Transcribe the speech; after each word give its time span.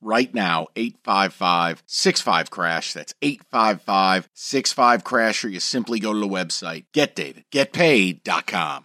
right 0.00 0.32
now 0.34 0.68
855 0.76 1.82
65 1.86 2.50
crash. 2.50 2.92
That's 2.92 3.14
855 3.22 4.28
65 4.34 5.04
crash 5.04 5.44
or 5.44 5.48
you 5.48 5.60
simply 5.60 6.00
go 6.00 6.12
to 6.12 6.18
the 6.18 6.28
website 6.28 6.84
getdavidgetpaid.com 6.92 8.84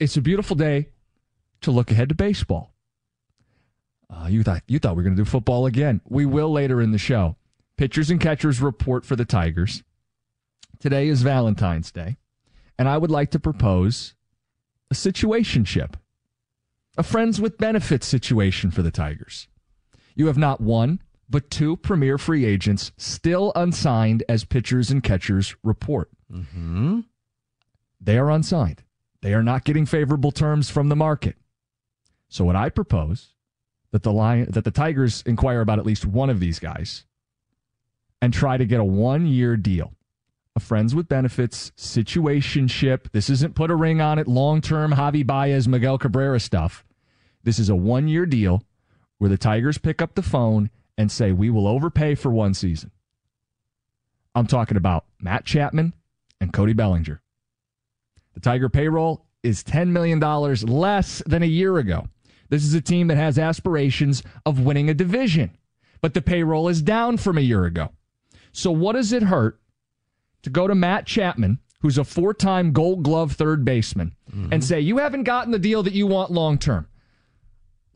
It's 0.00 0.16
a 0.16 0.22
beautiful 0.22 0.54
day 0.54 0.90
to 1.62 1.72
look 1.72 1.90
ahead 1.90 2.08
to 2.10 2.14
baseball. 2.14 2.72
Uh, 4.08 4.28
you 4.28 4.42
thought 4.42 4.62
you 4.68 4.78
thought 4.78 4.92
we 4.92 4.98
were 4.98 5.02
going 5.02 5.16
to 5.16 5.22
do 5.22 5.28
football 5.28 5.66
again. 5.66 6.00
We 6.08 6.24
will 6.24 6.52
later 6.52 6.80
in 6.80 6.92
the 6.92 6.98
show. 6.98 7.36
Pitchers 7.76 8.10
and 8.10 8.20
catchers 8.20 8.60
report 8.60 9.04
for 9.04 9.16
the 9.16 9.24
Tigers. 9.24 9.82
Today 10.78 11.08
is 11.08 11.22
Valentine's 11.22 11.90
Day, 11.90 12.16
and 12.78 12.88
I 12.88 12.96
would 12.96 13.10
like 13.10 13.30
to 13.32 13.40
propose 13.40 14.14
a 14.90 14.94
situationship, 14.94 15.94
a 16.96 17.02
friends 17.02 17.40
with 17.40 17.58
benefits 17.58 18.06
situation 18.06 18.70
for 18.70 18.82
the 18.82 18.92
Tigers. 18.92 19.48
You 20.14 20.28
have 20.28 20.38
not 20.38 20.60
one, 20.60 21.02
but 21.28 21.50
two 21.50 21.76
premier 21.76 22.18
free 22.18 22.44
agents 22.44 22.92
still 22.96 23.52
unsigned 23.54 24.22
as 24.28 24.44
pitchers 24.44 24.90
and 24.90 25.02
catchers 25.02 25.56
report. 25.62 26.10
Mm-hmm. 26.32 27.00
They 28.00 28.16
are 28.16 28.30
unsigned. 28.30 28.84
They 29.22 29.34
are 29.34 29.42
not 29.42 29.64
getting 29.64 29.86
favorable 29.86 30.30
terms 30.30 30.70
from 30.70 30.88
the 30.88 30.96
market. 30.96 31.36
So 32.28 32.44
what 32.44 32.56
I 32.56 32.68
propose 32.68 33.34
that 33.90 34.02
the 34.02 34.12
lion 34.12 34.50
that 34.50 34.64
the 34.64 34.70
Tigers 34.70 35.22
inquire 35.26 35.60
about 35.60 35.78
at 35.78 35.86
least 35.86 36.04
one 36.04 36.30
of 36.30 36.40
these 36.40 36.58
guys 36.58 37.04
and 38.20 38.32
try 38.32 38.56
to 38.56 38.66
get 38.66 38.80
a 38.80 38.84
one-year 38.84 39.56
deal. 39.56 39.92
A 40.56 40.60
friends 40.60 40.94
with 40.94 41.08
benefits 41.08 41.70
situationship. 41.76 43.10
This 43.12 43.30
isn't 43.30 43.54
put 43.54 43.70
a 43.70 43.76
ring 43.76 44.00
on 44.00 44.18
it 44.18 44.26
long-term 44.26 44.92
Javi 44.92 45.24
Baez, 45.24 45.68
Miguel 45.68 45.98
Cabrera 45.98 46.40
stuff. 46.40 46.84
This 47.44 47.58
is 47.58 47.68
a 47.68 47.76
one-year 47.76 48.26
deal 48.26 48.64
where 49.18 49.30
the 49.30 49.38
Tigers 49.38 49.78
pick 49.78 50.02
up 50.02 50.14
the 50.14 50.22
phone 50.22 50.70
and 50.96 51.12
say 51.12 51.32
we 51.32 51.48
will 51.48 51.68
overpay 51.68 52.16
for 52.16 52.30
one 52.30 52.54
season. 52.54 52.90
I'm 54.34 54.46
talking 54.46 54.76
about 54.76 55.04
Matt 55.20 55.44
Chapman 55.44 55.94
and 56.40 56.52
Cody 56.52 56.72
Bellinger. 56.72 57.22
The 58.38 58.50
Tiger 58.50 58.68
payroll 58.68 59.26
is 59.42 59.64
$10 59.64 59.88
million 59.88 60.20
less 60.20 61.24
than 61.26 61.42
a 61.42 61.46
year 61.46 61.78
ago. 61.78 62.06
This 62.50 62.62
is 62.62 62.72
a 62.72 62.80
team 62.80 63.08
that 63.08 63.16
has 63.16 63.36
aspirations 63.36 64.22
of 64.46 64.60
winning 64.60 64.88
a 64.88 64.94
division, 64.94 65.58
but 66.00 66.14
the 66.14 66.22
payroll 66.22 66.68
is 66.68 66.80
down 66.80 67.16
from 67.16 67.36
a 67.36 67.40
year 67.40 67.64
ago. 67.64 67.90
So, 68.52 68.70
what 68.70 68.92
does 68.92 69.12
it 69.12 69.24
hurt 69.24 69.60
to 70.42 70.50
go 70.50 70.68
to 70.68 70.74
Matt 70.76 71.04
Chapman, 71.04 71.58
who's 71.80 71.98
a 71.98 72.04
four 72.04 72.32
time 72.32 72.70
gold 72.70 73.02
glove 73.02 73.32
third 73.32 73.64
baseman, 73.64 74.14
mm-hmm. 74.30 74.52
and 74.52 74.62
say, 74.62 74.78
You 74.78 74.98
haven't 74.98 75.24
gotten 75.24 75.50
the 75.50 75.58
deal 75.58 75.82
that 75.82 75.92
you 75.92 76.06
want 76.06 76.30
long 76.30 76.58
term? 76.58 76.86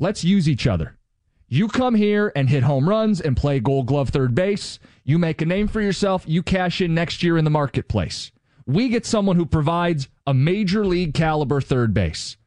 Let's 0.01 0.25
use 0.25 0.49
each 0.49 0.67
other. 0.67 0.99
You 1.47 1.69
come 1.69 1.95
here 1.95 2.33
and 2.35 2.51
hit 2.51 2.65
home 2.65 2.89
runs 2.89 3.21
and 3.21 3.37
play 3.37 3.61
gold 3.61 3.87
glove 3.87 4.09
third 4.09 4.35
base. 4.35 4.81
You 5.05 5.21
make 5.21 5.41
a 5.41 5.47
name 5.47 5.69
for 5.69 5.81
yourself. 5.81 6.25
You 6.27 6.43
cash 6.43 6.81
in 6.81 6.95
next 6.95 7.23
year 7.23 7.39
in 7.39 7.45
the 7.45 7.51
marketplace. 7.51 8.33
We 8.73 8.89
get 8.89 9.05
someone 9.05 9.37
who 9.37 9.45
provides 9.45 10.09
a 10.27 10.33
major 10.33 10.87
league 10.87 11.13
caliber 11.13 11.61
third 11.61 11.93
base. 11.93 12.39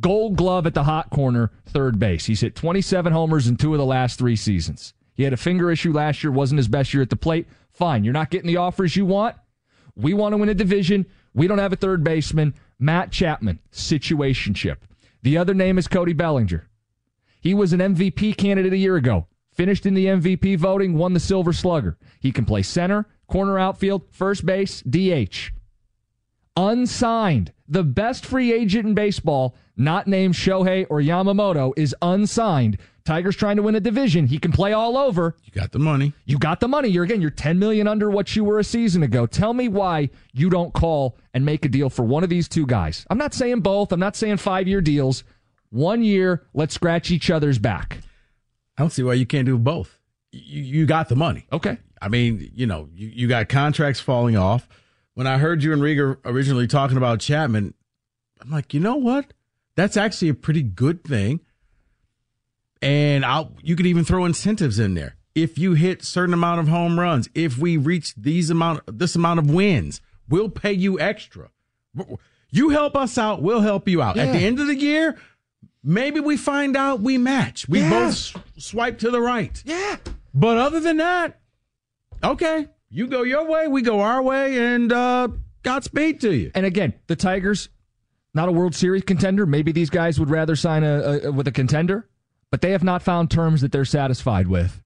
Gold 0.00 0.34
glove 0.34 0.66
at 0.66 0.72
the 0.72 0.84
hot 0.84 1.10
corner, 1.10 1.50
third 1.66 1.98
base. 1.98 2.24
He's 2.24 2.40
hit 2.40 2.54
27 2.54 3.12
homers 3.12 3.48
in 3.48 3.58
two 3.58 3.74
of 3.74 3.78
the 3.78 3.84
last 3.84 4.18
three 4.18 4.34
seasons. 4.34 4.94
He 5.12 5.24
had 5.24 5.34
a 5.34 5.36
finger 5.36 5.70
issue 5.70 5.92
last 5.92 6.24
year, 6.24 6.32
wasn't 6.32 6.56
his 6.56 6.68
best 6.68 6.94
year 6.94 7.02
at 7.02 7.10
the 7.10 7.16
plate. 7.16 7.46
Fine. 7.70 8.02
You're 8.02 8.14
not 8.14 8.30
getting 8.30 8.46
the 8.46 8.56
offers 8.56 8.96
you 8.96 9.04
want. 9.04 9.36
We 9.94 10.14
want 10.14 10.32
to 10.32 10.38
win 10.38 10.48
a 10.48 10.54
division. 10.54 11.04
We 11.34 11.46
don't 11.46 11.58
have 11.58 11.74
a 11.74 11.76
third 11.76 12.02
baseman. 12.02 12.54
Matt 12.78 13.12
Chapman, 13.12 13.58
situationship. 13.70 14.76
The 15.22 15.36
other 15.36 15.52
name 15.52 15.76
is 15.76 15.86
Cody 15.86 16.14
Bellinger. 16.14 16.66
He 17.42 17.52
was 17.52 17.74
an 17.74 17.80
MVP 17.80 18.38
candidate 18.38 18.72
a 18.72 18.78
year 18.78 18.96
ago. 18.96 19.26
Finished 19.52 19.84
in 19.84 19.92
the 19.92 20.06
MVP 20.06 20.56
voting, 20.56 20.96
won 20.96 21.12
the 21.12 21.20
Silver 21.20 21.52
Slugger. 21.52 21.98
He 22.20 22.32
can 22.32 22.46
play 22.46 22.62
center, 22.62 23.06
corner 23.26 23.58
outfield, 23.58 24.06
first 24.10 24.46
base, 24.46 24.80
DH. 24.80 25.52
Unsigned. 26.56 27.52
The 27.68 27.82
best 27.82 28.26
free 28.26 28.52
agent 28.52 28.86
in 28.86 28.94
baseball, 28.94 29.56
not 29.76 30.06
named 30.06 30.34
Shohei 30.34 30.86
or 30.88 31.00
Yamamoto, 31.00 31.72
is 31.76 31.94
unsigned. 32.02 32.78
Tigers 33.04 33.36
trying 33.36 33.56
to 33.56 33.62
win 33.62 33.74
a 33.74 33.80
division. 33.80 34.26
He 34.26 34.38
can 34.38 34.52
play 34.52 34.72
all 34.72 34.96
over. 34.96 35.36
You 35.44 35.52
got 35.52 35.72
the 35.72 35.78
money. 35.78 36.12
You 36.24 36.38
got 36.38 36.60
the 36.60 36.68
money. 36.68 36.88
You're 36.88 37.04
again, 37.04 37.20
you're 37.20 37.30
10 37.30 37.58
million 37.58 37.86
under 37.86 38.08
what 38.10 38.34
you 38.34 38.44
were 38.44 38.58
a 38.58 38.64
season 38.64 39.02
ago. 39.02 39.26
Tell 39.26 39.52
me 39.52 39.68
why 39.68 40.08
you 40.32 40.48
don't 40.48 40.72
call 40.72 41.16
and 41.34 41.44
make 41.44 41.64
a 41.64 41.68
deal 41.68 41.90
for 41.90 42.02
one 42.02 42.22
of 42.24 42.30
these 42.30 42.48
two 42.48 42.66
guys. 42.66 43.04
I'm 43.10 43.18
not 43.18 43.34
saying 43.34 43.60
both. 43.60 43.92
I'm 43.92 44.00
not 44.00 44.16
saying 44.16 44.38
five 44.38 44.66
year 44.66 44.80
deals. 44.80 45.24
One 45.70 46.02
year, 46.02 46.46
let's 46.54 46.74
scratch 46.74 47.10
each 47.10 47.30
other's 47.30 47.58
back. 47.58 47.98
I 48.78 48.82
don't 48.82 48.90
see 48.90 49.02
why 49.02 49.14
you 49.14 49.26
can't 49.26 49.46
do 49.46 49.58
both. 49.58 49.98
You, 50.32 50.62
you 50.62 50.86
got 50.86 51.08
the 51.08 51.16
money. 51.16 51.46
Okay. 51.52 51.78
I 52.00 52.08
mean, 52.08 52.50
you 52.54 52.66
know, 52.66 52.88
you, 52.94 53.08
you 53.08 53.28
got 53.28 53.48
contracts 53.48 54.00
falling 54.00 54.36
off. 54.36 54.68
When 55.14 55.26
I 55.26 55.38
heard 55.38 55.62
you 55.62 55.72
and 55.72 55.80
Rico 55.82 56.16
originally 56.24 56.66
talking 56.66 56.96
about 56.96 57.20
Chapman, 57.20 57.74
I'm 58.40 58.50
like, 58.50 58.74
you 58.74 58.80
know 58.80 58.96
what? 58.96 59.32
That's 59.76 59.96
actually 59.96 60.28
a 60.28 60.34
pretty 60.34 60.62
good 60.62 61.04
thing. 61.04 61.40
And 62.82 63.24
I'll 63.24 63.52
you 63.62 63.76
could 63.76 63.86
even 63.86 64.04
throw 64.04 64.24
incentives 64.24 64.78
in 64.78 64.94
there. 64.94 65.16
If 65.34 65.58
you 65.58 65.74
hit 65.74 66.04
certain 66.04 66.34
amount 66.34 66.60
of 66.60 66.68
home 66.68 66.98
runs, 67.00 67.28
if 67.34 67.58
we 67.58 67.76
reach 67.76 68.14
these 68.14 68.50
amount 68.50 68.82
this 68.86 69.16
amount 69.16 69.40
of 69.40 69.50
wins, 69.50 70.00
we'll 70.28 70.48
pay 70.50 70.72
you 70.72 70.98
extra. 71.00 71.50
You 72.50 72.68
help 72.70 72.94
us 72.96 73.16
out, 73.18 73.40
we'll 73.42 73.60
help 73.60 73.88
you 73.88 74.02
out. 74.02 74.16
At 74.16 74.32
the 74.32 74.38
end 74.38 74.60
of 74.60 74.66
the 74.66 74.76
year, 74.76 75.16
maybe 75.82 76.20
we 76.20 76.36
find 76.36 76.76
out 76.76 77.00
we 77.00 77.18
match. 77.18 77.68
We 77.68 77.80
Yeah. 77.80 77.90
both 77.90 78.36
swipe 78.58 78.98
to 78.98 79.10
the 79.10 79.20
right. 79.20 79.60
Yeah. 79.64 79.96
But 80.34 80.58
other 80.58 80.80
than 80.80 80.98
that, 80.98 81.40
okay, 82.22 82.68
you 82.94 83.08
go 83.08 83.22
your 83.22 83.44
way, 83.44 83.66
we 83.66 83.82
go 83.82 84.00
our 84.00 84.22
way, 84.22 84.56
and 84.56 84.92
uh, 84.92 85.26
Godspeed 85.64 86.20
to 86.20 86.32
you. 86.32 86.52
And 86.54 86.64
again, 86.64 86.94
the 87.08 87.16
Tigers, 87.16 87.68
not 88.34 88.48
a 88.48 88.52
World 88.52 88.74
Series 88.74 89.02
contender. 89.02 89.46
Maybe 89.46 89.72
these 89.72 89.90
guys 89.90 90.20
would 90.20 90.30
rather 90.30 90.54
sign 90.54 90.84
a, 90.84 91.20
a 91.24 91.32
with 91.32 91.48
a 91.48 91.52
contender, 91.52 92.08
but 92.52 92.60
they 92.60 92.70
have 92.70 92.84
not 92.84 93.02
found 93.02 93.32
terms 93.32 93.62
that 93.62 93.72
they're 93.72 93.84
satisfied 93.84 94.46
with, 94.46 94.80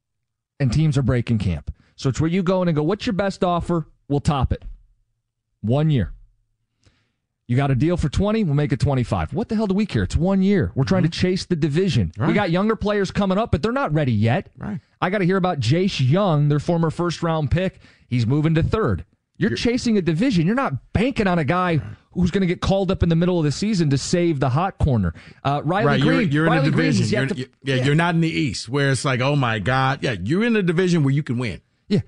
and 0.58 0.72
teams 0.72 0.96
are 0.96 1.02
breaking 1.02 1.38
camp. 1.38 1.70
So 1.96 2.08
it's 2.08 2.18
where 2.18 2.30
you 2.30 2.42
go 2.42 2.62
in 2.62 2.68
and 2.68 2.74
go, 2.74 2.82
"What's 2.82 3.04
your 3.04 3.12
best 3.12 3.44
offer? 3.44 3.86
We'll 4.08 4.20
top 4.20 4.54
it. 4.54 4.64
One 5.60 5.90
year. 5.90 6.14
You 7.48 7.56
got 7.56 7.70
a 7.70 7.74
deal 7.74 7.96
for 7.96 8.08
twenty? 8.10 8.44
We'll 8.44 8.54
make 8.54 8.72
it 8.72 8.78
twenty-five. 8.80 9.32
What 9.32 9.48
the 9.48 9.56
hell 9.56 9.66
do 9.66 9.74
we 9.74 9.86
care? 9.86 10.02
It's 10.02 10.14
one 10.14 10.42
year. 10.42 10.70
We're 10.74 10.84
trying 10.84 11.04
to 11.04 11.08
chase 11.08 11.46
the 11.46 11.56
division. 11.56 12.12
We 12.18 12.34
got 12.34 12.50
younger 12.50 12.76
players 12.76 13.10
coming 13.10 13.38
up, 13.38 13.50
but 13.52 13.62
they're 13.62 13.72
not 13.72 13.92
ready 13.94 14.12
yet. 14.12 14.50
Right. 14.58 14.80
I 15.00 15.08
got 15.10 15.18
to 15.18 15.24
hear 15.24 15.38
about 15.38 15.58
Jace 15.58 15.98
Jung, 16.06 16.48
their 16.48 16.58
former 16.60 16.90
first-round 16.90 17.50
pick. 17.50 17.80
He's 18.06 18.26
moving 18.26 18.54
to 18.56 18.62
third. 18.62 19.04
You're, 19.38 19.54
chasing 19.54 19.96
a 19.96 20.02
division. 20.02 20.46
You're 20.46 20.56
not 20.56 20.92
banking 20.92 21.28
on 21.28 21.38
a 21.38 21.44
guy 21.44 21.80
who's 22.10 22.32
going 22.32 22.40
to 22.40 22.46
get 22.48 22.60
called 22.60 22.90
up 22.90 23.04
in 23.04 23.08
the 23.08 23.14
middle 23.14 23.38
of 23.38 23.44
the 23.44 23.52
season 23.52 23.88
to 23.90 23.96
save 23.98 24.40
the 24.40 24.48
hot 24.48 24.78
corner. 24.78 25.14
Uh, 25.44 25.62
Riley 25.64 25.86
right, 25.86 26.00
Greene. 26.00 26.30
you're, 26.32 26.44
you're 26.44 26.46
in 26.52 26.52
a 26.58 26.62
division. 26.64 27.06
You're, 27.06 27.26
to- 27.28 27.36
you- 27.36 27.46
yeah, 27.62 27.76
you're 27.76 27.94
not 27.94 28.16
in 28.16 28.20
the 28.20 28.28
East 28.28 28.68
where 28.68 28.90
it's 28.90 29.04
like, 29.04 29.20
oh 29.20 29.36
my 29.36 29.60
God. 29.60 30.02
Yeah, 30.02 30.16
you're 30.20 30.42
in 30.44 30.56
a 30.56 30.62
division 30.62 31.04
where 31.04 31.14
you 31.14 31.22
can 31.22 31.38
win. 31.38 31.60
Yeah. 31.86 32.00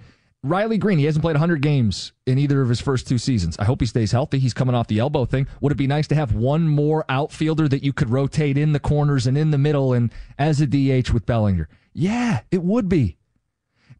Riley 0.42 0.78
Greene, 0.78 0.98
he 0.98 1.04
hasn't 1.04 1.22
played 1.22 1.34
100 1.34 1.60
games 1.60 2.12
in 2.26 2.38
either 2.38 2.62
of 2.62 2.70
his 2.70 2.80
first 2.80 3.06
two 3.06 3.18
seasons. 3.18 3.56
I 3.58 3.64
hope 3.64 3.80
he 3.80 3.86
stays 3.86 4.12
healthy. 4.12 4.38
He's 4.38 4.54
coming 4.54 4.74
off 4.74 4.86
the 4.86 4.98
elbow 4.98 5.26
thing. 5.26 5.46
Would 5.60 5.72
it 5.72 5.76
be 5.76 5.86
nice 5.86 6.06
to 6.08 6.14
have 6.14 6.34
one 6.34 6.66
more 6.66 7.04
outfielder 7.10 7.68
that 7.68 7.82
you 7.84 7.92
could 7.92 8.08
rotate 8.08 8.56
in 8.56 8.72
the 8.72 8.80
corners 8.80 9.26
and 9.26 9.36
in 9.36 9.50
the 9.50 9.58
middle 9.58 9.92
and 9.92 10.10
as 10.38 10.60
a 10.62 10.66
DH 10.66 11.10
with 11.10 11.26
Bellinger? 11.26 11.68
Yeah, 11.92 12.40
it 12.50 12.62
would 12.62 12.88
be. 12.88 13.18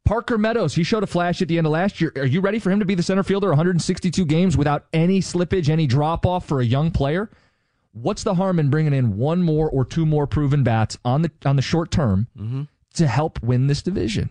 Parker 0.07 0.39
Meadows, 0.39 0.75
he 0.75 0.83
showed 0.83 1.03
a 1.03 1.07
flash 1.07 1.43
at 1.43 1.49
the 1.49 1.59
end 1.59 1.67
of 1.67 1.73
last 1.75 2.01
year. 2.01 2.11
Are 2.17 2.25
you 2.25 2.41
ready 2.41 2.59
for 2.59 2.71
him 2.71 2.79
to 2.81 2.87
be 2.87 2.95
the 2.95 3.03
center 3.03 3.23
fielder 3.23 3.49
162 3.49 4.25
games 4.25 4.57
without 4.57 4.87
any 4.95 5.21
slippage, 5.21 5.69
any 5.69 5.87
drop 5.87 6.25
off 6.25 6.47
for 6.47 6.61
a 6.61 6.65
young 6.65 6.91
player? 6.91 7.31
What's 7.93 8.23
the 8.23 8.35
harm 8.35 8.59
in 8.59 8.71
bringing 8.71 8.95
in 8.95 9.19
one 9.19 9.43
more 9.43 9.69
or 9.69 9.85
two 9.85 10.07
more 10.07 10.27
proven 10.27 10.63
bats 10.65 10.97
on 11.05 11.21
the 11.23 11.31
on 11.45 11.57
the 11.57 11.63
short 11.63 11.91
term 11.91 12.29
Mm-hmm. 12.39 12.63
to 12.95 13.07
help 13.07 13.43
win 13.43 13.67
this 13.67 13.83
division? 13.83 14.31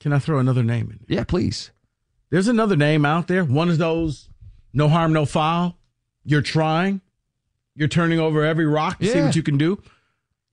Can 0.00 0.12
I 0.12 0.18
throw 0.18 0.38
another 0.38 0.62
name 0.62 0.90
in? 0.90 1.00
Yeah, 1.14 1.24
please. 1.24 1.70
There's 2.30 2.48
another 2.48 2.76
name 2.76 3.04
out 3.04 3.28
there. 3.28 3.44
One 3.44 3.68
of 3.68 3.78
those 3.78 4.28
no 4.72 4.88
harm, 4.88 5.12
no 5.12 5.26
foul. 5.26 5.76
You're 6.24 6.42
trying. 6.42 7.00
You're 7.74 7.88
turning 7.88 8.18
over 8.18 8.44
every 8.44 8.66
rock 8.66 8.98
to 8.98 9.06
see 9.06 9.20
what 9.20 9.36
you 9.36 9.42
can 9.42 9.58
do. 9.58 9.82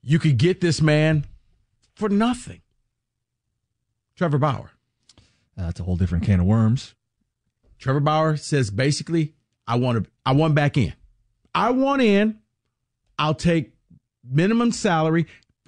You 0.02 0.18
could 0.18 0.38
get 0.38 0.60
this 0.60 0.80
man 0.80 1.26
for 1.94 2.08
nothing. 2.08 2.62
Trevor 4.16 4.38
Bauer. 4.38 4.70
Uh, 5.56 5.66
that's 5.66 5.80
a 5.80 5.82
whole 5.82 5.96
different 5.96 6.24
can 6.24 6.40
of 6.40 6.46
worms. 6.46 6.94
Trevor 7.78 8.00
Bauer 8.00 8.36
says 8.36 8.70
basically, 8.70 9.34
I 9.66 9.76
want 9.76 10.04
to 10.04 10.10
I 10.24 10.32
want 10.32 10.54
back 10.54 10.76
in. 10.76 10.94
I 11.54 11.70
want 11.70 12.02
in. 12.02 12.38
I'll 13.18 13.34
take 13.34 13.72
minimum 14.24 14.72
salary. 14.72 15.26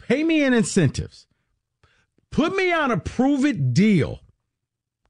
Pay 0.09 0.25
me 0.25 0.43
in 0.43 0.55
incentives. 0.55 1.27
Put 2.31 2.55
me 2.55 2.73
on 2.73 2.91
a 2.91 2.97
prove 2.97 3.45
it 3.45 3.75
deal. 3.75 4.21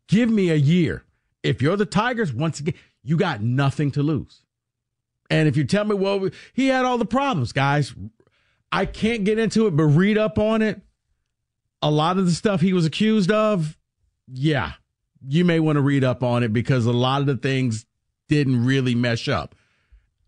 Give 0.09 0.31
me 0.31 0.51
a 0.51 0.57
year. 0.57 1.05
If 1.43 1.63
you're 1.63 1.77
the 1.77 1.87
Tigers, 1.87 2.33
once 2.33 2.61
again, 2.61 2.75
you 3.03 3.17
got 3.17 3.43
nothing 3.43 3.91
to 3.93 4.03
lose. 4.03 4.43
And 5.31 5.49
if 5.49 5.57
you 5.57 5.65
tell 5.65 5.85
me, 5.85 5.95
well, 5.95 6.29
he 6.53 6.69
had 6.69 6.85
all 6.85 6.99
the 6.99 7.05
problems, 7.05 7.53
guys, 7.53 7.95
I 8.73 8.87
can't 8.87 9.25
get 9.25 9.39
into 9.39 9.67
it, 9.67 9.77
but 9.77 9.85
read 9.85 10.19
up 10.19 10.39
on 10.39 10.63
it. 10.63 10.81
A 11.83 11.91
lot 11.91 12.19
of 12.19 12.27
the 12.27 12.33
stuff 12.33 12.61
he 12.61 12.73
was 12.73 12.85
accused 12.85 13.31
of, 13.31 13.79
yeah, 14.27 14.73
you 15.27 15.45
may 15.45 15.61
want 15.61 15.77
to 15.77 15.83
read 15.83 16.05
up 16.05 16.23
on 16.23 16.43
it 16.43 16.53
because 16.53 16.87
a 16.87 16.93
lot 16.93 17.21
of 17.21 17.27
the 17.27 17.37
things 17.37 17.87
didn't 18.29 18.65
really 18.65 18.95
mesh 18.95 19.29
up. 19.29 19.55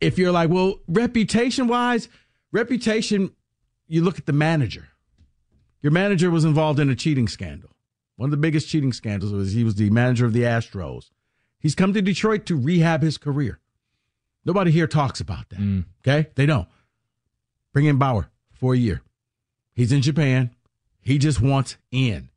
If 0.00 0.18
you're 0.18 0.32
like, 0.32 0.50
well, 0.50 0.80
reputation 0.88 1.68
wise, 1.68 2.08
reputation, 2.52 3.32
you 3.86 4.02
look 4.02 4.18
at 4.18 4.26
the 4.26 4.32
manager. 4.32 4.88
Your 5.82 5.92
manager 5.92 6.30
was 6.30 6.44
involved 6.44 6.78
in 6.78 6.88
a 6.90 6.94
cheating 6.94 7.28
scandal. 7.28 7.70
One 8.16 8.28
of 8.28 8.30
the 8.30 8.36
biggest 8.36 8.68
cheating 8.68 8.92
scandals 8.92 9.32
was 9.32 9.52
he 9.52 9.64
was 9.64 9.74
the 9.74 9.90
manager 9.90 10.24
of 10.24 10.32
the 10.32 10.42
Astros. 10.42 11.10
He's 11.58 11.74
come 11.74 11.92
to 11.92 12.02
Detroit 12.02 12.46
to 12.46 12.56
rehab 12.56 13.02
his 13.02 13.18
career. 13.18 13.58
Nobody 14.44 14.70
here 14.70 14.86
talks 14.86 15.20
about 15.20 15.48
that. 15.50 15.58
Mm. 15.58 15.84
Okay? 16.00 16.30
They 16.34 16.46
don't. 16.46 16.68
Bring 17.72 17.86
in 17.86 17.98
Bauer 17.98 18.28
for 18.52 18.74
a 18.74 18.78
year. 18.78 19.02
He's 19.72 19.92
in 19.92 20.02
Japan. 20.02 20.50
He 21.00 21.18
just 21.18 21.40
wants 21.40 21.76
in. 21.90 22.30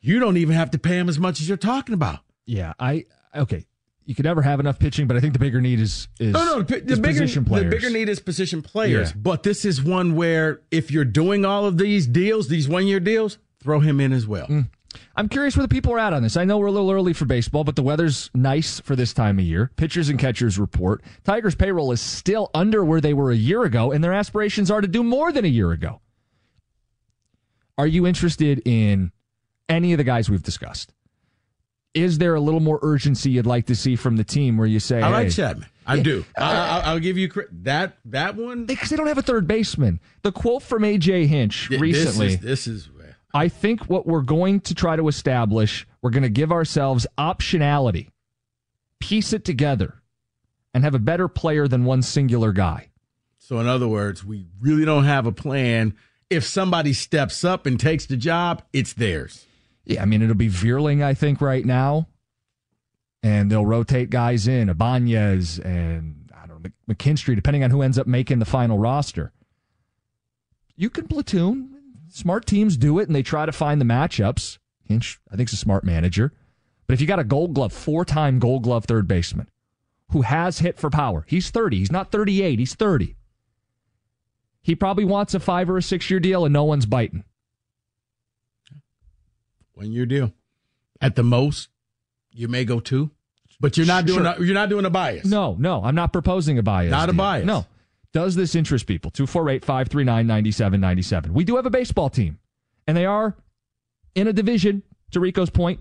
You 0.00 0.20
don't 0.20 0.36
even 0.36 0.54
have 0.54 0.70
to 0.72 0.78
pay 0.78 0.98
him 0.98 1.08
as 1.08 1.18
much 1.18 1.40
as 1.40 1.48
you're 1.48 1.56
talking 1.56 1.94
about. 1.94 2.20
Yeah, 2.46 2.72
I 2.78 3.04
okay. 3.34 3.66
You 4.08 4.14
could 4.14 4.24
never 4.24 4.40
have 4.40 4.58
enough 4.58 4.78
pitching, 4.78 5.06
but 5.06 5.18
I 5.18 5.20
think 5.20 5.34
the 5.34 5.38
bigger 5.38 5.60
need 5.60 5.78
is 5.80 6.08
is, 6.18 6.32
No, 6.32 6.42
no, 6.42 6.62
the, 6.62 6.80
bigger 6.80 6.96
position 7.02 7.44
the 7.44 7.50
players. 7.50 7.70
bigger 7.70 7.90
need 7.90 8.08
is 8.08 8.20
position 8.20 8.62
players. 8.62 9.10
Yeah. 9.10 9.16
But 9.18 9.42
this 9.42 9.66
is 9.66 9.82
one 9.82 10.14
where 10.14 10.62
if 10.70 10.90
you're 10.90 11.04
doing 11.04 11.44
all 11.44 11.66
of 11.66 11.76
these 11.76 12.06
deals, 12.06 12.48
these 12.48 12.70
one 12.70 12.86
year 12.86 13.00
deals, 13.00 13.36
throw 13.62 13.80
him 13.80 14.00
in 14.00 14.14
as 14.14 14.26
well. 14.26 14.46
Mm. 14.46 14.70
I'm 15.14 15.28
curious 15.28 15.58
where 15.58 15.62
the 15.66 15.68
people 15.68 15.92
are 15.92 15.98
at 15.98 16.14
on 16.14 16.22
this. 16.22 16.38
I 16.38 16.44
know 16.46 16.56
we're 16.56 16.68
a 16.68 16.72
little 16.72 16.90
early 16.90 17.12
for 17.12 17.26
baseball, 17.26 17.64
but 17.64 17.76
the 17.76 17.82
weather's 17.82 18.30
nice 18.34 18.80
for 18.80 18.96
this 18.96 19.12
time 19.12 19.38
of 19.38 19.44
year. 19.44 19.72
Pitchers 19.76 20.08
and 20.08 20.18
catchers 20.18 20.58
report. 20.58 21.02
Tigers 21.24 21.54
payroll 21.54 21.92
is 21.92 22.00
still 22.00 22.50
under 22.54 22.82
where 22.86 23.02
they 23.02 23.12
were 23.12 23.30
a 23.30 23.36
year 23.36 23.64
ago, 23.64 23.92
and 23.92 24.02
their 24.02 24.14
aspirations 24.14 24.70
are 24.70 24.80
to 24.80 24.88
do 24.88 25.02
more 25.02 25.32
than 25.32 25.44
a 25.44 25.48
year 25.48 25.70
ago. 25.70 26.00
Are 27.76 27.86
you 27.86 28.06
interested 28.06 28.62
in 28.66 29.12
any 29.68 29.92
of 29.92 29.98
the 29.98 30.04
guys 30.04 30.30
we've 30.30 30.42
discussed? 30.42 30.94
Is 32.02 32.18
there 32.18 32.34
a 32.34 32.40
little 32.40 32.60
more 32.60 32.78
urgency 32.82 33.30
you'd 33.30 33.46
like 33.46 33.66
to 33.66 33.76
see 33.76 33.96
from 33.96 34.16
the 34.16 34.24
team 34.24 34.56
where 34.56 34.66
you 34.66 34.80
say, 34.80 35.02
I 35.02 35.08
like 35.08 35.26
hey, 35.26 35.30
Chapman. 35.30 35.68
I 35.86 36.00
do. 36.00 36.24
I, 36.36 36.42
I, 36.42 36.80
I'll 36.84 36.98
give 36.98 37.16
you 37.16 37.30
that 37.62 37.96
that 38.06 38.36
one. 38.36 38.66
because 38.66 38.90
they 38.90 38.96
don't 38.96 39.06
have 39.06 39.18
a 39.18 39.22
third 39.22 39.46
baseman. 39.46 40.00
The 40.22 40.32
quote 40.32 40.62
from 40.62 40.82
AJ 40.82 41.26
Hinch 41.26 41.68
Th- 41.68 41.80
recently. 41.80 42.36
This 42.36 42.66
is, 42.66 42.66
this 42.66 42.66
is 42.66 42.88
I 43.34 43.48
think 43.48 43.84
what 43.84 44.06
we're 44.06 44.22
going 44.22 44.60
to 44.62 44.74
try 44.74 44.96
to 44.96 45.08
establish, 45.08 45.86
we're 46.00 46.10
going 46.10 46.22
to 46.22 46.28
give 46.28 46.50
ourselves 46.50 47.06
optionality, 47.18 48.08
piece 49.00 49.32
it 49.32 49.44
together, 49.44 50.02
and 50.72 50.82
have 50.82 50.94
a 50.94 50.98
better 50.98 51.28
player 51.28 51.68
than 51.68 51.84
one 51.84 52.02
singular 52.02 52.52
guy. 52.52 52.88
so. 53.38 53.60
In 53.60 53.66
other 53.66 53.88
words, 53.88 54.24
we 54.24 54.46
really 54.60 54.84
don't 54.84 55.04
have 55.04 55.26
a 55.26 55.32
plan. 55.32 55.94
If 56.30 56.44
somebody 56.44 56.92
steps 56.92 57.44
up 57.44 57.66
and 57.66 57.78
takes 57.78 58.06
the 58.06 58.16
job, 58.16 58.62
it's 58.72 58.92
theirs. 58.92 59.46
Yeah, 59.88 60.02
I 60.02 60.04
mean, 60.04 60.20
it'll 60.20 60.34
be 60.34 60.50
Vierling, 60.50 61.02
I 61.02 61.14
think, 61.14 61.40
right 61.40 61.64
now. 61.64 62.08
And 63.22 63.50
they'll 63.50 63.66
rotate 63.66 64.10
guys 64.10 64.46
in, 64.46 64.68
Ibanez 64.68 65.58
and, 65.58 66.30
I 66.32 66.46
don't 66.46 66.62
know, 66.62 66.70
McKinstry, 66.88 67.34
depending 67.34 67.64
on 67.64 67.70
who 67.70 67.82
ends 67.82 67.98
up 67.98 68.06
making 68.06 68.38
the 68.38 68.44
final 68.44 68.78
roster. 68.78 69.32
You 70.76 70.90
can 70.90 71.08
platoon. 71.08 71.74
Smart 72.10 72.46
teams 72.46 72.76
do 72.76 72.98
it, 72.98 73.08
and 73.08 73.16
they 73.16 73.22
try 73.22 73.46
to 73.46 73.52
find 73.52 73.80
the 73.80 73.84
matchups. 73.86 74.58
Hinch, 74.84 75.18
I 75.32 75.36
think, 75.36 75.48
is 75.48 75.54
a 75.54 75.56
smart 75.56 75.84
manager. 75.84 76.32
But 76.86 76.94
if 76.94 77.00
you 77.00 77.06
got 77.06 77.18
a 77.18 77.24
gold 77.24 77.54
glove, 77.54 77.72
four 77.72 78.04
time 78.04 78.38
gold 78.38 78.62
glove 78.62 78.84
third 78.84 79.08
baseman 79.08 79.48
who 80.10 80.22
has 80.22 80.60
hit 80.60 80.78
for 80.78 80.90
power, 80.90 81.24
he's 81.26 81.50
30. 81.50 81.78
He's 81.78 81.92
not 81.92 82.12
38, 82.12 82.58
he's 82.58 82.74
30. 82.74 83.16
He 84.62 84.74
probably 84.74 85.04
wants 85.04 85.34
a 85.34 85.40
five 85.40 85.68
or 85.68 85.78
a 85.78 85.82
six 85.82 86.10
year 86.10 86.20
deal, 86.20 86.44
and 86.44 86.52
no 86.52 86.64
one's 86.64 86.86
biting. 86.86 87.24
One 89.78 89.92
year 89.92 90.06
deal. 90.06 90.32
At 91.00 91.14
the 91.14 91.22
most, 91.22 91.68
you 92.32 92.48
may 92.48 92.64
go 92.64 92.80
two, 92.80 93.12
but 93.60 93.76
you're 93.76 93.86
not 93.86 94.06
doing 94.06 94.24
Sure. 94.24 94.34
a, 94.36 94.44
you're 94.44 94.54
not 94.54 94.68
doing 94.68 94.84
a 94.84 94.90
Baez. 94.90 95.24
No, 95.24 95.54
no, 95.56 95.84
I'm 95.84 95.94
not 95.94 96.12
proposing 96.12 96.58
a 96.58 96.64
Baez. 96.64 96.90
Not 96.90 97.08
a 97.08 97.12
Baez. 97.12 97.44
No. 97.44 97.64
Does 98.12 98.34
this 98.34 98.56
interest 98.56 98.86
people? 98.86 99.12
248 99.12 99.64
539 99.64 100.26
9797. 100.26 101.32
We 101.32 101.44
do 101.44 101.54
have 101.54 101.66
a 101.66 101.70
baseball 101.70 102.10
team, 102.10 102.40
and 102.88 102.96
they 102.96 103.06
are 103.06 103.36
in 104.16 104.26
a 104.26 104.32
division, 104.32 104.82
to 105.12 105.20
Rico's 105.20 105.50
point. 105.50 105.78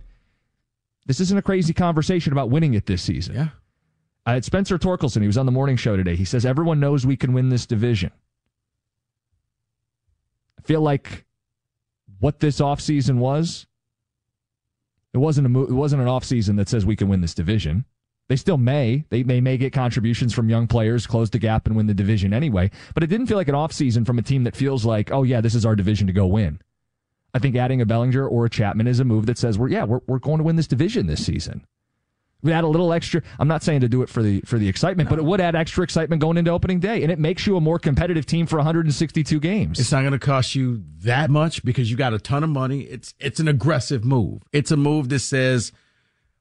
This 1.07 1.19
isn't 1.19 1.37
a 1.37 1.41
crazy 1.41 1.73
conversation 1.73 2.33
about 2.33 2.51
winning 2.51 2.75
it 2.75 2.85
this 2.85 3.01
season. 3.01 3.33
Yeah. 3.33 3.47
Uh, 4.27 4.33
it's 4.33 4.45
Spencer 4.45 4.77
Torkelson. 4.77 5.21
He 5.21 5.27
was 5.27 5.37
on 5.39 5.47
the 5.47 5.51
morning 5.51 5.75
show 5.77 5.97
today. 5.97 6.15
He 6.15 6.25
says 6.25 6.45
everyone 6.45 6.79
knows 6.79 7.03
we 7.03 7.17
can 7.17 7.33
win 7.33 7.49
this 7.49 7.65
division. 7.65 8.11
I 10.59 10.61
feel 10.61 10.81
like 10.81 11.25
what 12.19 12.39
this 12.41 12.59
offseason 12.59 13.17
was, 13.17 13.65
it 15.13 15.17
wasn't 15.17 15.47
a 15.47 15.49
mo- 15.49 15.63
it 15.63 15.71
wasn't 15.71 16.01
an 16.01 16.07
offseason 16.07 16.57
that 16.57 16.69
says 16.69 16.85
we 16.85 16.95
can 16.95 17.09
win 17.09 17.21
this 17.21 17.33
division. 17.33 17.85
They 18.29 18.35
still 18.35 18.57
may. 18.57 19.05
They, 19.09 19.23
they 19.23 19.39
may 19.39 19.57
get 19.57 19.71
contributions 19.71 20.33
from 20.33 20.49
young 20.49 20.67
players, 20.67 21.07
close 21.07 21.29
the 21.29 21.39
gap, 21.39 21.65
and 21.65 21.77
win 21.77 21.87
the 21.87 21.93
division 21.93 22.33
anyway. 22.33 22.71
But 22.93 23.03
it 23.03 23.07
didn't 23.07 23.27
feel 23.27 23.37
like 23.37 23.47
an 23.47 23.55
offseason 23.55 24.05
from 24.05 24.19
a 24.19 24.21
team 24.21 24.43
that 24.43 24.55
feels 24.55 24.83
like, 24.83 25.11
oh, 25.11 25.23
yeah, 25.23 25.39
this 25.39 25.55
is 25.55 25.65
our 25.65 25.77
division 25.77 26.07
to 26.07 26.13
go 26.13 26.27
win. 26.27 26.59
I 27.33 27.39
think 27.39 27.55
adding 27.55 27.81
a 27.81 27.85
Bellinger 27.85 28.27
or 28.27 28.45
a 28.45 28.49
Chapman 28.49 28.87
is 28.87 28.99
a 28.99 29.05
move 29.05 29.27
that 29.27 29.37
says, 29.37 29.57
we're, 29.57 29.69
yeah, 29.69 29.85
we're, 29.85 30.01
we're 30.07 30.19
going 30.19 30.39
to 30.39 30.43
win 30.43 30.57
this 30.57 30.67
division 30.67 31.07
this 31.07 31.25
season. 31.25 31.65
Add 32.53 32.63
a 32.63 32.67
little 32.67 32.93
extra. 32.93 33.21
I'm 33.39 33.47
not 33.47 33.63
saying 33.63 33.81
to 33.81 33.89
do 33.89 34.01
it 34.01 34.09
for 34.09 34.21
the 34.21 34.41
for 34.41 34.57
the 34.57 34.67
excitement, 34.67 35.09
but 35.09 35.19
it 35.19 35.25
would 35.25 35.41
add 35.41 35.55
extra 35.55 35.83
excitement 35.83 36.21
going 36.21 36.37
into 36.37 36.51
opening 36.51 36.79
day, 36.79 37.03
and 37.03 37.11
it 37.11 37.19
makes 37.19 37.45
you 37.47 37.57
a 37.57 37.61
more 37.61 37.79
competitive 37.79 38.25
team 38.25 38.45
for 38.45 38.57
162 38.57 39.39
games. 39.39 39.79
It's 39.79 39.91
not 39.91 40.01
going 40.01 40.13
to 40.13 40.19
cost 40.19 40.55
you 40.55 40.83
that 40.99 41.29
much 41.29 41.63
because 41.63 41.89
you 41.91 41.97
got 41.97 42.13
a 42.13 42.19
ton 42.19 42.43
of 42.43 42.49
money. 42.49 42.81
It's 42.81 43.13
it's 43.19 43.39
an 43.39 43.47
aggressive 43.47 44.03
move. 44.03 44.43
It's 44.51 44.71
a 44.71 44.77
move 44.77 45.09
that 45.09 45.19
says 45.19 45.71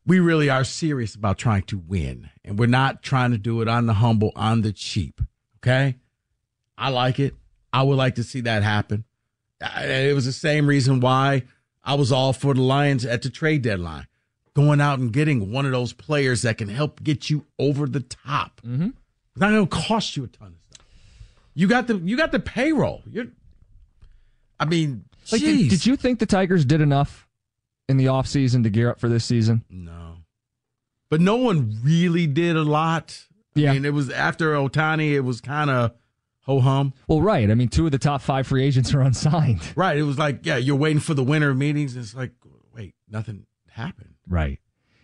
we 0.07 0.21
really 0.21 0.49
are 0.49 0.65
serious 0.65 1.15
about 1.15 1.39
trying 1.39 1.63
to 1.65 1.79
win, 1.79 2.31
and 2.45 2.59
we're 2.59 2.67
not 2.67 3.03
trying 3.03 3.33
to 3.33 3.39
do 3.39 3.61
it 3.61 3.69
on 3.69 3.87
the 3.87 3.95
humble, 3.95 4.33
on 4.37 4.63
the 4.63 4.73
cheap. 4.73 5.21
Okay, 5.59 5.97
I 6.79 6.91
like 6.91 7.19
it. 7.19 7.35
I 7.73 7.83
would 7.83 7.97
like 7.97 8.15
to 8.15 8.23
see 8.23 8.41
that 8.43 8.63
happen. 8.63 9.05
It 9.61 10.15
was 10.15 10.27
the 10.27 10.33
same 10.33 10.67
reason 10.67 11.01
why 11.01 11.45
I 11.83 11.95
was 11.95 12.13
all 12.13 12.33
for 12.33 12.53
the 12.55 12.63
Lions 12.63 13.05
at 13.05 13.23
the 13.23 13.31
trade 13.31 13.63
deadline, 13.63 14.07
going 14.57 14.81
out 14.81 14.99
and 14.99 15.13
getting 15.13 15.53
one 15.53 15.67
of 15.67 15.73
those 15.73 15.93
players 15.93 16.41
that 16.41 16.57
can 16.57 16.69
help 16.69 17.03
get 17.05 17.29
you 17.29 17.45
over 17.59 17.87
the 17.87 18.01
top. 18.01 18.63
Mm-hmm. 18.67 18.87
It's 18.87 19.37
not 19.41 19.51
going 19.51 19.69
to 19.69 19.77
cost 19.77 20.17
you 20.17 20.25
a 20.25 20.29
ton 20.29 20.55
of 20.57 20.75
stuff. 20.75 20.87
You 21.55 21.69
got 21.69 21.87
the 21.89 21.99
you 21.99 22.17
got 22.17 22.33
the 22.33 22.41
payroll. 22.41 23.03
You're, 23.13 23.27
I 24.59 24.65
mean, 24.65 25.05
Like, 25.31 25.43
did, 25.43 25.69
did 25.69 25.85
you 25.85 25.95
think 25.95 26.21
the 26.21 26.27
Tigers 26.27 26.65
did 26.65 26.81
enough 26.81 27.29
in 27.87 27.99
the 27.99 28.07
offseason 28.07 28.63
to 28.63 28.71
gear 28.71 28.89
up 28.89 28.99
for 28.99 29.11
this 29.11 29.27
season? 29.27 29.63
No, 29.69 30.17
but 31.11 31.21
no 31.21 31.37
one 31.37 31.79
really 31.85 32.27
did 32.27 32.57
a 32.57 32.63
lot. 32.65 33.27
Yeah. 33.55 33.71
I 33.71 33.75
mean, 33.75 33.85
it 33.85 33.93
was 33.93 34.09
after 34.09 34.55
Ohtani. 34.55 35.11
It 35.13 35.21
was 35.21 35.43
kind 35.43 35.69
of 35.69 35.93
ho 36.41 36.61
hum. 36.61 36.95
Well, 37.09 37.21
right. 37.21 37.51
I 37.51 37.55
mean, 37.55 37.69
two 37.69 37.85
of 37.85 37.93
the 37.93 37.99
top 37.99 38.23
five 38.23 38.47
free 38.47 38.65
agents 38.65 38.95
are 38.95 39.01
unsigned. 39.03 39.61
Right. 39.77 39.99
It 39.99 40.05
was 40.05 40.19
like, 40.19 40.47
yeah, 40.47 40.57
you're 40.57 40.77
waiting 40.77 41.01
for 41.01 41.13
the 41.13 41.25
winter 41.25 41.53
meetings. 41.53 41.95
And 41.95 42.03
it's 42.05 42.15
like, 42.15 42.33
wait, 42.75 42.95
nothing 43.07 43.45
happened. 43.71 44.15
Right. 44.28 44.59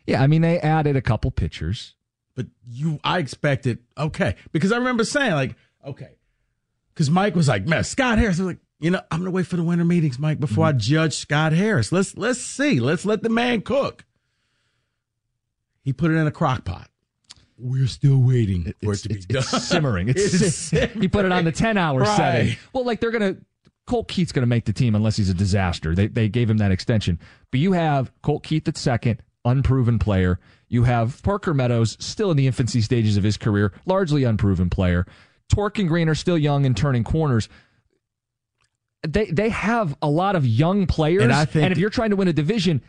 Yeah. 0.07 0.23
I 0.23 0.27
mean, 0.27 0.43
they 0.43 0.59
added 0.61 0.97
a 0.97 1.03
couple 1.03 1.31
pitchers. 1.31 1.95
But 2.35 2.47
you, 2.67 2.99
I 3.05 3.19
expected 3.19 3.79
okay 3.97 4.37
because 4.53 4.73
I 4.73 4.79
remember 4.79 5.05
saying 5.05 5.33
like, 5.33 5.55
okay, 5.87 6.17
because 6.95 7.11
Mike 7.11 7.35
was 7.37 7.47
like, 7.49 7.67
man, 7.67 7.85
Scott 7.85 8.19
Harris. 8.19 8.41
I 8.41 8.45
was 8.45 8.55
like, 8.55 8.61
You 8.81 8.91
know, 8.91 9.01
I'm 9.11 9.19
gonna 9.21 9.31
wait 9.31 9.47
for 9.47 9.57
the 9.57 9.63
winter 9.63 9.85
meetings, 9.85 10.19
Mike, 10.19 10.41
before 10.41 10.67
mm-hmm. 10.67 10.77
I 10.77 10.81
judge 10.81 11.17
Scott 11.17 11.53
Harris. 11.53 11.93
Let's 11.93 12.17
let's 12.17 12.41
see. 12.41 12.81
Let's 12.81 13.05
let 13.05 13.23
the 13.23 13.29
man 13.29 13.61
cook. 13.61 14.07
He 15.83 15.93
put 15.93 16.11
it 16.11 16.15
in 16.15 16.27
a 16.27 16.31
crock 16.31 16.65
pot. 16.65 16.89
We're 17.59 17.87
still 17.87 18.19
waiting 18.19 18.73
for 18.83 18.93
it 18.95 18.99
to 19.01 19.09
be 19.09 19.17
it's, 19.17 19.27
done. 19.27 19.43
it's 19.43 19.69
simmering. 19.69 20.09
It's, 20.17 20.41
It's 20.41 20.57
sim- 20.57 20.91
He 21.01 21.09
put 21.09 21.25
it 21.25 21.33
on 21.33 21.45
the 21.45 21.53
10 21.53 21.77
hour 21.77 22.01
Right. 22.01 22.17
setting. 22.17 22.57
Well, 22.73 22.85
like 22.85 23.01
they're 23.01 23.11
going 23.11 23.35
to, 23.37 23.41
Colt 23.87 24.09
Keith's 24.09 24.33
going 24.33 24.43
to 24.43 24.47
make 24.49 24.65
the 24.65 24.73
team 24.73 24.95
unless 24.95 25.17
he's 25.17 25.29
a 25.29 25.35
disaster. 25.35 25.95
They, 25.95 26.07
they 26.07 26.29
gave 26.29 26.49
him 26.49 26.59
that 26.59 26.71
extension. 26.71 27.19
But 27.51 27.61
you 27.61 27.73
have 27.73 28.13
Colt 28.23 28.45
Keith 28.45 28.67
at 28.69 28.77
second, 28.77 29.23
unproven 29.45 29.99
player. 29.99 30.39
You 30.69 30.85
have 30.85 31.23
Parker 31.23 31.53
Meadows, 31.53 31.97
still 32.01 32.31
in 32.31 32.37
the 32.37 32.47
infancy 32.47 32.81
stages 32.81 33.17
of 33.17 33.25
his 33.25 33.37
career, 33.37 33.73
largely 33.85 34.25
unproven 34.25 34.71
player. 34.71 35.05
Torque 35.49 35.79
and 35.81 35.89
Greene 35.89 36.09
are 36.09 36.15
still 36.15 36.39
young 36.39 36.65
and 36.65 36.77
turning 36.77 37.05
corners. 37.05 37.49
They 39.07 39.27
they 39.27 39.49
have 39.49 39.97
a 40.01 40.09
lot 40.09 40.37
of 40.37 40.47
young 40.47 40.87
players, 40.87 41.25
And 41.25 41.33
I 41.33 41.45
think- 41.45 41.71
if 41.73 41.79
you're 41.79 41.91
trying 41.91 42.11
to 42.11 42.17
win 42.17 42.29
a 42.29 42.33
division, 42.33 42.81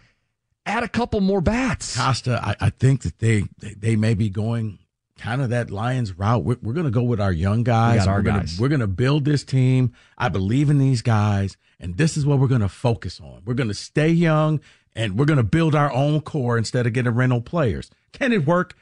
add 0.65 0.83
a 0.83 0.87
couple 0.87 1.19
more 1.21 1.41
bats. 1.41 1.97
Costa, 1.97 2.39
I, 2.41 2.67
I 2.67 2.69
think 2.69 3.01
that 3.01 3.17
they, 3.19 3.45
they 3.57 3.73
they 3.73 3.95
may 3.95 4.13
be 4.13 4.29
going 4.29 4.77
kind 5.23 5.41
of 5.41 5.51
that 5.51 5.71
Lions 5.71 6.17
route. 6.17 6.43
We're, 6.43 6.57
we're 6.61 6.73
going 6.73 6.85
to 6.85 6.91
go 6.91 7.01
with 7.01 7.21
our 7.21 7.31
young 7.31 7.63
guys. 7.63 8.01
We 8.01 8.11
our 8.11 8.17
we're 8.17 8.23
gonna, 8.23 8.39
guys. 8.39 8.59
We're 8.59 8.67
going 8.67 8.81
to 8.81 8.87
build 8.87 9.23
this 9.23 9.45
team. 9.45 9.93
I 10.17 10.27
believe 10.27 10.69
in 10.69 10.79
these 10.79 11.01
guys, 11.01 11.55
and 11.79 11.95
this 11.95 12.17
is 12.17 12.25
what 12.25 12.39
we're 12.39 12.47
going 12.47 12.61
to 12.61 12.67
focus 12.67 13.21
on. 13.21 13.41
We're 13.45 13.53
going 13.53 13.69
to 13.69 13.73
stay 13.73 14.09
young, 14.09 14.59
and 14.93 15.17
we're 15.17 15.25
going 15.25 15.37
to 15.37 15.43
build 15.43 15.75
our 15.75 15.91
own 15.93 16.19
core 16.21 16.57
instead 16.57 16.85
of 16.85 16.91
getting 16.91 17.13
rental 17.13 17.39
players. 17.39 17.89
Can 18.11 18.33
it 18.33 18.45
work? 18.45 18.75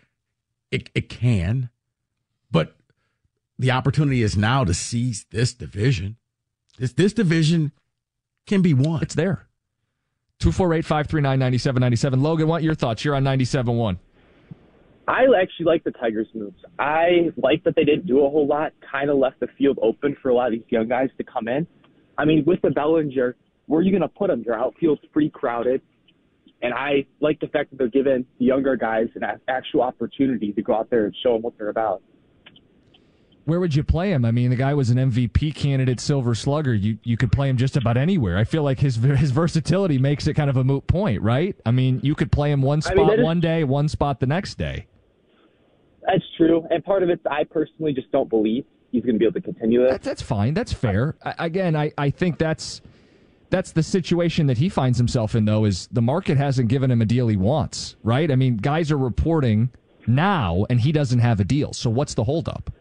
It 0.72 0.90
it 0.96 1.10
can, 1.10 1.70
but 2.50 2.76
the 3.60 3.72
opportunity 3.72 4.24
is 4.24 4.36
now 4.36 4.64
to 4.64 4.74
seize 4.74 5.26
this 5.30 5.54
division. 5.54 6.18
This 6.80 6.94
this 6.94 7.14
division 7.14 7.72
can 8.48 8.62
be 8.62 8.74
won. 8.74 9.04
It's 9.04 9.16
there. 9.16 9.48
248 10.40 10.86
539 10.86 11.38
9797. 11.38 12.24
Logan, 12.24 12.48
what 12.48 12.64
your 12.64 12.74
thoughts? 12.74 13.06
You're 13.06 13.16
on 13.16 13.24
97.1. 13.24 14.00
I 15.12 15.26
actually 15.42 15.66
like 15.66 15.84
the 15.84 15.92
Tigers' 15.92 16.28
moves. 16.34 16.56
I 16.80 17.32
like 17.36 17.64
that 17.66 17.76
they 17.76 17.84
didn't 17.84 18.08
do 18.08 18.26
a 18.26 18.30
whole 18.30 18.48
lot, 18.48 18.72
kind 18.90 19.10
of 19.10 19.18
left 19.18 19.42
the 19.42 19.48
field 19.58 19.78
open 19.82 20.16
for 20.22 20.30
a 20.30 20.34
lot 20.34 20.48
of 20.48 20.54
these 20.54 20.64
young 20.70 20.88
guys 20.88 21.10
to 21.18 21.24
come 21.24 21.50
in. 21.50 21.68
I 22.18 22.24
mean, 22.24 22.44
with 22.46 22.62
the 22.62 22.70
Bellinger, 22.70 23.36
where 23.66 23.80
are 23.80 23.84
you 23.84 23.92
going 23.92 24.02
to 24.02 24.08
put 24.08 24.30
them? 24.30 24.42
Your 24.46 24.58
outfield's 24.58 25.02
pretty 25.12 25.30
crowded. 25.30 25.82
And 26.62 26.74
I 26.74 27.06
like 27.20 27.40
the 27.40 27.48
fact 27.48 27.72
that 27.72 27.78
they're 27.78 27.88
giving 27.90 28.26
the 28.40 28.46
younger 28.46 28.76
guys 28.78 29.08
an 29.16 29.24
actual 29.50 29.82
opportunity 29.82 30.54
to 30.54 30.62
go 30.62 30.76
out 30.76 30.90
there 30.90 31.06
and 31.06 31.16
show 31.24 31.34
them 31.34 31.42
what 31.42 31.58
they're 31.58 31.70
about. 31.70 32.02
Where 33.46 33.60
would 33.60 33.76
you 33.76 33.84
play 33.84 34.12
him? 34.12 34.24
I 34.24 34.32
mean, 34.32 34.52
the 34.52 34.56
guy 34.56 34.74
was 34.76 34.92
an 34.92 34.98
MVP 34.98 35.56
candidate, 35.56 36.00
Silver 36.00 36.36
Slugger. 36.36 36.74
You 36.76 37.00
you 37.04 37.18
could 37.18 37.32
play 37.32 37.50
him 37.50 37.58
just 37.58 37.76
about 37.76 37.98
anywhere. 37.98 38.38
I 38.38 38.44
feel 38.44 38.62
like 38.64 38.80
his 38.80 38.96
his 39.24 39.32
versatility 39.32 39.98
makes 39.98 40.28
it 40.28 40.36
kind 40.36 40.50
of 40.50 40.58
a 40.58 40.64
moot 40.64 40.86
point, 40.86 41.22
right? 41.24 41.56
I 41.66 41.72
mean, 41.72 42.00
you 42.04 42.14
could 42.14 42.32
play 42.32 42.52
him 42.52 42.62
one 42.62 42.78
I 42.78 42.82
spot 42.82 42.96
mean, 42.98 43.08
that 43.08 43.20
is- 43.20 43.26
one 43.26 43.40
day, 43.40 43.64
one 43.64 43.90
spot 43.90 44.20
the 44.20 44.28
next 44.28 44.60
day. 44.60 44.86
That's 46.06 46.24
true. 46.38 46.66
And 46.70 46.84
part 46.84 47.04
of 47.04 47.10
it, 47.10 47.20
I 47.30 47.44
personally 47.44 47.94
just 47.94 48.12
don't 48.12 48.30
believe 48.30 48.66
he's 48.92 49.04
going 49.04 49.16
to 49.16 49.20
be 49.20 49.26
able 49.26 49.34
to 49.36 49.42
continue. 49.42 49.86
That's 49.88 50.06
that's 50.06 50.22
fine. 50.22 50.54
That's 50.54 50.74
fair. 50.74 51.16
I, 51.24 51.34
again, 51.46 51.76
I, 51.76 51.92
I 51.98 52.10
think 52.10 52.38
that's 52.38 52.82
that's 53.50 53.72
the 53.72 53.84
situation 53.84 54.48
that 54.48 54.58
he 54.58 54.70
finds 54.70 54.98
himself 54.98 55.36
in. 55.36 55.46
Though 55.46 55.66
is 55.66 55.88
the 55.92 56.02
market 56.02 56.38
hasn't 56.38 56.70
given 56.70 56.90
him 56.92 57.02
a 57.02 57.06
deal 57.06 57.28
he 57.28 57.38
wants, 57.38 57.96
right? 58.04 58.32
I 58.32 58.36
mean, 58.36 58.58
guys 58.58 58.92
are 58.92 58.98
reporting 58.98 59.70
now, 60.08 60.66
and 60.70 60.80
he 60.82 60.92
doesn't 60.92 61.20
have 61.20 61.40
a 61.40 61.44
deal. 61.44 61.74
So 61.74 61.90
what's 61.90 62.14
the 62.16 62.24
holdup? 62.24 62.72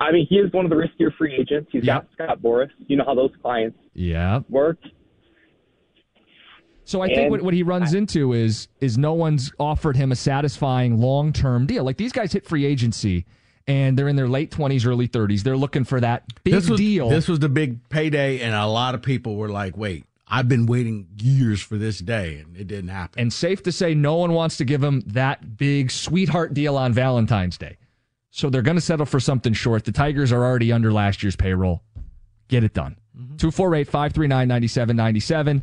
I 0.00 0.12
mean, 0.12 0.26
he 0.28 0.36
is 0.36 0.52
one 0.52 0.64
of 0.66 0.70
the 0.70 0.76
riskier 0.76 1.14
free 1.16 1.34
agents. 1.34 1.70
He's 1.72 1.84
Yep. 1.84 2.08
got 2.18 2.26
Scott 2.26 2.42
Boras. 2.42 2.70
You 2.86 2.96
know 2.96 3.04
how 3.06 3.14
those 3.14 3.30
clients 3.42 3.78
Yeah. 3.94 4.40
work. 4.50 4.78
So 6.86 7.02
I 7.02 7.08
think 7.08 7.32
what, 7.32 7.42
what 7.42 7.52
he 7.52 7.64
runs 7.64 7.94
into 7.94 8.32
is 8.32 8.68
is 8.80 8.96
no 8.96 9.12
one's 9.12 9.52
offered 9.58 9.96
him 9.96 10.12
a 10.12 10.16
satisfying 10.16 11.00
long 11.00 11.32
term 11.32 11.66
deal. 11.66 11.82
Like 11.82 11.96
these 11.96 12.12
guys 12.12 12.32
hit 12.32 12.46
free 12.46 12.64
agency 12.64 13.26
and 13.66 13.98
they're 13.98 14.06
in 14.06 14.14
their 14.14 14.28
late 14.28 14.52
twenties, 14.52 14.86
early 14.86 15.08
thirties. 15.08 15.42
They're 15.42 15.56
looking 15.56 15.82
for 15.82 16.00
that 16.00 16.22
big 16.44 16.54
this 16.54 16.70
was, 16.70 16.78
deal. 16.78 17.08
This 17.08 17.26
was 17.26 17.40
the 17.40 17.48
big 17.48 17.88
payday, 17.88 18.40
and 18.40 18.54
a 18.54 18.66
lot 18.66 18.94
of 18.94 19.02
people 19.02 19.34
were 19.34 19.48
like, 19.48 19.76
"Wait, 19.76 20.04
I've 20.28 20.48
been 20.48 20.66
waiting 20.66 21.08
years 21.20 21.60
for 21.60 21.76
this 21.76 21.98
day, 21.98 22.38
and 22.38 22.56
it 22.56 22.68
didn't 22.68 22.90
happen." 22.90 23.20
and 23.20 23.32
safe 23.32 23.64
to 23.64 23.72
say 23.72 23.92
no 23.92 24.14
one 24.14 24.32
wants 24.32 24.56
to 24.58 24.64
give 24.64 24.82
him 24.82 25.02
that 25.06 25.56
big 25.56 25.90
sweetheart 25.90 26.54
deal 26.54 26.76
on 26.76 26.92
Valentine's 26.92 27.58
Day. 27.58 27.78
So 28.30 28.48
they're 28.48 28.62
going 28.62 28.76
to 28.76 28.80
settle 28.80 29.06
for 29.06 29.18
something 29.18 29.54
short. 29.54 29.84
The 29.84 29.92
Tigers 29.92 30.30
are 30.30 30.44
already 30.44 30.70
under 30.70 30.92
last 30.92 31.24
year's 31.24 31.34
payroll. 31.34 31.82
Get 32.46 32.62
it 32.62 32.74
done. 32.74 32.96
Mm-hmm. 33.16 33.36
248 33.38 33.88
539 33.88 34.46
9797. 34.46 35.62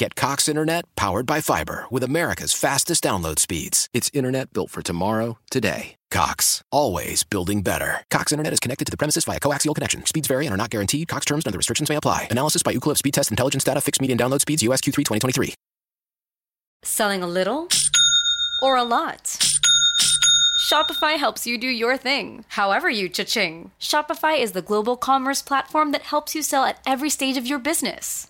Get 0.00 0.14
Cox 0.14 0.48
Internet 0.48 0.86
powered 0.96 1.26
by 1.26 1.42
fiber 1.42 1.84
with 1.90 2.02
America's 2.02 2.54
fastest 2.54 3.04
download 3.04 3.38
speeds. 3.38 3.86
It's 3.92 4.10
internet 4.14 4.50
built 4.50 4.70
for 4.70 4.80
tomorrow, 4.80 5.36
today. 5.50 5.96
Cox, 6.10 6.62
always 6.72 7.22
building 7.22 7.60
better. 7.60 8.02
Cox 8.10 8.32
Internet 8.32 8.54
is 8.54 8.60
connected 8.60 8.86
to 8.86 8.90
the 8.90 8.96
premises 8.96 9.26
via 9.26 9.38
coaxial 9.38 9.74
connection. 9.74 10.06
Speeds 10.06 10.26
vary 10.26 10.46
and 10.46 10.54
are 10.54 10.56
not 10.56 10.70
guaranteed. 10.70 11.06
Cox 11.06 11.26
terms 11.26 11.44
and 11.44 11.50
other 11.50 11.58
restrictions 11.58 11.90
may 11.90 11.96
apply. 11.96 12.28
Analysis 12.30 12.62
by 12.62 12.72
Ookla 12.72 12.96
Speed 12.96 13.12
Test 13.12 13.30
Intelligence 13.30 13.62
Data. 13.62 13.82
Fixed 13.82 14.00
median 14.00 14.18
download 14.18 14.40
speeds. 14.40 14.62
US 14.62 14.80
Q3 14.80 15.04
2023. 15.04 15.52
Selling 16.82 17.22
a 17.22 17.28
little 17.28 17.68
or 18.62 18.78
a 18.78 18.84
lot? 18.84 19.36
Shopify 20.70 21.18
helps 21.18 21.46
you 21.46 21.58
do 21.58 21.66
your 21.68 21.98
thing, 21.98 22.46
however 22.48 22.88
you 22.88 23.10
cha-ching. 23.10 23.70
Shopify 23.78 24.40
is 24.40 24.52
the 24.52 24.62
global 24.62 24.96
commerce 24.96 25.42
platform 25.42 25.92
that 25.92 26.02
helps 26.02 26.34
you 26.34 26.42
sell 26.42 26.64
at 26.64 26.78
every 26.86 27.10
stage 27.10 27.36
of 27.36 27.46
your 27.46 27.58
business. 27.58 28.29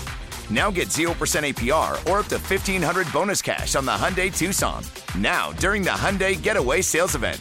Now 0.51 0.69
get 0.69 0.89
0% 0.89 1.07
APR 1.13 1.91
or 2.11 2.19
up 2.19 2.27
to 2.27 2.37
1500 2.37 3.11
bonus 3.13 3.41
cash 3.41 3.75
on 3.75 3.85
the 3.85 3.91
Hyundai 3.91 4.35
Tucson. 4.37 4.83
Now, 5.17 5.53
during 5.53 5.81
the 5.81 5.91
Hyundai 5.91 6.39
Getaway 6.39 6.81
Sales 6.81 7.15
Event. 7.15 7.39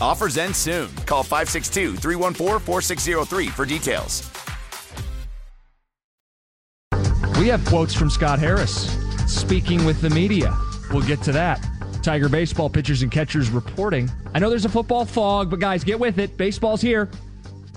Offers 0.00 0.38
end 0.38 0.54
soon. 0.54 0.94
Call 1.06 1.24
562 1.24 1.96
314 1.96 2.60
4603 2.60 3.48
for 3.48 3.66
details. 3.66 4.30
We 7.38 7.48
have 7.48 7.64
quotes 7.64 7.94
from 7.94 8.10
Scott 8.10 8.38
Harris 8.38 8.96
speaking 9.26 9.84
with 9.84 10.00
the 10.00 10.10
media. 10.10 10.56
We'll 10.92 11.06
get 11.06 11.22
to 11.22 11.32
that. 11.32 11.64
Tiger 12.02 12.28
baseball 12.28 12.70
pitchers 12.70 13.02
and 13.02 13.10
catchers 13.10 13.50
reporting. 13.50 14.10
I 14.34 14.38
know 14.38 14.48
there's 14.48 14.64
a 14.64 14.70
football 14.70 15.04
fog, 15.04 15.50
but 15.50 15.58
guys, 15.58 15.82
get 15.84 15.98
with 15.98 16.18
it. 16.18 16.36
Baseball's 16.36 16.80
here. 16.80 17.10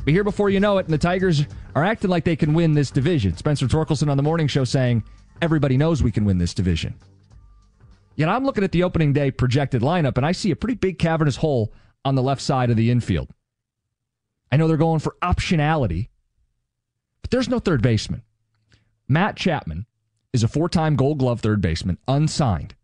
Be 0.06 0.12
here 0.12 0.24
before 0.24 0.50
you 0.50 0.60
know 0.60 0.78
it, 0.78 0.86
and 0.86 0.94
the 0.94 0.98
Tigers 0.98 1.46
are 1.76 1.84
acting 1.84 2.10
like 2.10 2.24
they 2.24 2.36
can 2.36 2.54
win 2.54 2.74
this 2.74 2.92
division. 2.92 3.36
Spencer 3.36 3.68
Torkelson 3.68 4.10
on 4.10 4.18
the 4.18 4.24
morning 4.24 4.48
show 4.48 4.64
saying 4.64 5.04
everybody 5.42 5.78
knows 5.78 6.04
we 6.04 6.12
can 6.12 6.26
win 6.26 6.38
this 6.38 6.54
division. 6.54 6.96
Yet 8.16 8.30
I'm 8.30 8.46
looking 8.46 8.64
at 8.64 8.72
the 8.72 8.84
opening 8.84 9.14
day 9.14 9.32
projected 9.32 9.82
lineup, 9.82 10.18
and 10.18 10.26
I 10.26 10.34
see 10.34 10.52
a 10.52 10.56
pretty 10.56 10.76
big 10.76 11.00
cavernous 11.00 11.38
hole 11.38 11.74
on 12.06 12.16
the 12.16 12.22
left 12.22 12.42
side 12.42 12.70
of 12.70 12.78
the 12.78 12.92
infield. 12.92 13.30
I 14.52 14.58
know 14.58 14.68
they're 14.68 14.78
going 14.78 15.00
for 15.00 15.16
optionality, 15.24 16.10
but 17.22 17.32
there's 17.32 17.50
no 17.50 17.60
third 17.60 17.82
baseman. 17.82 18.22
Matt 19.08 19.36
Chapman 19.36 19.88
is 20.32 20.44
a 20.44 20.48
four 20.48 20.70
time 20.70 20.96
gold 20.96 21.20
glove 21.20 21.42
third 21.42 21.60
baseman, 21.60 21.98
unsigned, 22.08 22.76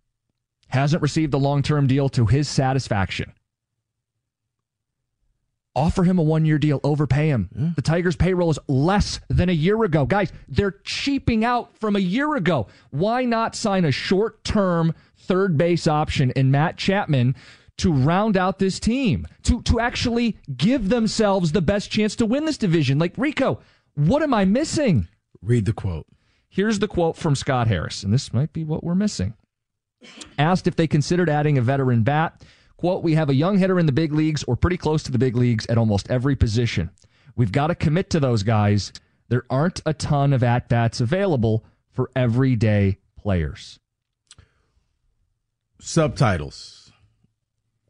hasn't 0.69 1.01
received 1.01 1.33
a 1.33 1.37
long 1.37 1.61
term 1.61 1.85
deal 1.85 2.09
to 2.09 2.25
his 2.25 2.47
satisfaction. 2.47 3.33
Offer 5.75 6.03
him 6.03 6.17
a 6.17 6.23
one 6.23 6.45
year 6.45 6.57
deal, 6.57 6.79
overpay 6.83 7.29
him. 7.29 7.49
Yeah. 7.55 7.69
The 7.75 7.81
Tigers' 7.81 8.15
payroll 8.15 8.49
is 8.49 8.59
less 8.67 9.19
than 9.29 9.49
a 9.49 9.53
year 9.53 9.83
ago. 9.83 10.05
Guys, 10.05 10.31
they're 10.47 10.79
cheaping 10.83 11.45
out 11.45 11.77
from 11.77 11.95
a 11.95 11.99
year 11.99 12.35
ago. 12.35 12.67
Why 12.89 13.23
not 13.23 13.55
sign 13.55 13.85
a 13.85 13.91
short 13.91 14.43
term 14.43 14.93
third 15.17 15.57
base 15.57 15.87
option 15.87 16.31
in 16.31 16.51
Matt 16.51 16.77
Chapman 16.77 17.35
to 17.77 17.93
round 17.93 18.35
out 18.35 18.59
this 18.59 18.79
team, 18.79 19.27
to, 19.43 19.61
to 19.61 19.79
actually 19.79 20.37
give 20.57 20.89
themselves 20.89 21.51
the 21.51 21.61
best 21.61 21.91
chance 21.91 22.15
to 22.17 22.25
win 22.25 22.45
this 22.45 22.57
division? 22.57 22.97
Like, 22.99 23.13
Rico, 23.15 23.59
what 23.93 24.23
am 24.23 24.33
I 24.33 24.45
missing? 24.45 25.07
Read 25.41 25.65
the 25.65 25.73
quote. 25.73 26.07
Here's 26.49 26.79
the 26.79 26.87
quote 26.87 27.15
from 27.15 27.35
Scott 27.35 27.67
Harris, 27.67 28.03
and 28.03 28.11
this 28.11 28.33
might 28.33 28.51
be 28.53 28.63
what 28.63 28.83
we're 28.83 28.95
missing. 28.95 29.35
Asked 30.37 30.65
if 30.67 30.75
they 30.75 30.87
considered 30.87 31.29
adding 31.29 31.57
a 31.57 31.61
veteran 31.61 32.03
bat, 32.03 32.41
quote, 32.79 33.03
We 33.03 33.15
have 33.15 33.29
a 33.29 33.35
young 33.35 33.57
hitter 33.57 33.77
in 33.77 33.85
the 33.85 33.91
big 33.91 34.13
leagues 34.13 34.43
or 34.45 34.55
pretty 34.55 34.77
close 34.77 35.03
to 35.03 35.11
the 35.11 35.17
big 35.17 35.35
leagues 35.35 35.65
at 35.67 35.77
almost 35.77 36.09
every 36.09 36.35
position. 36.35 36.89
We've 37.35 37.51
got 37.51 37.67
to 37.67 37.75
commit 37.75 38.09
to 38.11 38.19
those 38.19 38.43
guys. 38.43 38.93
There 39.27 39.43
aren't 39.49 39.81
a 39.85 39.93
ton 39.93 40.33
of 40.33 40.43
at 40.43 40.69
bats 40.69 41.01
available 41.01 41.65
for 41.91 42.09
everyday 42.15 42.97
players. 43.17 43.79
Subtitles 45.81 46.91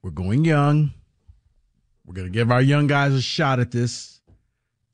We're 0.02 0.12
going 0.12 0.44
young. 0.44 0.94
We're 2.06 2.16
going 2.16 2.28
to 2.28 2.34
give 2.34 2.52
our 2.52 2.62
young 2.62 2.88
guys 2.88 3.14
a 3.14 3.22
shot 3.22 3.60
at 3.60 3.72
this. 3.72 4.22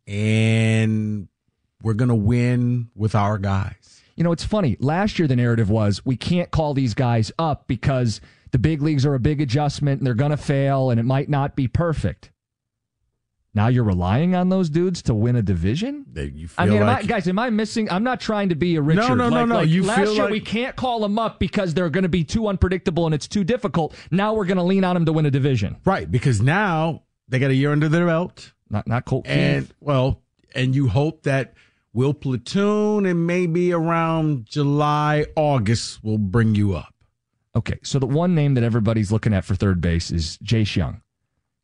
And 0.08 1.30
we're 1.82 1.94
going 1.94 2.10
to 2.10 2.16
win 2.16 2.90
with 2.96 3.16
our 3.16 3.38
guys. 3.38 4.02
You 4.16 4.24
know, 4.24 4.32
it's 4.32 4.44
funny. 4.44 4.76
Last 4.80 5.20
year, 5.20 5.28
the 5.28 5.36
narrative 5.36 5.70
was 5.70 6.06
we 6.06 6.16
can't 6.16 6.52
call 6.52 6.74
these 6.74 6.94
guys 6.94 7.32
up 7.40 7.68
because 7.68 8.22
the 8.56 8.60
big 8.60 8.82
leagues 8.82 9.06
are 9.06 9.14
a 9.14 9.20
big 9.20 9.42
adjustment 9.42 10.00
and 10.00 10.08
they're 10.08 10.14
going 10.14 10.32
to 10.32 10.38
fail 10.38 10.90
and 10.90 10.98
it 10.98 11.04
might 11.04 11.28
not 11.28 11.58
be 11.58 11.68
perfect. 11.68 12.32
Now 13.54 13.68
you're 13.68 13.84
relying 13.84 14.34
on 14.34 14.48
those 14.48 14.70
dudes 14.70 15.02
to 15.02 15.14
win 15.14 15.36
a 15.36 15.42
division. 15.42 16.06
I 16.58 16.66
mean, 16.66 16.80
like... 16.80 16.82
am 16.82 16.88
I, 16.88 17.02
guys, 17.04 17.28
am 17.28 17.38
I 17.38 17.50
missing? 17.50 17.92
I'm 17.92 18.06
not 18.06 18.22
trying 18.22 18.48
to 18.48 18.56
be 18.56 18.78
a 18.78 18.82
Richard. 18.82 19.10
No, 19.10 19.14
no, 19.14 19.28
no, 19.28 19.40
like, 19.40 19.48
no. 19.50 19.56
Like 19.56 19.68
you 19.68 19.84
last 19.84 20.14
year 20.14 20.24
like... 20.24 20.32
we 20.32 20.40
can't 20.40 20.74
call 20.78 21.02
them 21.02 21.20
up 21.20 21.38
because 21.38 21.74
they're 21.74 21.90
going 21.90 22.04
to 22.04 22.10
be 22.10 22.24
too 22.24 22.48
unpredictable 22.48 23.06
and 23.06 23.14
it's 23.14 23.28
too 23.28 23.44
difficult. 23.44 23.94
Now 24.10 24.34
we're 24.34 24.46
going 24.46 24.56
to 24.56 24.64
lean 24.64 24.86
on 24.86 24.94
them 24.94 25.04
to 25.04 25.12
win 25.12 25.26
a 25.26 25.32
division, 25.32 25.76
right? 25.84 26.10
Because 26.10 26.42
now 26.42 27.04
they 27.28 27.40
got 27.40 27.52
a 27.52 27.56
year 27.56 27.74
under 27.74 27.90
their 27.90 28.06
belt. 28.06 28.54
Not 28.70 28.88
not 28.88 29.04
Colt. 29.04 29.28
And 29.28 29.66
Keith. 29.66 29.76
well, 29.82 30.22
and 30.56 30.74
you 30.74 30.88
hope 30.88 31.24
that 31.24 31.56
We'll 31.96 32.14
platoon 32.14 33.06
and 33.06 33.26
maybe 33.26 33.72
around 33.72 34.48
July, 34.48 35.28
August, 35.38 36.04
we'll 36.04 36.18
bring 36.18 36.54
you 36.54 36.76
up. 36.76 36.94
Okay, 37.56 37.80
so 37.84 38.00
the 38.00 38.06
one 38.06 38.36
name 38.36 38.56
that 38.56 38.64
everybody's 38.64 39.12
looking 39.12 39.34
at 39.34 39.46
for 39.46 39.56
third 39.56 39.80
base 39.80 40.12
is 40.12 40.38
Jace 40.44 40.76
Jung. 40.76 41.02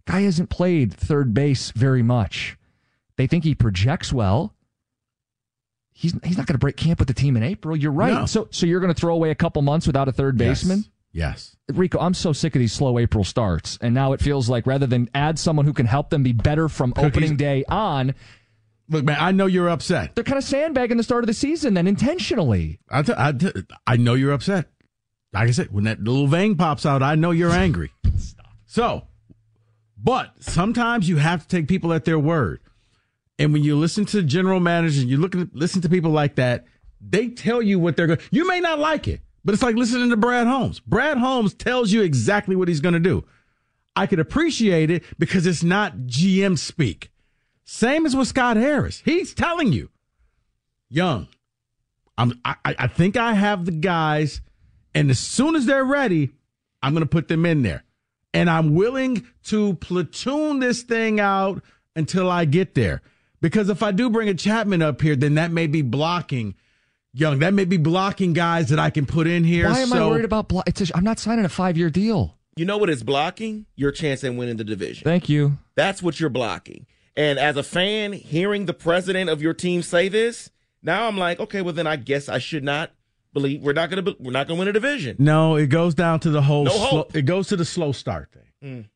Guy 0.06 0.22
hasn't 0.22 0.50
played 0.50 0.94
third 0.94 1.34
base 1.34 1.72
very 1.72 2.02
much. 2.02 2.58
They 3.18 3.28
think 3.28 3.44
he 3.44 3.54
projects 3.54 4.12
well. 4.14 4.56
He's 5.92 6.14
he's 6.24 6.38
not 6.38 6.48
going 6.48 6.56
to 6.56 6.60
break 6.60 6.78
camp 6.78 7.00
with 7.00 7.08
the 7.08 7.14
team 7.14 7.36
in 7.38 7.44
April. 7.44 7.76
You're 7.76 7.92
right. 7.92 8.14
No. 8.14 8.26
So 8.26 8.48
so 8.52 8.66
you're 8.66 8.80
going 8.80 8.94
to 8.94 9.00
throw 9.00 9.14
away 9.14 9.30
a 9.30 9.36
couple 9.36 9.62
months 9.62 9.86
without 9.86 10.08
a 10.08 10.12
third 10.12 10.38
baseman? 10.38 10.86
Yes. 11.12 11.56
yes. 11.70 11.78
Rico, 11.78 12.00
I'm 12.00 12.14
so 12.14 12.34
sick 12.34 12.56
of 12.56 12.60
these 12.60 12.74
slow 12.74 12.98
April 12.98 13.24
starts. 13.24 13.78
And 13.82 13.94
now 13.94 14.14
it 14.14 14.22
feels 14.22 14.50
like 14.50 14.66
rather 14.66 14.88
than 14.88 15.10
add 15.14 15.38
someone 15.38 15.66
who 15.66 15.74
can 15.74 15.86
help 15.86 16.10
them 16.10 16.24
be 16.24 16.32
better 16.32 16.70
from 16.70 16.94
opening 16.98 17.36
day 17.36 17.66
on, 17.68 18.16
Look, 18.90 19.06
man, 19.06 19.18
I 19.20 19.32
know 19.32 19.46
you're 19.46 19.70
upset. 19.70 20.16
They're 20.16 20.24
kind 20.24 20.38
of 20.38 20.44
sandbagging 20.44 20.98
the 20.98 21.04
start 21.04 21.24
of 21.24 21.28
the 21.28 21.34
season 21.34 21.76
then 21.76 21.88
intentionally. 21.88 22.80
I, 22.90 23.02
t- 23.04 23.14
I, 23.16 23.32
t- 23.32 23.52
I 23.88 23.96
know 23.98 24.16
you're 24.16 24.34
upset. 24.34 24.70
Like 25.34 25.48
I 25.48 25.52
said, 25.52 25.72
when 25.72 25.86
that 25.86 26.04
little 26.04 26.28
vein 26.28 26.56
pops 26.56 26.86
out, 26.86 27.02
I 27.02 27.16
know 27.16 27.32
you're 27.32 27.52
angry. 27.52 27.92
Stop. 28.18 28.48
So, 28.66 29.08
but 29.98 30.34
sometimes 30.40 31.08
you 31.08 31.18
have 31.18 31.44
to 31.44 31.48
take 31.48 31.68
people 31.68 31.94
at 31.94 32.06
their 32.06 32.20
word. 32.20 32.60
And 33.40 33.54
when 33.54 33.64
you 33.64 33.76
listen 33.78 34.06
to 34.06 34.22
general 34.24 34.60
managers, 34.60 35.04
you 35.04 35.18
look 35.18 35.36
at, 35.36 35.54
listen 35.54 35.82
to 35.82 35.90
people 35.90 36.12
like 36.12 36.36
that, 36.36 36.66
they 37.00 37.30
tell 37.30 37.62
you 37.62 37.80
what 37.80 37.96
they're 37.96 38.08
going 38.08 38.20
You 38.30 38.48
may 38.48 38.60
not 38.60 38.78
like 38.78 39.08
it, 39.08 39.22
but 39.44 39.54
it's 39.54 39.64
like 39.64 39.76
listening 39.76 40.10
to 40.10 40.18
Brad 40.18 40.48
Holmes. 40.48 40.80
Brad 40.80 41.18
Holmes 41.18 41.54
tells 41.54 41.92
you 41.92 42.02
exactly 42.02 42.56
what 42.56 42.68
he's 42.68 42.82
going 42.82 42.94
to 42.94 43.00
do. 43.00 43.26
I 43.96 44.06
could 44.06 44.20
appreciate 44.20 44.90
it 44.90 45.04
because 45.18 45.46
it's 45.46 45.64
not 45.64 45.98
GM 46.00 46.58
speak. 46.58 47.12
Same 47.64 48.06
as 48.06 48.16
with 48.16 48.28
Scott 48.28 48.58
Harris. 48.58 49.02
He's 49.06 49.34
telling 49.34 49.74
you, 49.74 49.90
young, 50.90 51.28
I'm, 52.18 52.40
I, 52.46 52.56
I 52.66 52.88
think 52.88 53.18
I 53.18 53.34
have 53.34 53.66
the 53.66 53.72
guys, 53.72 54.42
and 54.94 55.10
as 55.10 55.20
soon 55.20 55.56
as 55.56 55.66
they're 55.66 55.86
ready, 55.86 56.32
I'm 56.82 56.94
going 56.94 57.04
to 57.04 57.10
put 57.10 57.28
them 57.28 57.46
in 57.46 57.62
there. 57.64 57.84
And 58.34 58.50
I'm 58.50 58.76
willing 58.76 59.28
to 59.46 59.76
platoon 59.76 60.60
this 60.60 60.84
thing 60.84 61.20
out 61.20 61.62
until 61.96 62.30
I 62.30 62.46
get 62.46 62.76
there. 62.76 63.02
Because 63.42 63.70
if 63.70 63.84
I 63.84 63.92
do 63.92 64.10
bring 64.10 64.30
a 64.30 64.34
Chapman 64.34 64.82
up 64.82 65.02
here, 65.02 65.16
then 65.16 65.36
that 65.36 65.52
may 65.52 65.68
be 65.68 65.82
blocking 65.82 66.56
Jung. 67.14 67.40
That 67.40 67.54
may 67.54 67.66
be 67.66 67.78
blocking 67.78 68.34
guys 68.34 68.70
that 68.70 68.80
I 68.80 68.90
can 68.90 69.06
put 69.06 69.28
in 69.28 69.44
here. 69.44 69.68
Why 69.70 69.80
am 69.80 69.90
so, 69.90 70.08
I 70.08 70.10
worried 70.10 70.26
about 70.26 70.48
block? 70.48 70.70
I'm 70.96 71.04
not 71.04 71.20
signing 71.20 71.44
a 71.44 71.50
five 71.50 71.78
year 71.78 71.90
deal. 71.90 72.38
You 72.56 72.66
know 72.66 72.78
what 72.78 72.90
is 72.90 73.04
blocking? 73.04 73.66
Your 73.76 73.92
chance 73.92 74.24
at 74.24 74.34
winning 74.34 74.58
the 74.58 74.64
division. 74.64 75.04
Thank 75.04 75.30
you. 75.30 75.58
That's 75.76 76.04
what 76.04 76.20
you're 76.20 76.30
blocking. 76.30 76.86
And 77.16 77.40
as 77.40 77.58
a 77.58 77.64
fan, 77.64 78.14
hearing 78.14 78.66
the 78.66 78.74
president 78.74 79.30
of 79.30 79.42
your 79.42 79.54
team 79.54 79.82
say 79.82 80.08
this, 80.08 80.50
now 80.82 81.08
I'm 81.08 81.18
like, 81.18 81.40
okay, 81.40 81.62
well 81.62 81.74
then 81.74 81.88
I 81.88 81.96
guess 81.96 82.30
I 82.30 82.40
should 82.40 82.64
not 82.64 82.92
believe 83.34 83.62
we're 83.62 83.74
not 83.74 83.90
gonna 83.90 84.16
we're 84.20 84.32
not 84.32 84.48
gonna 84.48 84.60
win 84.60 84.68
a 84.68 84.74
division. 84.74 85.16
No, 85.20 85.56
it 85.56 85.68
goes 85.68 85.94
down 85.94 86.20
to 86.22 86.30
the 86.30 86.42
whole. 86.42 86.66
No 86.66 86.72
slow, 86.72 86.88
hope. 86.88 87.16
It 87.16 87.24
goes 87.24 87.48
to 87.50 87.56
the 87.56 87.66
slow 87.66 87.92
start 87.92 88.30
thing. 88.32 88.44
Mm. 88.64 88.90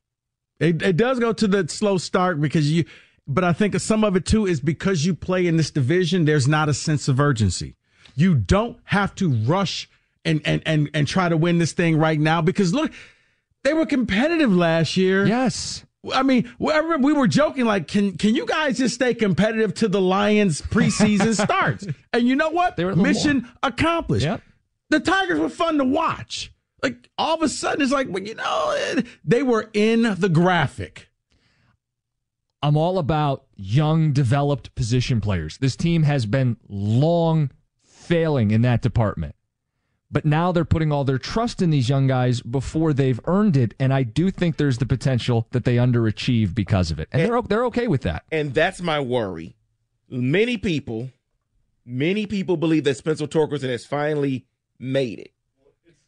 It 0.60 0.82
it 0.82 0.98
does 0.98 1.20
go 1.20 1.34
to 1.34 1.48
the 1.48 1.68
slow 1.68 1.98
start 1.98 2.40
because 2.40 2.72
you, 2.72 2.86
but 3.28 3.44
I 3.44 3.54
think 3.54 3.80
some 3.80 4.04
of 4.04 4.16
it 4.16 4.26
too 4.26 4.46
is 4.46 4.60
because 4.60 5.06
you 5.06 5.14
play 5.14 5.48
in 5.48 5.58
this 5.58 5.72
division. 5.72 6.26
There's 6.26 6.48
not 6.48 6.70
a 6.70 6.74
sense 6.74 7.08
of 7.08 7.20
urgency. 7.20 7.76
You 8.16 8.36
don't 8.36 8.78
have 8.86 9.16
to 9.16 9.30
rush 9.30 9.90
and 10.24 10.42
and 10.46 10.62
and 10.66 10.90
and 10.94 11.08
try 11.08 11.30
to 11.30 11.38
win 11.38 11.58
this 11.58 11.74
thing 11.74 11.98
right 11.98 12.20
now 12.20 12.42
because 12.42 12.74
look, 12.74 12.92
they 13.64 13.74
were 13.74 13.86
competitive 13.86 14.54
last 14.54 14.98
year. 14.98 15.26
Yes. 15.26 15.85
I 16.14 16.24
mean, 16.24 16.52
I 16.62 16.78
remember 16.78 17.06
we 17.08 17.14
were 17.14 17.28
joking 17.28 17.66
like, 17.66 17.88
can 17.88 18.18
can 18.18 18.36
you 18.36 18.46
guys 18.46 18.78
just 18.78 18.96
stay 18.96 19.14
competitive 19.14 19.74
to 19.76 19.88
the 19.88 20.02
Lions 20.02 20.62
preseason 20.62 21.36
starts? 21.44 21.88
And 22.14 22.28
you 22.28 22.36
know 22.36 22.50
what? 22.50 22.78
Mission 22.78 23.42
more. 23.44 23.52
accomplished. 23.64 24.26
Yep. 24.26 24.42
The 24.90 25.00
Tigers 25.00 25.40
were 25.40 25.50
fun 25.50 25.78
to 25.78 25.84
watch. 25.84 26.52
Like 26.84 27.10
all 27.18 27.36
of 27.36 27.42
a 27.42 27.50
sudden, 27.50 27.82
it's 27.82 27.92
like, 27.92 28.08
well, 28.10 28.24
you 28.24 28.36
know, 28.36 29.02
they 29.24 29.42
were 29.42 29.70
in 29.74 30.04
the 30.20 30.30
graphic. 30.30 31.10
I'm 32.62 32.78
all 32.78 32.98
about 32.98 33.46
young, 33.56 34.12
developed 34.12 34.74
position 34.76 35.22
players. 35.22 35.58
This 35.58 35.76
team 35.76 36.04
has 36.04 36.26
been 36.26 36.58
long 36.68 37.52
failing 37.84 38.52
in 38.52 38.62
that 38.64 38.82
department. 38.82 39.36
But 40.12 40.24
now 40.24 40.52
they're 40.52 40.66
putting 40.66 40.92
all 40.92 41.04
their 41.04 41.18
trust 41.18 41.62
in 41.62 41.72
these 41.72 41.90
young 41.90 42.08
guys 42.08 42.42
before 42.42 42.94
they've 42.94 43.20
earned 43.26 43.58
it, 43.58 43.74
and 43.80 43.94
I 43.94 44.04
do 44.04 44.30
think 44.32 44.58
there's 44.58 44.78
the 44.78 44.86
potential 44.86 45.48
that 45.52 45.66
they 45.66 45.78
underachieve 45.78 46.54
because 46.54 46.92
of 46.92 47.00
it, 47.00 47.10
and, 47.12 47.22
and 47.24 47.32
they're 47.32 47.42
they're 47.42 47.66
okay 47.66 47.88
with 47.88 48.02
that. 48.04 48.24
And 48.32 48.54
that's 48.54 48.82
my 48.82 49.00
worry. 49.00 49.56
Many 50.10 50.58
people, 50.58 51.10
many 51.86 52.28
people 52.28 52.56
believe 52.56 52.84
that 52.84 52.98
Spencer 52.98 53.26
Torkelson 53.26 53.70
has 53.70 53.86
finally 53.86 54.46
made 54.80 55.20
it. 55.20 55.32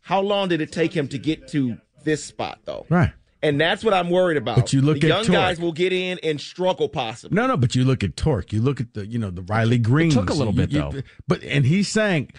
How 0.02 0.22
long 0.22 0.48
did 0.50 0.62
it 0.62 0.72
take 0.72 0.94
him 0.96 1.08
to 1.10 1.18
get 1.18 1.48
to 1.50 1.78
this 2.04 2.24
spot, 2.24 2.60
though? 2.66 2.86
Right. 2.90 3.12
And 3.42 3.62
that's 3.62 3.84
what 3.84 3.94
I'm 3.94 4.10
worried 4.10 4.38
about. 4.38 4.56
But 4.56 4.74
you 4.74 4.82
look 4.82 5.00
the 5.00 5.08
at 5.08 5.10
young 5.10 5.26
Torque. 5.26 5.34
guys 5.34 5.60
will 5.60 5.72
get 5.72 5.94
in 5.94 6.20
and 6.24 6.42
struggle 6.42 6.90
possibly. 6.90 7.36
No, 7.36 7.46
no, 7.46 7.58
but 7.58 7.76
you 7.76 7.84
look 7.84 8.04
at 8.04 8.16
Torque. 8.16 8.52
You 8.52 8.62
look 8.62 8.80
at 8.82 8.94
the, 8.94 9.06
you 9.06 9.20
know, 9.20 9.30
the 9.30 9.44
Riley 9.44 9.78
Greene. 9.78 10.10
took 10.10 10.30
a 10.30 10.34
little 10.34 10.54
bit, 10.54 10.72
though. 10.72 11.02
But 11.28 11.44
and 11.44 11.66
he's 11.66 11.88
saying, 11.88 12.32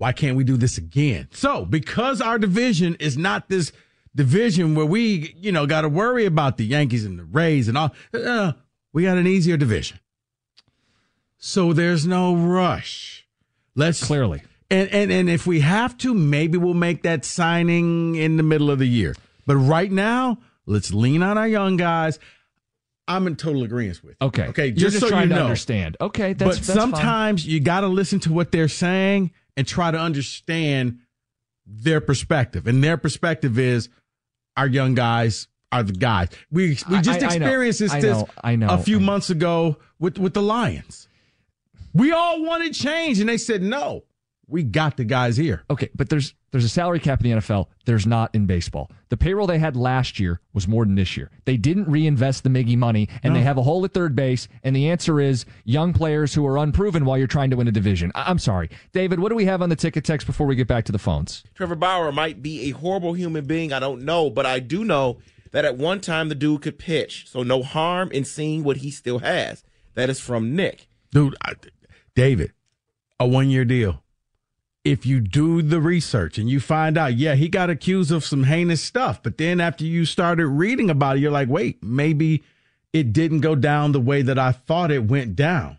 why 0.00 0.12
can't 0.12 0.34
we 0.34 0.44
do 0.44 0.56
this 0.56 0.78
again? 0.78 1.28
So 1.30 1.66
because 1.66 2.22
our 2.22 2.38
division 2.38 2.94
is 2.94 3.18
not 3.18 3.50
this 3.50 3.70
division 4.16 4.74
where 4.74 4.86
we, 4.86 5.34
you 5.36 5.52
know, 5.52 5.66
got 5.66 5.82
to 5.82 5.90
worry 5.90 6.24
about 6.24 6.56
the 6.56 6.64
Yankees 6.64 7.04
and 7.04 7.18
the 7.18 7.24
Rays 7.24 7.68
and 7.68 7.76
all. 7.76 7.94
Uh, 8.14 8.52
we 8.94 9.02
got 9.02 9.18
an 9.18 9.26
easier 9.26 9.58
division. 9.58 10.00
So 11.36 11.74
there's 11.74 12.06
no 12.06 12.34
rush. 12.34 13.26
Let's 13.74 14.02
Clearly. 14.02 14.40
and, 14.70 14.88
and 14.88 15.12
and 15.12 15.28
if 15.28 15.46
we 15.46 15.60
have 15.60 15.98
to, 15.98 16.14
maybe 16.14 16.56
we'll 16.56 16.72
make 16.72 17.02
that 17.02 17.26
signing 17.26 18.14
in 18.14 18.38
the 18.38 18.42
middle 18.42 18.70
of 18.70 18.78
the 18.78 18.88
year. 18.88 19.14
But 19.44 19.56
right 19.56 19.92
now, 19.92 20.38
let's 20.64 20.94
lean 20.94 21.22
on 21.22 21.36
our 21.36 21.46
young 21.46 21.76
guys. 21.76 22.18
I'm 23.06 23.26
in 23.26 23.36
total 23.36 23.64
agreement 23.64 24.02
with. 24.02 24.16
You. 24.18 24.28
Okay. 24.28 24.46
Okay. 24.46 24.66
You're 24.68 24.76
Just, 24.76 24.92
just 24.94 25.00
so 25.00 25.10
trying 25.10 25.24
you 25.24 25.34
to 25.34 25.34
know. 25.34 25.42
understand. 25.42 25.98
Okay. 26.00 26.32
That's, 26.32 26.58
but 26.58 26.66
that's 26.66 26.66
fine. 26.68 26.90
sometimes 26.90 27.46
you 27.46 27.60
got 27.60 27.82
to 27.82 27.88
listen 27.88 28.18
to 28.20 28.32
what 28.32 28.50
they're 28.50 28.66
saying 28.66 29.32
and 29.56 29.66
try 29.66 29.90
to 29.90 29.98
understand 29.98 30.98
their 31.66 32.00
perspective. 32.00 32.66
And 32.66 32.82
their 32.82 32.96
perspective 32.96 33.58
is 33.58 33.88
our 34.56 34.66
young 34.66 34.94
guys 34.94 35.48
are 35.72 35.82
the 35.82 35.92
guys. 35.92 36.28
We 36.50 36.78
we 36.90 37.00
just 37.00 37.22
I- 37.22 37.26
I 37.34 37.38
know. 37.38 37.46
experienced 37.46 37.78
this, 37.80 37.92
I 37.92 38.00
this 38.00 38.16
know. 38.16 38.28
I 38.42 38.56
know. 38.56 38.68
a 38.68 38.78
few 38.78 38.98
months 39.00 39.30
ago 39.30 39.76
with 39.98 40.18
with 40.18 40.34
the 40.34 40.42
Lions. 40.42 41.06
We 41.92 42.12
all 42.12 42.44
wanted 42.44 42.74
change, 42.74 43.18
and 43.20 43.28
they 43.28 43.36
said 43.38 43.62
no. 43.62 44.04
We 44.50 44.62
got 44.64 44.96
the 44.96 45.04
guys 45.04 45.36
here. 45.36 45.62
Okay, 45.70 45.88
but 45.94 46.08
there's 46.08 46.34
there's 46.50 46.64
a 46.64 46.68
salary 46.68 46.98
cap 46.98 47.24
in 47.24 47.30
the 47.30 47.36
NFL. 47.36 47.66
There's 47.86 48.06
not 48.06 48.34
in 48.34 48.46
baseball. 48.46 48.90
The 49.08 49.16
payroll 49.16 49.46
they 49.46 49.58
had 49.60 49.76
last 49.76 50.18
year 50.18 50.40
was 50.52 50.66
more 50.66 50.84
than 50.84 50.96
this 50.96 51.16
year. 51.16 51.30
They 51.44 51.56
didn't 51.56 51.88
reinvest 51.88 52.42
the 52.42 52.50
Miggy 52.50 52.76
money, 52.76 53.08
and 53.22 53.36
they 53.36 53.42
have 53.42 53.56
a 53.58 53.62
hole 53.62 53.84
at 53.84 53.94
third 53.94 54.16
base. 54.16 54.48
And 54.64 54.74
the 54.74 54.90
answer 54.90 55.20
is 55.20 55.44
young 55.64 55.92
players 55.92 56.34
who 56.34 56.44
are 56.46 56.58
unproven 56.58 57.04
while 57.04 57.16
you're 57.16 57.26
trying 57.28 57.50
to 57.50 57.56
win 57.56 57.68
a 57.68 57.72
division. 57.72 58.10
I- 58.14 58.24
I'm 58.28 58.38
sorry, 58.40 58.68
David. 58.92 59.20
What 59.20 59.28
do 59.28 59.36
we 59.36 59.44
have 59.44 59.62
on 59.62 59.68
the 59.68 59.76
ticket 59.76 60.04
text 60.04 60.26
before 60.26 60.46
we 60.48 60.56
get 60.56 60.66
back 60.66 60.84
to 60.86 60.92
the 60.92 60.98
phones? 60.98 61.44
Trevor 61.54 61.76
Bauer 61.76 62.10
might 62.10 62.42
be 62.42 62.62
a 62.62 62.70
horrible 62.70 63.12
human 63.14 63.44
being. 63.44 63.72
I 63.72 63.78
don't 63.78 64.02
know, 64.02 64.28
but 64.30 64.46
I 64.46 64.58
do 64.58 64.84
know 64.84 65.18
that 65.52 65.64
at 65.64 65.76
one 65.76 66.00
time 66.00 66.28
the 66.28 66.34
dude 66.34 66.62
could 66.62 66.78
pitch. 66.78 67.26
So 67.28 67.42
no 67.44 67.62
harm 67.62 68.10
in 68.10 68.24
seeing 68.24 68.64
what 68.64 68.78
he 68.78 68.90
still 68.90 69.20
has. 69.20 69.62
That 69.94 70.10
is 70.10 70.18
from 70.20 70.54
Nick. 70.56 70.88
dude, 71.12 71.36
I, 71.44 71.54
David, 72.14 72.52
a 73.18 73.26
one 73.26 73.50
year 73.50 73.64
deal. 73.64 74.02
If 74.82 75.04
you 75.04 75.20
do 75.20 75.60
the 75.60 75.80
research 75.80 76.38
and 76.38 76.48
you 76.48 76.58
find 76.58 76.96
out, 76.96 77.14
yeah, 77.14 77.34
he 77.34 77.48
got 77.48 77.68
accused 77.68 78.10
of 78.10 78.24
some 78.24 78.44
heinous 78.44 78.82
stuff, 78.82 79.22
but 79.22 79.36
then 79.36 79.60
after 79.60 79.84
you 79.84 80.06
started 80.06 80.46
reading 80.46 80.88
about 80.88 81.16
it, 81.16 81.20
you're 81.20 81.30
like, 81.30 81.48
wait, 81.48 81.82
maybe 81.82 82.42
it 82.92 83.12
didn't 83.12 83.40
go 83.40 83.54
down 83.54 83.92
the 83.92 84.00
way 84.00 84.22
that 84.22 84.38
I 84.38 84.52
thought 84.52 84.90
it 84.90 85.04
went 85.04 85.36
down. 85.36 85.78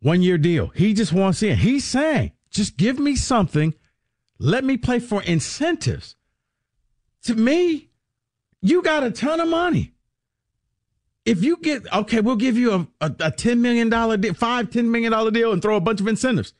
One 0.00 0.22
year 0.22 0.38
deal. 0.38 0.68
He 0.68 0.92
just 0.92 1.12
wants 1.12 1.42
in. 1.42 1.56
He's 1.56 1.84
saying, 1.84 2.32
just 2.50 2.76
give 2.76 2.98
me 2.98 3.14
something. 3.14 3.74
Let 4.38 4.64
me 4.64 4.76
play 4.76 4.98
for 4.98 5.22
incentives. 5.22 6.16
To 7.24 7.36
me, 7.36 7.90
you 8.60 8.82
got 8.82 9.04
a 9.04 9.12
ton 9.12 9.40
of 9.40 9.48
money 9.48 9.92
if 11.24 11.44
you 11.44 11.56
get 11.56 11.92
okay, 11.92 12.20
we'll 12.20 12.36
give 12.36 12.56
you 12.56 12.72
a, 12.72 13.06
a, 13.06 13.14
a 13.20 13.30
ten 13.30 13.62
million 13.62 13.88
dollar 13.88 14.16
deal, 14.16 14.34
five 14.34 14.70
ten 14.70 14.90
million 14.90 15.12
dollar 15.12 15.30
deal, 15.30 15.52
and 15.52 15.62
throw 15.62 15.76
a 15.76 15.80
bunch 15.80 16.00
of 16.00 16.08
incentives. 16.08 16.54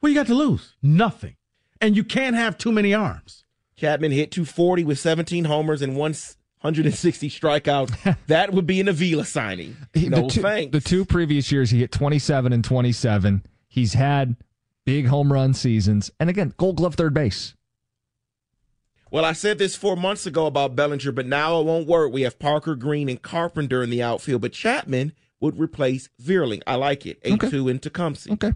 What 0.00 0.08
you 0.08 0.14
got 0.14 0.26
to 0.28 0.34
lose? 0.34 0.76
Nothing. 0.82 1.36
And 1.80 1.96
you 1.96 2.04
can't 2.04 2.36
have 2.36 2.58
too 2.58 2.72
many 2.72 2.92
arms. 2.94 3.44
Chapman 3.76 4.12
hit 4.12 4.30
240 4.30 4.84
with 4.84 4.98
17 4.98 5.44
homers 5.46 5.80
and 5.82 5.96
160 5.96 7.30
strikeouts. 7.30 8.16
that 8.26 8.52
would 8.52 8.66
be 8.66 8.80
an 8.80 8.88
Avila 8.88 9.24
signing. 9.24 9.76
No 9.94 10.22
the 10.22 10.28
two, 10.28 10.42
thanks. 10.42 10.72
The 10.72 10.80
two 10.86 11.04
previous 11.04 11.50
years, 11.50 11.70
he 11.70 11.80
hit 11.80 11.92
27 11.92 12.52
and 12.52 12.62
27. 12.64 13.46
He's 13.68 13.94
had 13.94 14.36
big 14.84 15.06
home 15.06 15.32
run 15.32 15.54
seasons, 15.54 16.10
and 16.18 16.28
again, 16.28 16.52
Gold 16.56 16.76
Glove 16.76 16.96
third 16.96 17.14
base. 17.14 17.54
Well, 19.10 19.24
I 19.24 19.32
said 19.32 19.58
this 19.58 19.74
four 19.76 19.96
months 19.96 20.26
ago 20.26 20.46
about 20.46 20.76
Bellinger, 20.76 21.12
but 21.12 21.26
now 21.26 21.60
it 21.60 21.64
won't 21.64 21.86
work. 21.88 22.12
We 22.12 22.22
have 22.22 22.38
Parker, 22.38 22.74
Greene, 22.76 23.08
and 23.08 23.20
Carpenter 23.20 23.82
in 23.82 23.90
the 23.90 24.02
outfield, 24.02 24.42
but 24.42 24.52
Chapman 24.52 25.12
would 25.40 25.58
replace 25.58 26.08
Vierling. 26.22 26.62
I 26.66 26.76
like 26.76 27.06
it. 27.06 27.22
A2 27.24 27.44
Okay. 27.44 27.70
and 27.70 27.82
Tecumseh. 27.82 28.32
Okay. 28.32 28.52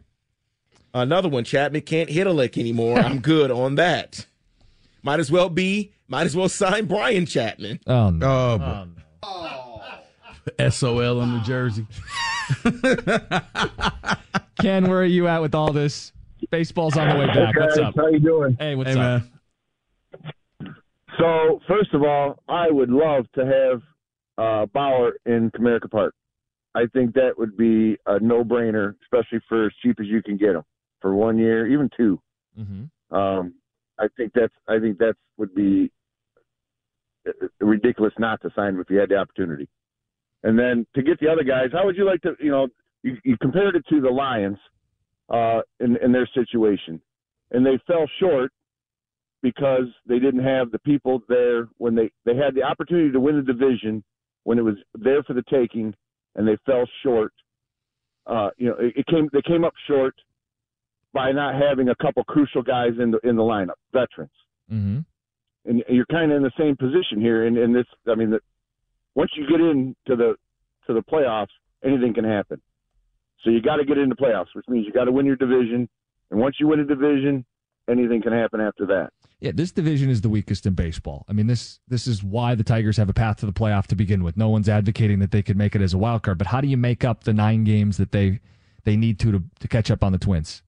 Another 0.94 1.28
one, 1.28 1.42
Chapman 1.44 1.80
can't 1.82 2.08
hit 2.08 2.26
a 2.26 2.32
lick 2.32 2.56
anymore. 2.56 2.98
I'm 2.98 3.18
good 3.32 3.50
on 3.50 3.74
that. 3.74 4.26
Might 5.02 5.18
as 5.20 5.30
well 5.30 5.48
be, 5.50 5.92
might 6.08 6.24
as 6.24 6.36
well 6.36 6.48
sign 6.48 6.86
Brian 6.86 7.26
Chapman. 7.26 7.80
Oh 7.86 8.10
no. 8.10 8.86
Oh, 9.22 9.80
but- 10.56 10.72
SOL 10.72 11.20
on 11.20 11.32
the 11.34 11.40
jersey. 11.40 11.86
Ken, 14.60 14.86
where 14.88 15.00
are 15.00 15.04
you 15.04 15.26
at 15.26 15.40
with 15.40 15.54
all 15.54 15.72
this? 15.72 16.12
Baseball's 16.50 16.96
on 16.96 17.08
the 17.08 17.16
way 17.18 17.26
back. 17.26 17.56
What's 17.56 17.78
up? 17.78 17.94
How 17.96 18.08
you 18.08 18.18
doing? 18.20 18.56
Hey, 18.60 18.74
what's 18.74 18.90
Hey, 18.90 19.00
up? 19.00 19.22
man. 20.60 20.76
So, 21.18 21.60
first 21.66 21.94
of 21.94 22.02
all, 22.02 22.38
I 22.48 22.70
would 22.70 22.90
love 22.90 23.24
to 23.34 23.44
have 23.46 23.82
uh, 24.36 24.66
Bauer 24.66 25.12
in 25.26 25.50
Comerica 25.52 25.90
Park. 25.90 26.14
I 26.74 26.84
think 26.92 27.14
that 27.14 27.38
would 27.38 27.56
be 27.56 27.96
a 28.06 28.18
no-brainer, 28.20 28.94
especially 29.04 29.40
for 29.48 29.66
as 29.66 29.72
cheap 29.82 29.96
as 30.00 30.06
you 30.06 30.22
can 30.22 30.36
get 30.36 30.50
him 30.50 30.62
for 31.04 31.14
one 31.14 31.36
year, 31.36 31.66
even 31.66 31.90
two. 31.94 32.18
Mm-hmm. 32.58 33.14
Um, 33.14 33.52
I 33.98 34.06
think 34.16 34.32
that's 34.34 34.54
I 34.66 34.78
think 34.78 34.96
that's 34.96 35.18
would 35.36 35.54
be 35.54 35.92
uh, 37.28 37.46
ridiculous 37.60 38.14
not 38.18 38.40
to 38.40 38.48
sign 38.56 38.70
him 38.70 38.80
if 38.80 38.88
you 38.88 38.96
had 38.96 39.10
the 39.10 39.16
opportunity. 39.16 39.68
And 40.44 40.58
then 40.58 40.86
to 40.94 41.02
get 41.02 41.20
the 41.20 41.28
other 41.28 41.44
guys, 41.44 41.68
how 41.74 41.84
would 41.84 41.98
you 41.98 42.06
like 42.06 42.22
to? 42.22 42.32
You 42.40 42.50
know, 42.50 42.68
you, 43.02 43.18
you 43.22 43.36
compared 43.36 43.76
it 43.76 43.84
to 43.90 44.00
the 44.00 44.08
Lions 44.08 44.56
uh, 45.28 45.60
in 45.78 45.98
in 46.02 46.10
their 46.10 46.26
situation, 46.32 46.98
and 47.50 47.66
they 47.66 47.78
fell 47.86 48.06
short 48.18 48.50
because 49.42 49.88
they 50.08 50.18
didn't 50.18 50.42
have 50.42 50.70
the 50.70 50.78
people 50.78 51.20
there 51.28 51.68
when 51.76 51.94
they 51.94 52.10
they 52.24 52.34
had 52.34 52.54
the 52.54 52.62
opportunity 52.62 53.12
to 53.12 53.20
win 53.20 53.36
the 53.36 53.42
division 53.42 54.02
when 54.44 54.58
it 54.58 54.62
was 54.62 54.76
there 54.94 55.22
for 55.24 55.34
the 55.34 55.44
taking, 55.50 55.94
and 56.34 56.48
they 56.48 56.56
fell 56.64 56.88
short. 57.02 57.34
Uh, 58.26 58.48
you 58.56 58.68
know, 58.68 58.76
it, 58.78 58.94
it 58.96 59.06
came 59.06 59.28
they 59.34 59.42
came 59.42 59.64
up 59.64 59.74
short 59.86 60.14
by 61.14 61.32
not 61.32 61.54
having 61.54 61.88
a 61.88 61.94
couple 61.94 62.24
crucial 62.24 62.62
guys 62.62 62.90
in 63.00 63.12
the 63.12 63.18
in 63.26 63.36
the 63.36 63.42
lineup, 63.42 63.78
veterans. 63.92 64.32
Mm-hmm. 64.70 64.98
And 65.66 65.82
you're 65.88 66.06
kind 66.06 66.30
of 66.30 66.36
in 66.36 66.42
the 66.42 66.52
same 66.58 66.76
position 66.76 67.20
here. 67.20 67.46
And 67.46 67.56
in 67.56 67.72
this, 67.72 67.86
I 68.06 68.14
mean, 68.16 68.30
the, 68.30 68.40
once 69.14 69.30
you 69.34 69.46
get 69.48 69.60
into 69.60 69.94
the 70.08 70.34
to 70.86 70.92
the 70.92 71.02
playoffs, 71.02 71.54
anything 71.82 72.12
can 72.12 72.24
happen. 72.24 72.60
So 73.42 73.50
you 73.50 73.62
got 73.62 73.76
to 73.76 73.84
get 73.84 73.96
into 73.96 74.14
the 74.18 74.22
playoffs, 74.22 74.54
which 74.54 74.66
means 74.68 74.86
you 74.86 74.92
got 74.92 75.04
to 75.04 75.12
win 75.12 75.24
your 75.24 75.36
division. 75.36 75.88
And 76.30 76.40
once 76.40 76.56
you 76.58 76.66
win 76.68 76.80
a 76.80 76.84
division, 76.84 77.46
anything 77.88 78.20
can 78.20 78.32
happen 78.32 78.60
after 78.60 78.86
that. 78.86 79.10
Yeah, 79.40 79.52
this 79.54 79.72
division 79.72 80.10
is 80.10 80.22
the 80.22 80.28
weakest 80.28 80.66
in 80.66 80.74
baseball. 80.74 81.24
I 81.28 81.32
mean, 81.32 81.46
this 81.46 81.78
this 81.86 82.06
is 82.06 82.24
why 82.24 82.54
the 82.54 82.64
Tigers 82.64 82.96
have 82.96 83.08
a 83.08 83.14
path 83.14 83.36
to 83.38 83.46
the 83.46 83.52
playoff 83.52 83.86
to 83.88 83.94
begin 83.94 84.24
with. 84.24 84.36
No 84.36 84.48
one's 84.48 84.68
advocating 84.68 85.20
that 85.20 85.30
they 85.30 85.42
could 85.42 85.56
make 85.56 85.76
it 85.76 85.82
as 85.82 85.94
a 85.94 85.98
wild 85.98 86.22
card, 86.22 86.38
but 86.38 86.48
how 86.48 86.60
do 86.60 86.68
you 86.68 86.76
make 86.76 87.04
up 87.04 87.24
the 87.24 87.32
nine 87.32 87.64
games 87.64 87.96
that 87.98 88.10
they 88.10 88.40
they 88.84 88.96
need 88.96 89.18
to 89.20 89.32
to, 89.32 89.42
to 89.60 89.68
catch 89.68 89.90
up 89.90 90.02
on 90.02 90.12
the 90.12 90.18
Twins? 90.18 90.62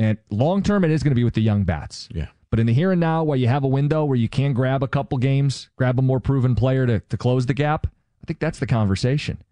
And 0.00 0.16
long 0.30 0.62
term, 0.62 0.82
it 0.82 0.90
is 0.90 1.02
going 1.02 1.10
to 1.10 1.14
be 1.14 1.24
with 1.24 1.34
the 1.34 1.42
young 1.42 1.64
bats. 1.64 2.08
Yeah. 2.10 2.28
But 2.48 2.58
in 2.58 2.64
the 2.64 2.72
here 2.72 2.90
and 2.90 3.00
now, 3.00 3.22
where 3.22 3.36
you 3.36 3.48
have 3.48 3.64
a 3.64 3.68
window 3.68 4.06
where 4.06 4.16
you 4.16 4.30
can 4.30 4.54
grab 4.54 4.82
a 4.82 4.88
couple 4.88 5.18
games, 5.18 5.68
grab 5.76 5.98
a 5.98 6.02
more 6.02 6.20
proven 6.20 6.54
player 6.54 6.86
to, 6.86 7.00
to 7.00 7.18
close 7.18 7.44
the 7.44 7.52
gap, 7.52 7.86
I 7.86 8.26
think 8.26 8.38
that's 8.38 8.58
the 8.58 8.66
conversation. 8.66 9.42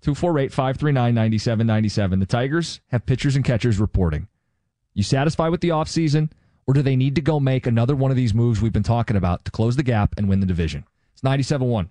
248 0.00 0.50
539 0.50 1.14
9797. 1.14 2.20
The 2.20 2.26
Tigers 2.26 2.80
have 2.86 3.04
pitchers 3.04 3.36
and 3.36 3.44
catchers 3.44 3.78
reporting. 3.78 4.28
You 4.94 5.02
satisfied 5.02 5.50
with 5.50 5.60
the 5.60 5.68
offseason, 5.68 6.30
or 6.66 6.72
do 6.72 6.80
they 6.80 6.96
need 6.96 7.14
to 7.16 7.20
go 7.20 7.38
make 7.38 7.66
another 7.66 7.94
one 7.94 8.10
of 8.10 8.16
these 8.16 8.32
moves 8.32 8.62
we've 8.62 8.72
been 8.72 8.82
talking 8.82 9.16
about 9.16 9.44
to 9.44 9.50
close 9.50 9.76
the 9.76 9.82
gap 9.82 10.14
and 10.16 10.26
win 10.26 10.40
the 10.40 10.46
division? 10.46 10.86
It's 11.12 11.22
97 11.22 11.68
1. 11.68 11.90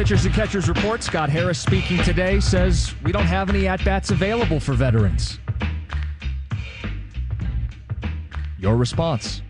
Pitchers 0.00 0.24
and 0.24 0.34
catchers 0.34 0.66
report. 0.66 1.02
Scott 1.02 1.28
Harris 1.28 1.58
speaking 1.58 2.02
today 2.04 2.40
says 2.40 2.94
we 3.04 3.12
don't 3.12 3.26
have 3.26 3.50
any 3.50 3.68
at 3.68 3.84
bats 3.84 4.10
available 4.10 4.58
for 4.58 4.72
veterans. 4.72 5.38
Your 8.58 8.78
response. 8.78 9.42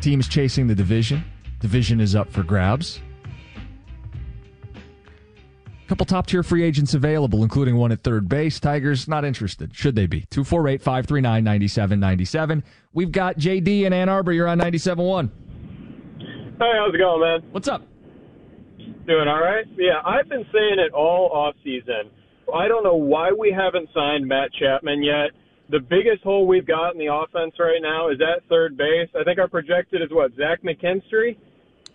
Teams 0.00 0.26
chasing 0.26 0.66
the 0.66 0.74
division. 0.74 1.22
Division 1.60 2.00
is 2.00 2.16
up 2.16 2.28
for 2.28 2.42
grabs. 2.42 3.00
Couple 5.86 6.06
top 6.06 6.26
tier 6.26 6.42
free 6.42 6.64
agents 6.64 6.94
available, 6.94 7.44
including 7.44 7.76
one 7.76 7.92
at 7.92 8.02
third 8.02 8.28
base. 8.28 8.58
Tigers 8.58 9.06
not 9.06 9.24
interested. 9.24 9.72
Should 9.72 9.94
they 9.94 10.06
be? 10.06 10.22
248 10.30 10.82
539 10.82 11.44
9797. 11.44 12.64
We've 12.92 13.12
got 13.12 13.38
JD 13.38 13.82
in 13.82 13.92
Ann 13.92 14.08
Arbor. 14.08 14.32
You're 14.32 14.48
on 14.48 14.58
97.1. 14.58 15.30
Hey, 16.18 16.72
how's 16.76 16.92
it 16.92 16.98
going, 16.98 17.20
man? 17.20 17.48
What's 17.52 17.68
up? 17.68 17.84
Doing 19.06 19.28
all 19.28 19.40
right? 19.40 19.64
Yeah, 19.76 20.02
I've 20.04 20.28
been 20.28 20.44
saying 20.52 20.78
it 20.78 20.92
all 20.92 21.30
off 21.32 21.54
season. 21.62 22.10
I 22.52 22.66
don't 22.66 22.82
know 22.82 22.96
why 22.96 23.30
we 23.30 23.54
haven't 23.56 23.88
signed 23.94 24.26
Matt 24.26 24.50
Chapman 24.52 25.02
yet. 25.02 25.30
The 25.70 25.80
biggest 25.80 26.22
hole 26.22 26.46
we've 26.46 26.66
got 26.66 26.90
in 26.92 26.98
the 26.98 27.12
offense 27.12 27.54
right 27.58 27.80
now 27.80 28.08
is 28.08 28.18
at 28.20 28.48
third 28.48 28.76
base. 28.76 29.08
I 29.18 29.24
think 29.24 29.38
our 29.38 29.48
projected 29.48 30.02
is 30.02 30.08
what 30.10 30.32
Zach 30.36 30.62
McKinstry, 30.62 31.36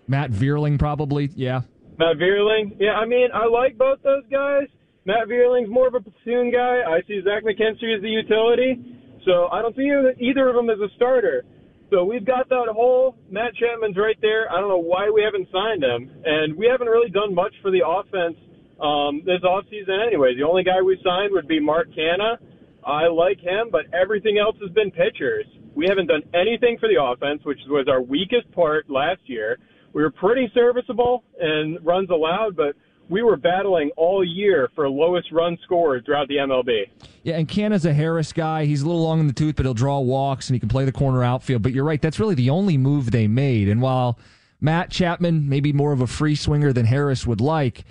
Matt 0.07 0.31
Vierling, 0.31 0.77
probably. 0.79 1.29
Yeah. 1.35 1.61
Matt 1.97 2.17
Vierling. 2.17 2.75
Yeah, 2.79 2.93
I 2.93 3.05
mean 3.05 3.29
I 3.33 3.45
like 3.45 3.77
both 3.77 4.01
those 4.03 4.23
guys. 4.31 4.67
Matt 5.05 5.27
Vierling's 5.27 5.69
more 5.69 5.87
of 5.87 5.95
a 5.95 6.01
platoon 6.01 6.51
guy. 6.51 6.81
I 6.87 7.01
see 7.07 7.21
Zach 7.23 7.43
McKinstry 7.43 7.95
as 7.95 8.01
the 8.01 8.09
utility. 8.09 8.97
So 9.25 9.47
I 9.51 9.61
don't 9.61 9.75
see 9.75 9.89
either 10.19 10.49
of 10.49 10.55
them 10.55 10.69
as 10.69 10.79
a 10.79 10.89
starter. 10.95 11.43
So 11.91 12.05
we've 12.05 12.25
got 12.25 12.47
that 12.47 12.71
hole. 12.71 13.17
Matt 13.29 13.53
Chapman's 13.55 13.97
right 13.97 14.15
there. 14.21 14.49
I 14.49 14.61
don't 14.61 14.69
know 14.69 14.77
why 14.77 15.09
we 15.09 15.21
haven't 15.21 15.49
signed 15.51 15.83
him, 15.83 16.09
and 16.23 16.55
we 16.55 16.65
haven't 16.65 16.87
really 16.87 17.11
done 17.11 17.35
much 17.35 17.53
for 17.61 17.69
the 17.69 17.83
offense 17.85 18.37
um, 18.79 19.21
this 19.25 19.43
offseason 19.43 19.99
anyway. 20.07 20.33
The 20.33 20.47
only 20.47 20.63
guy 20.63 20.81
we 20.81 20.97
signed 21.03 21.33
would 21.33 21.49
be 21.49 21.59
Mark 21.59 21.89
Canha. 21.91 22.37
I 22.85 23.07
like 23.07 23.41
him, 23.41 23.67
but 23.71 23.93
everything 23.93 24.37
else 24.39 24.55
has 24.61 24.71
been 24.71 24.89
pitchers. 24.89 25.45
We 25.75 25.85
haven't 25.87 26.07
done 26.07 26.23
anything 26.33 26.77
for 26.79 26.87
the 26.87 26.95
offense, 26.95 27.43
which 27.43 27.59
was 27.67 27.87
our 27.89 28.01
weakest 28.01 28.49
part 28.53 28.89
last 28.89 29.21
year. 29.25 29.59
We 29.91 30.01
were 30.01 30.11
pretty 30.11 30.49
serviceable 30.53 31.25
and 31.39 31.85
runs 31.85 32.09
allowed, 32.09 32.55
but 32.55 32.73
we 33.11 33.21
were 33.21 33.35
battling 33.35 33.91
all 33.97 34.23
year 34.23 34.69
for 34.73 34.89
lowest 34.89 35.33
run 35.33 35.57
scorers 35.65 36.01
throughout 36.05 36.29
the 36.29 36.37
MLB. 36.37 36.85
Yeah, 37.23 37.35
and 37.37 37.47
Ken 37.47 37.73
is 37.73 37.85
a 37.85 37.93
Harris 37.93 38.31
guy. 38.31 38.63
He's 38.63 38.81
a 38.81 38.85
little 38.85 39.03
long 39.03 39.19
in 39.19 39.27
the 39.27 39.33
tooth, 39.33 39.57
but 39.57 39.65
he'll 39.65 39.73
draw 39.73 39.99
walks 39.99 40.47
and 40.47 40.55
he 40.55 40.61
can 40.61 40.69
play 40.69 40.85
the 40.85 40.93
corner 40.93 41.21
outfield. 41.21 41.61
But 41.61 41.73
you're 41.73 41.83
right, 41.83 42.01
that's 42.01 42.21
really 42.21 42.35
the 42.35 42.49
only 42.49 42.77
move 42.77 43.11
they 43.11 43.27
made. 43.27 43.67
And 43.67 43.81
while 43.81 44.17
Matt 44.61 44.91
Chapman 44.91 45.49
may 45.49 45.59
be 45.59 45.73
more 45.73 45.91
of 45.91 45.99
a 45.99 46.07
free 46.07 46.35
swinger 46.35 46.71
than 46.71 46.85
Harris 46.85 47.27
would 47.27 47.41
like, 47.41 47.83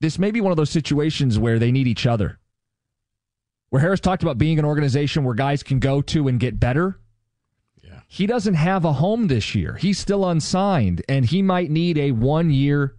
this 0.00 0.18
may 0.18 0.30
be 0.30 0.42
one 0.42 0.52
of 0.52 0.58
those 0.58 0.70
situations 0.70 1.38
where 1.38 1.58
they 1.58 1.72
need 1.72 1.88
each 1.88 2.06
other. 2.06 2.38
Where 3.70 3.80
Harris 3.80 4.00
talked 4.00 4.22
about 4.22 4.36
being 4.36 4.58
an 4.58 4.66
organization 4.66 5.24
where 5.24 5.34
guys 5.34 5.62
can 5.62 5.78
go 5.78 6.02
to 6.02 6.28
and 6.28 6.38
get 6.38 6.60
better. 6.60 7.00
Yeah. 7.82 8.00
He 8.08 8.26
doesn't 8.26 8.54
have 8.54 8.84
a 8.84 8.92
home 8.92 9.28
this 9.28 9.54
year. 9.54 9.76
He's 9.76 9.98
still 9.98 10.28
unsigned, 10.28 11.02
and 11.08 11.24
he 11.24 11.40
might 11.40 11.70
need 11.70 11.96
a 11.96 12.12
one 12.12 12.50
year 12.50 12.96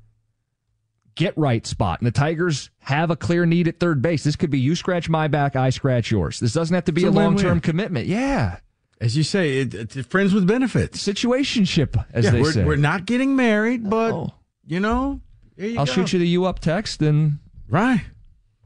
get 1.16 1.38
right 1.38 1.66
spot. 1.66 2.00
And 2.00 2.08
the 2.08 2.12
Tigers 2.12 2.70
have 2.80 3.10
a 3.10 3.16
clear 3.16 3.46
need 3.46 3.68
at 3.68 3.80
third 3.80 4.02
base. 4.02 4.24
This 4.24 4.36
could 4.36 4.50
be 4.50 4.60
you 4.60 4.76
scratch 4.76 5.10
my 5.10 5.28
back, 5.28 5.56
I 5.56 5.70
scratch 5.70 6.12
yours. 6.12 6.40
This 6.40 6.54
doesn't 6.54 6.74
have 6.74 6.86
to 6.86 6.92
be 6.92 7.02
It's 7.06 7.08
a, 7.16 7.18
a 7.18 7.22
long 7.22 7.38
term 7.38 7.60
commitment. 7.60 8.08
Yeah. 8.08 8.58
As 9.02 9.18
you 9.18 9.24
say, 9.24 9.58
it, 9.60 9.74
it's 9.74 9.96
friends 10.08 10.34
with 10.34 10.48
benefits. 10.48 11.06
Situationship, 11.06 12.02
as 12.14 12.26
Yeah, 12.26 12.32
they 12.32 12.42
we're, 12.42 12.52
say. 12.54 12.64
we're 12.64 12.76
not 12.78 13.06
getting 13.06 13.36
married, 13.36 13.90
but 13.90 14.14
Oh. 14.14 14.34
you 14.66 14.80
know, 14.80 15.20
there 15.58 15.68
you 15.68 15.80
I'll 15.80 15.86
go. 15.86 15.92
shoot 15.92 16.14
you 16.14 16.20
the 16.20 16.28
you 16.28 16.46
up 16.46 16.60
text 16.60 17.02
and 17.02 17.40
right. 17.70 18.02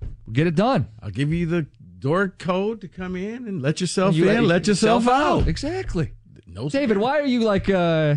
we'll 0.01 0.33
get 0.33 0.45
it 0.45 0.55
done. 0.55 0.87
I'll 1.01 1.09
give 1.09 1.33
you 1.33 1.45
the 1.47 1.65
door 1.97 2.29
code 2.37 2.79
to 2.81 2.87
come 2.87 3.15
in 3.15 3.47
and 3.47 3.61
let 3.61 3.81
yourself 3.81 4.15
You 4.15 4.29
in, 4.29 4.45
let, 4.47 4.67
yourself, 4.67 5.07
out. 5.07 5.47
Exactly. 5.47 6.11
No, 6.45 6.69
David, 6.69 6.97
why 6.97 7.19
are 7.19 7.25
you 7.25 7.41
like 7.41 7.69
uh 7.69 8.15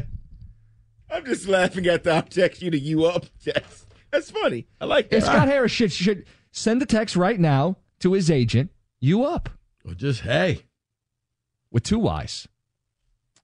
I'm 1.10 1.24
just 1.26 1.46
laughing 1.48 1.86
at 1.86 2.04
the 2.04 2.12
I'll 2.12 2.22
text 2.22 2.62
you 2.62 2.70
to 2.70 2.78
you 2.78 3.04
up 3.04 3.26
text. 3.44 3.86
That's 4.12 4.30
funny. 4.30 4.66
I 4.80 4.84
like 4.84 5.10
that. 5.10 5.16
if 5.16 5.24
Scott 5.24 5.48
ah. 5.48 5.50
Harris 5.50 5.72
should 5.72 5.90
should 5.90 6.26
send 6.52 6.82
a 6.82 6.86
text 6.86 7.16
right 7.16 7.40
now 7.40 7.78
to 8.00 8.12
his 8.12 8.30
agent, 8.30 8.70
you 9.00 9.24
up. 9.24 9.48
Or 9.84 9.94
just 9.94 10.20
hey, 10.20 10.66
with 11.70 11.82
two 11.82 11.98
Y's. 11.98 12.46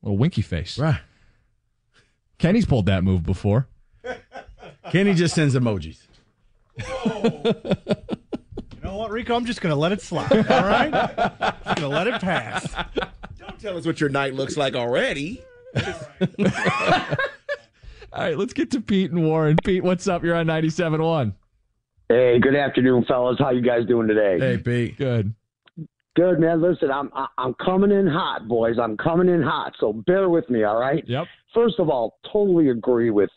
Little 0.02 0.18
winky 0.18 0.42
face. 0.42 0.78
Right. 0.78 1.00
Kenny's 2.38 2.66
pulled 2.66 2.86
that 2.86 3.02
move 3.02 3.24
before. 3.24 3.66
Kenny 4.92 5.14
just 5.14 5.34
sends 5.34 5.56
emojis. 5.56 5.98
You 8.78 8.84
know 8.84 8.96
what, 8.96 9.10
Rico? 9.10 9.34
I'm 9.34 9.44
just 9.44 9.60
going 9.60 9.74
to 9.74 9.78
let 9.78 9.90
it 9.90 10.00
slide. 10.00 10.30
All 10.32 10.62
right? 10.62 10.90
just 10.90 11.64
going 11.64 11.76
to 11.80 11.88
let 11.88 12.06
it 12.06 12.20
pass. 12.20 12.72
Don't 13.36 13.58
tell 13.58 13.76
us 13.76 13.84
what 13.84 14.00
your 14.00 14.08
night 14.08 14.34
looks 14.34 14.56
like 14.56 14.76
already. 14.76 15.42
All 18.12 18.22
right, 18.22 18.38
let's 18.38 18.52
get 18.54 18.70
to 18.72 18.80
Pete 18.80 19.10
and 19.10 19.24
Warren. 19.26 19.56
Pete, 19.64 19.84
what's 19.84 20.08
up? 20.08 20.24
You're 20.24 20.34
on 20.36 20.46
97.1. 20.46 21.32
Hey, 22.08 22.38
good 22.40 22.56
afternoon, 22.56 23.04
fellas. 23.06 23.36
How 23.38 23.50
you 23.50 23.60
guys 23.60 23.86
doing 23.86 24.08
today? 24.08 24.38
Hey, 24.38 24.56
Pete. 24.56 24.96
Good. 24.96 25.34
Good, 26.16 26.40
man. 26.40 26.62
Listen, 26.62 26.90
I'm 26.90 27.10
I- 27.14 27.28
I'm 27.36 27.54
coming 27.54 27.90
in 27.92 28.06
hot, 28.06 28.48
boys. 28.48 28.76
I'm 28.78 28.96
coming 28.96 29.28
in 29.28 29.42
hot. 29.42 29.74
So 29.78 29.92
bear 29.92 30.28
with 30.30 30.48
me, 30.48 30.64
all 30.64 30.80
right? 30.80 31.04
Yep. 31.06 31.26
First 31.54 31.78
of 31.78 31.90
all, 31.90 32.18
totally 32.32 32.70
agree 32.70 33.10
with 33.10 33.30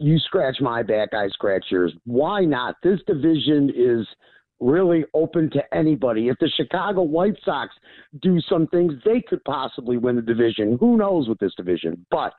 you. 0.00 0.18
Scratch 0.20 0.56
my 0.60 0.82
back, 0.82 1.10
I 1.12 1.28
scratch 1.28 1.66
yours. 1.70 1.92
Why 2.04 2.44
not? 2.44 2.76
This 2.82 2.98
division 3.06 3.70
is 3.76 4.06
really 4.58 5.04
open 5.12 5.50
to 5.50 5.62
anybody. 5.74 6.28
If 6.28 6.38
the 6.38 6.48
Chicago 6.56 7.02
White 7.02 7.36
Sox 7.44 7.72
do 8.22 8.40
some 8.48 8.66
things, 8.68 8.94
they 9.04 9.20
could 9.20 9.44
possibly 9.44 9.98
win 9.98 10.16
the 10.16 10.22
division. 10.22 10.78
Who 10.80 10.96
knows 10.96 11.28
with 11.28 11.38
this 11.38 11.54
division? 11.56 12.04
But 12.10 12.32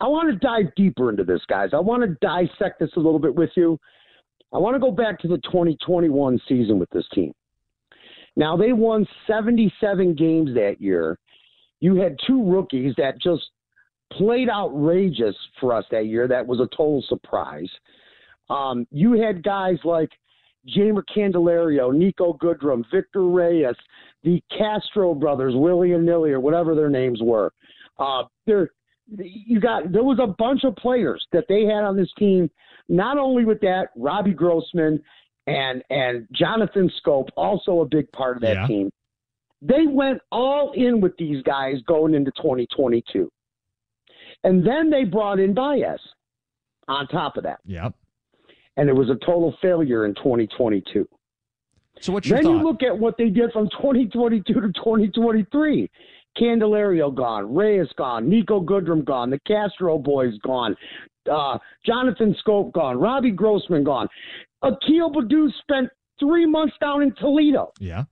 I 0.00 0.08
want 0.08 0.30
to 0.30 0.38
dive 0.38 0.74
deeper 0.76 1.10
into 1.10 1.24
this, 1.24 1.40
guys. 1.48 1.70
I 1.72 1.80
want 1.80 2.02
to 2.02 2.16
dissect 2.20 2.80
this 2.80 2.90
a 2.96 3.00
little 3.00 3.18
bit 3.18 3.34
with 3.34 3.50
you. 3.56 3.78
I 4.52 4.58
want 4.58 4.74
to 4.74 4.80
go 4.80 4.90
back 4.90 5.18
to 5.20 5.28
the 5.28 5.38
2021 5.38 6.40
season 6.48 6.78
with 6.78 6.90
this 6.90 7.06
team. 7.12 7.32
Now, 8.36 8.56
they 8.56 8.72
won 8.72 9.06
77 9.26 10.14
games 10.14 10.54
that 10.54 10.80
year. 10.80 11.18
You 11.80 11.96
had 11.96 12.16
two 12.26 12.44
rookies 12.44 12.94
that 12.96 13.20
just 13.20 13.42
played 14.12 14.48
outrageous 14.48 15.36
for 15.60 15.72
us 15.72 15.84
that 15.90 16.06
year. 16.06 16.26
That 16.26 16.46
was 16.46 16.60
a 16.60 16.68
total 16.76 17.04
surprise. 17.08 17.68
Um, 18.50 18.86
you 18.90 19.12
had 19.20 19.42
guys 19.42 19.78
like 19.84 20.10
Jeimer 20.68 21.02
Candelario, 21.14 21.92
Niko 21.92 22.38
Goodrum, 22.38 22.84
Victor 22.92 23.24
Reyes, 23.24 23.76
the 24.22 24.42
Castro 24.56 25.14
brothers, 25.14 25.54
Willie 25.56 25.92
and 25.92 26.06
Nilly, 26.06 26.32
or 26.32 26.40
whatever 26.40 26.74
their 26.74 26.90
names 26.90 27.20
were. 27.22 27.52
Uh, 27.98 28.24
there, 28.46 28.70
you 29.08 29.60
got 29.60 29.92
there 29.92 30.02
was 30.02 30.18
a 30.22 30.26
bunch 30.26 30.64
of 30.64 30.74
players 30.76 31.26
that 31.32 31.44
they 31.48 31.64
had 31.64 31.84
on 31.84 31.96
this 31.96 32.10
team. 32.18 32.50
Not 32.88 33.18
only 33.18 33.44
with 33.44 33.60
that, 33.60 33.88
Robbie 33.96 34.32
Grossman 34.32 35.02
and 35.46 35.82
and 35.90 36.26
Jonathan 36.32 36.90
Schoop, 37.04 37.28
also 37.36 37.80
a 37.80 37.86
big 37.86 38.10
part 38.12 38.36
of 38.36 38.42
that 38.42 38.54
Yeah. 38.56 38.66
team. 38.66 38.90
They 39.62 39.86
went 39.86 40.20
all 40.30 40.72
in 40.72 41.00
with 41.00 41.16
these 41.16 41.42
guys 41.42 41.76
going 41.86 42.14
into 42.14 42.30
2022. 42.32 43.30
And 44.42 44.66
then 44.66 44.90
they 44.90 45.04
brought 45.04 45.38
in 45.40 45.54
Baez. 45.54 45.98
on 46.86 47.06
top 47.08 47.38
of 47.38 47.44
that. 47.44 47.60
Yep. 47.64 47.94
And 48.76 48.90
it 48.90 48.92
was 48.92 49.08
a 49.08 49.14
total 49.24 49.56
failure 49.62 50.04
in 50.04 50.14
2022. 50.16 51.08
So 52.00 52.12
what's 52.12 52.26
your 52.26 52.36
then 52.36 52.44
thought? 52.44 52.58
you 52.58 52.62
look 52.62 52.82
at 52.82 52.98
what 52.98 53.16
they 53.16 53.30
did 53.30 53.52
from 53.52 53.70
2022 53.70 54.52
to 54.52 54.60
2023. 54.72 55.90
Candelario 56.38 57.14
gone, 57.14 57.54
Reyes 57.54 57.88
gone, 57.96 58.26
Niko 58.28 58.64
Goodrum 58.64 59.04
gone, 59.04 59.30
the 59.30 59.38
Castro 59.46 59.98
boys 59.98 60.34
gone, 60.44 60.76
uh, 61.30 61.58
Jonathan 61.86 62.34
Schoop 62.44 62.72
gone, 62.72 62.98
Robbie 62.98 63.30
Grossman 63.30 63.84
gone. 63.84 64.08
Akil 64.62 65.10
Baddoo 65.12 65.48
spent 65.60 65.88
three 66.18 66.46
months 66.46 66.74
down 66.80 67.02
in 67.02 67.14
Toledo. 67.14 67.72
Yeah. 67.78 68.04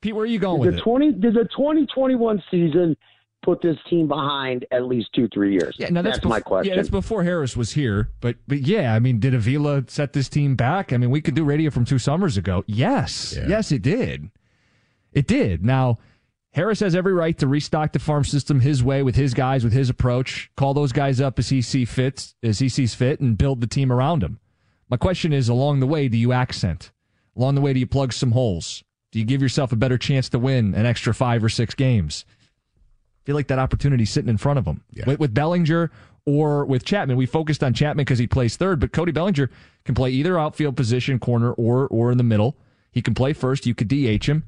Pete, 0.00 0.14
where 0.14 0.24
are 0.24 0.26
you 0.26 0.38
going 0.38 0.62
Did 0.62 0.66
with 0.66 0.74
the 0.76 0.80
it? 0.80 0.84
20 0.84 1.12
did 1.12 1.34
the 1.34 1.48
2021 1.56 2.42
season 2.50 2.96
put 3.42 3.60
this 3.62 3.76
team 3.88 4.08
behind 4.08 4.66
at 4.70 4.84
least 4.84 5.08
two 5.14 5.28
three 5.32 5.52
years? 5.52 5.76
Yeah, 5.78 5.90
no, 5.90 6.02
that's, 6.02 6.18
that's 6.18 6.26
my 6.26 6.40
question. 6.40 6.70
Yeah, 6.70 6.76
that's 6.76 6.88
before 6.88 7.22
Harris 7.22 7.56
was 7.56 7.72
here. 7.72 8.08
But 8.20 8.36
but 8.48 8.60
yeah, 8.60 8.94
I 8.94 8.98
mean, 8.98 9.20
did 9.20 9.34
Avila 9.34 9.84
set 9.88 10.12
this 10.14 10.28
team 10.28 10.56
back? 10.56 10.92
I 10.92 10.96
mean, 10.96 11.10
we 11.10 11.20
could 11.20 11.34
do 11.34 11.44
radio 11.44 11.70
from 11.70 11.84
two 11.84 11.98
summers 11.98 12.36
ago. 12.36 12.64
Yes, 12.66 13.38
yes, 13.46 13.72
it 13.72 13.82
did. 13.82 14.30
It 15.12 15.26
did. 15.26 15.64
Now, 15.64 15.98
Harris 16.52 16.80
has 16.80 16.96
every 16.96 17.12
right 17.12 17.38
to 17.38 17.46
restock 17.46 17.92
the 17.92 17.98
farm 18.00 18.24
system 18.24 18.60
his 18.60 18.82
way 18.82 19.02
with 19.02 19.14
his 19.14 19.34
guys, 19.34 19.62
with 19.62 19.72
his 19.72 19.88
approach. 19.88 20.50
Call 20.56 20.74
those 20.74 20.92
guys 20.92 21.20
up 21.20 21.38
as 21.38 21.48
he 21.50 21.62
see 21.62 21.84
fits, 21.84 22.34
as 22.42 22.58
he 22.58 22.68
sees 22.68 22.94
fit, 22.94 23.20
and 23.20 23.38
build 23.38 23.60
the 23.60 23.68
team 23.68 23.92
around 23.92 24.22
him. 24.22 24.40
My 24.88 24.96
question 24.96 25.32
is: 25.32 25.48
Along 25.48 25.78
the 25.78 25.86
way, 25.86 26.08
do 26.08 26.18
you 26.18 26.32
accent? 26.32 26.90
Along 27.36 27.54
the 27.54 27.60
way, 27.60 27.72
do 27.72 27.78
you 27.78 27.86
plug 27.86 28.12
some 28.12 28.32
holes? 28.32 28.82
Do 29.12 29.20
you 29.20 29.24
give 29.24 29.42
yourself 29.42 29.72
a 29.72 29.76
better 29.76 29.98
chance 29.98 30.28
to 30.30 30.38
win 30.38 30.74
an 30.74 30.86
extra 30.86 31.14
five 31.14 31.42
or 31.44 31.48
six 31.48 31.74
games? 31.74 32.24
I 32.28 33.20
feel 33.26 33.36
like 33.36 33.48
that 33.48 33.58
opportunity's 33.58 34.10
sitting 34.10 34.28
in 34.28 34.38
front 34.38 34.58
of 34.58 34.66
him. 34.66 34.82
With, 35.06 35.20
with 35.20 35.34
Bellinger 35.34 35.90
or 36.26 36.64
with 36.64 36.84
Chapman, 36.84 37.16
we 37.16 37.26
focused 37.26 37.62
on 37.62 37.74
Chapman 37.74 38.04
because 38.04 38.18
he 38.18 38.26
plays 38.26 38.56
third, 38.56 38.80
but 38.80 38.92
Cody 38.92 39.12
Bellinger 39.12 39.50
can 39.84 39.94
play 39.94 40.10
either 40.10 40.38
outfield 40.38 40.76
position, 40.76 41.20
corner, 41.20 41.52
or 41.52 41.86
or 41.88 42.10
in 42.10 42.18
the 42.18 42.24
middle. 42.24 42.56
He 42.90 43.02
can 43.02 43.14
play 43.14 43.32
first. 43.32 43.66
You 43.66 43.74
could 43.74 43.88
DH 43.88 44.26
him. 44.26 44.44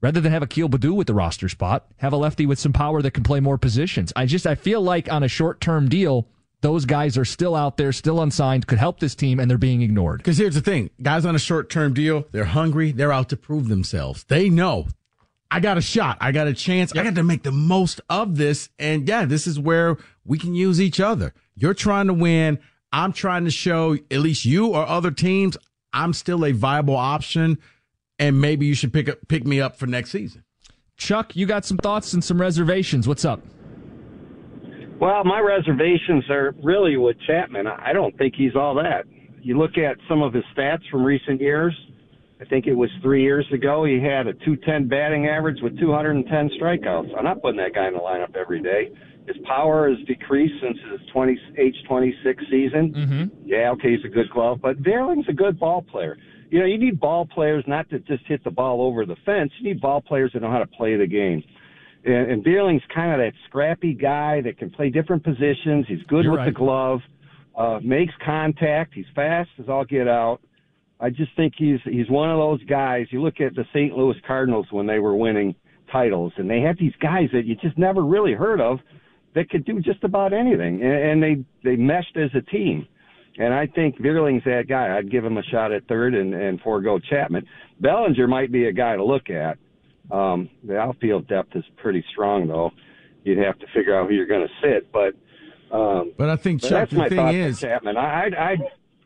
Rather 0.00 0.20
than 0.20 0.32
have 0.32 0.42
Akil 0.42 0.68
Baddoo 0.68 0.94
with 0.94 1.06
the 1.06 1.14
roster 1.14 1.48
spot, 1.48 1.86
have 1.98 2.12
a 2.12 2.16
lefty 2.16 2.46
with 2.46 2.58
some 2.58 2.72
power 2.72 3.02
that 3.02 3.10
can 3.10 3.22
play 3.22 3.40
more 3.40 3.58
positions. 3.58 4.12
I 4.16 4.26
just 4.26 4.46
I 4.46 4.54
feel 4.54 4.80
like 4.80 5.12
on 5.12 5.22
a 5.22 5.28
short 5.28 5.60
term 5.60 5.88
deal, 5.88 6.26
those 6.62 6.84
guys 6.84 7.18
are 7.18 7.24
still 7.24 7.54
out 7.54 7.76
there, 7.76 7.92
still 7.92 8.20
unsigned, 8.20 8.66
could 8.66 8.78
help 8.78 9.00
this 9.00 9.14
team, 9.14 9.40
and 9.40 9.50
they're 9.50 9.58
being 9.58 9.82
ignored. 9.82 10.18
Because 10.18 10.38
here's 10.38 10.54
the 10.54 10.60
thing 10.60 10.90
guys 11.02 11.24
on 11.24 11.34
a 11.34 11.38
short 11.38 11.70
term 11.70 11.92
deal, 11.94 12.26
they're 12.32 12.44
hungry, 12.44 12.92
they're 12.92 13.12
out 13.12 13.28
to 13.30 13.36
prove 13.36 13.68
themselves. 13.68 14.24
They 14.24 14.48
know 14.48 14.88
I 15.50 15.60
got 15.60 15.78
a 15.78 15.82
shot, 15.82 16.18
I 16.20 16.32
got 16.32 16.46
a 16.46 16.54
chance, 16.54 16.92
I 16.92 17.02
got 17.02 17.16
to 17.16 17.22
make 17.22 17.42
the 17.42 17.52
most 17.52 18.00
of 18.08 18.36
this. 18.36 18.68
And 18.78 19.08
yeah, 19.08 19.24
this 19.24 19.46
is 19.46 19.58
where 19.58 19.96
we 20.24 20.38
can 20.38 20.54
use 20.54 20.80
each 20.80 21.00
other. 21.00 21.34
You're 21.56 21.74
trying 21.74 22.06
to 22.06 22.14
win. 22.14 22.58
I'm 22.92 23.12
trying 23.12 23.44
to 23.44 23.50
show 23.50 23.94
at 23.94 24.18
least 24.18 24.44
you 24.44 24.68
or 24.68 24.86
other 24.86 25.10
teams 25.10 25.56
I'm 25.92 26.12
still 26.12 26.44
a 26.44 26.52
viable 26.52 26.96
option, 26.96 27.58
and 28.20 28.40
maybe 28.40 28.66
you 28.66 28.74
should 28.74 28.92
pick 28.92 29.08
up 29.08 29.18
pick 29.26 29.44
me 29.44 29.60
up 29.60 29.76
for 29.76 29.86
next 29.86 30.10
season. 30.10 30.44
Chuck, 30.96 31.34
you 31.34 31.46
got 31.46 31.64
some 31.64 31.78
thoughts 31.78 32.12
and 32.12 32.22
some 32.22 32.40
reservations. 32.40 33.08
What's 33.08 33.24
up? 33.24 33.40
Well, 35.00 35.24
my 35.24 35.40
reservations 35.40 36.28
are 36.28 36.54
really 36.62 36.98
with 36.98 37.16
Chapman. 37.26 37.66
I 37.66 37.94
don't 37.94 38.16
think 38.18 38.34
he's 38.36 38.54
all 38.54 38.74
that. 38.74 39.06
You 39.40 39.56
look 39.56 39.78
at 39.78 39.96
some 40.06 40.20
of 40.20 40.34
his 40.34 40.44
stats 40.54 40.82
from 40.90 41.02
recent 41.02 41.40
years. 41.40 41.74
I 42.38 42.44
think 42.44 42.66
it 42.66 42.74
was 42.74 42.90
three 43.02 43.22
years 43.22 43.46
ago. 43.52 43.84
He 43.84 43.98
had 43.98 44.26
a 44.26 44.34
210 44.34 44.88
batting 44.88 45.26
average 45.26 45.62
with 45.62 45.78
210 45.78 46.50
strikeouts. 46.60 47.16
I'm 47.16 47.24
not 47.24 47.40
putting 47.40 47.56
that 47.56 47.74
guy 47.74 47.88
in 47.88 47.94
the 47.94 48.00
lineup 48.00 48.36
every 48.36 48.62
day. 48.62 48.90
His 49.26 49.36
power 49.46 49.88
has 49.88 49.98
decreased 50.06 50.54
since 50.62 50.76
his 50.90 51.00
20, 51.12 51.38
age 51.58 51.76
26 51.88 52.44
season. 52.50 52.92
Mm-hmm. 52.94 53.46
Yeah, 53.46 53.70
okay, 53.70 53.96
he's 53.96 54.04
a 54.04 54.08
good 54.08 54.28
glove, 54.30 54.58
but 54.60 54.76
Vierling's 54.78 55.28
a 55.28 55.32
good 55.32 55.58
ball 55.58 55.82
player. 55.82 56.18
You 56.50 56.58
know, 56.58 56.66
you 56.66 56.78
need 56.78 56.98
ball 56.98 57.26
players 57.26 57.64
not 57.66 57.88
to 57.90 58.00
just 58.00 58.24
hit 58.26 58.42
the 58.44 58.50
ball 58.50 58.82
over 58.82 59.06
the 59.06 59.16
fence. 59.24 59.52
You 59.60 59.68
need 59.68 59.80
ball 59.80 60.00
players 60.00 60.32
that 60.34 60.42
know 60.42 60.50
how 60.50 60.58
to 60.58 60.66
play 60.66 60.96
the 60.96 61.06
game. 61.06 61.42
And, 62.04 62.30
and 62.30 62.44
Vierling's 62.44 62.82
kind 62.92 63.12
of 63.12 63.18
that 63.18 63.32
scrappy 63.48 63.94
guy 63.94 64.40
that 64.42 64.58
can 64.58 64.70
play 64.70 64.90
different 64.90 65.22
positions. 65.22 65.86
He's 65.88 66.02
good 66.08 66.24
You're 66.24 66.32
with 66.32 66.38
right. 66.40 66.46
the 66.46 66.58
glove, 66.58 67.00
uh, 67.56 67.78
makes 67.82 68.12
contact. 68.24 68.94
He's 68.94 69.06
fast 69.14 69.50
as 69.60 69.68
all 69.68 69.84
get 69.84 70.08
out. 70.08 70.40
I 70.98 71.08
just 71.08 71.34
think 71.34 71.54
he's 71.56 71.80
he's 71.84 72.10
one 72.10 72.30
of 72.30 72.36
those 72.36 72.62
guys. 72.64 73.06
You 73.10 73.22
look 73.22 73.40
at 73.40 73.54
the 73.54 73.64
St. 73.70 73.96
Louis 73.96 74.16
Cardinals 74.26 74.66
when 74.70 74.86
they 74.86 74.98
were 74.98 75.16
winning 75.16 75.54
titles, 75.90 76.32
and 76.36 76.48
they 76.48 76.60
had 76.60 76.78
these 76.78 76.92
guys 77.00 77.28
that 77.32 77.46
you 77.46 77.54
just 77.56 77.78
never 77.78 78.04
really 78.04 78.34
heard 78.34 78.60
of 78.60 78.80
that 79.34 79.48
could 79.48 79.64
do 79.64 79.80
just 79.80 80.04
about 80.04 80.32
anything, 80.32 80.82
and, 80.82 80.92
and 80.92 81.22
they 81.22 81.44
they 81.64 81.76
meshed 81.76 82.16
as 82.16 82.30
a 82.34 82.42
team. 82.42 82.86
And 83.40 83.54
I 83.54 83.66
think 83.66 83.98
Vierling's 83.98 84.44
that 84.44 84.68
guy. 84.68 84.98
I'd 84.98 85.10
give 85.10 85.24
him 85.24 85.38
a 85.38 85.42
shot 85.42 85.72
at 85.72 85.88
third 85.88 86.14
and, 86.14 86.34
and 86.34 86.60
forego 86.60 86.98
Chapman. 86.98 87.46
Bellinger 87.80 88.28
might 88.28 88.52
be 88.52 88.66
a 88.66 88.72
guy 88.72 88.96
to 88.96 89.02
look 89.02 89.30
at. 89.30 89.56
Um, 90.10 90.50
the 90.62 90.76
outfield 90.76 91.26
depth 91.26 91.56
is 91.56 91.64
pretty 91.78 92.04
strong, 92.12 92.48
though. 92.48 92.70
You'd 93.24 93.38
have 93.38 93.58
to 93.60 93.66
figure 93.74 93.98
out 93.98 94.08
who 94.08 94.14
you're 94.14 94.26
going 94.26 94.46
to 94.46 94.54
sit, 94.62 94.92
but 94.92 95.14
um, 95.74 96.12
But 96.18 96.28
I 96.28 96.36
think 96.36 96.60
Chuck, 96.60 96.70
that's 96.70 96.90
the 96.90 96.98
my 96.98 97.08
thing 97.08 97.16
thoughts 97.16 97.34
is, 97.34 97.60
Chapman. 97.60 97.96
I, 97.96 98.26
I, 98.26 98.28
I, 98.28 98.56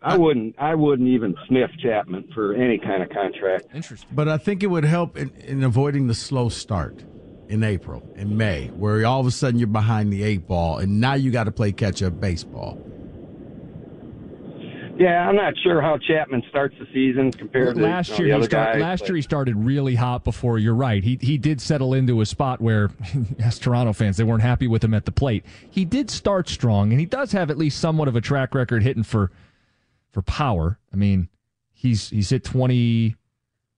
I 0.03 0.17
wouldn't, 0.17 0.57
I 0.59 0.75
wouldn't 0.75 1.09
even 1.09 1.37
sniff 1.47 1.71
Chapman 1.81 2.31
for 2.35 2.55
any 2.55 2.79
kind 2.79 3.05
of 3.05 3.11
contract. 3.11 3.67
Interesting. 3.73 4.09
But 4.13 4.29
I 4.29 4.39
think 4.39 4.65
it 4.65 4.67
would 4.67 4.85
help 4.85 5.17
in, 5.17 5.31
in 5.31 5.63
avoiding 5.63 6.09
the 6.09 6.15
slow 6.15 6.49
start 6.49 7.05
in 7.49 7.63
April 7.63 8.03
and 8.17 8.37
May, 8.37 8.69
where 8.69 9.05
all 9.07 9.21
of 9.21 9.27
a 9.27 9.31
sudden 9.31 9.61
you're 9.61 9.69
behind 9.69 10.13
the 10.13 10.25
eight 10.25 10.49
ball, 10.49 10.79
and 10.79 11.01
now 11.01 11.15
you 11.15 11.31
got 11.31 11.45
to 11.45 11.53
play 11.53 11.71
catch 11.71 12.03
up 12.03 12.19
baseball. 12.21 12.81
Yeah, 14.97 15.29
I'm 15.29 15.35
not 15.35 15.55
sure 15.63 15.81
how 15.83 15.99
Chapman 15.99 16.43
starts 16.49 16.75
the 16.79 16.87
season 16.93 17.33
compared 17.33 17.77
last 17.77 18.09
to 18.09 18.13
you 18.13 18.19
know, 18.19 18.25
year, 18.25 18.27
the 18.27 18.29
he 18.29 18.33
other 18.33 18.45
start, 18.51 18.73
guys. 18.75 18.81
last 18.83 19.01
but- 19.01 19.09
year 19.09 19.17
he 19.17 19.23
started 19.23 19.57
really 19.57 19.95
hot. 19.97 20.23
Before 20.25 20.59
you're 20.59 20.75
right, 20.75 21.03
he 21.03 21.19
he 21.21 21.37
did 21.37 21.61
settle 21.61 21.95
into 21.95 22.21
a 22.21 22.27
spot 22.27 22.61
where, 22.61 22.91
as 23.41 23.59
Toronto 23.59 23.93
fans, 23.93 24.17
they 24.17 24.25
weren't 24.25 24.43
happy 24.43 24.67
with 24.69 24.85
him 24.85 24.95
at 24.95 25.05
the 25.05 25.13
plate. 25.13 25.45
He 25.71 25.85
did 25.85 26.11
start 26.11 26.49
strong, 26.49 26.93
and 26.93 27.01
he 27.01 27.07
does 27.07 27.33
have 27.33 27.51
at 27.51 27.59
least 27.59 27.81
somewhat 27.81 28.07
of 28.09 28.15
a 28.17 28.21
track 28.21 28.55
record 28.55 28.83
hitting 28.83 29.03
for 29.03 29.31
for 30.11 30.23
power. 30.23 30.79
I 30.93 30.97
mean, 30.97 31.29
he's 31.73 32.11
he's 32.11 32.31
hit 32.31 32.45
twenty 32.45 33.17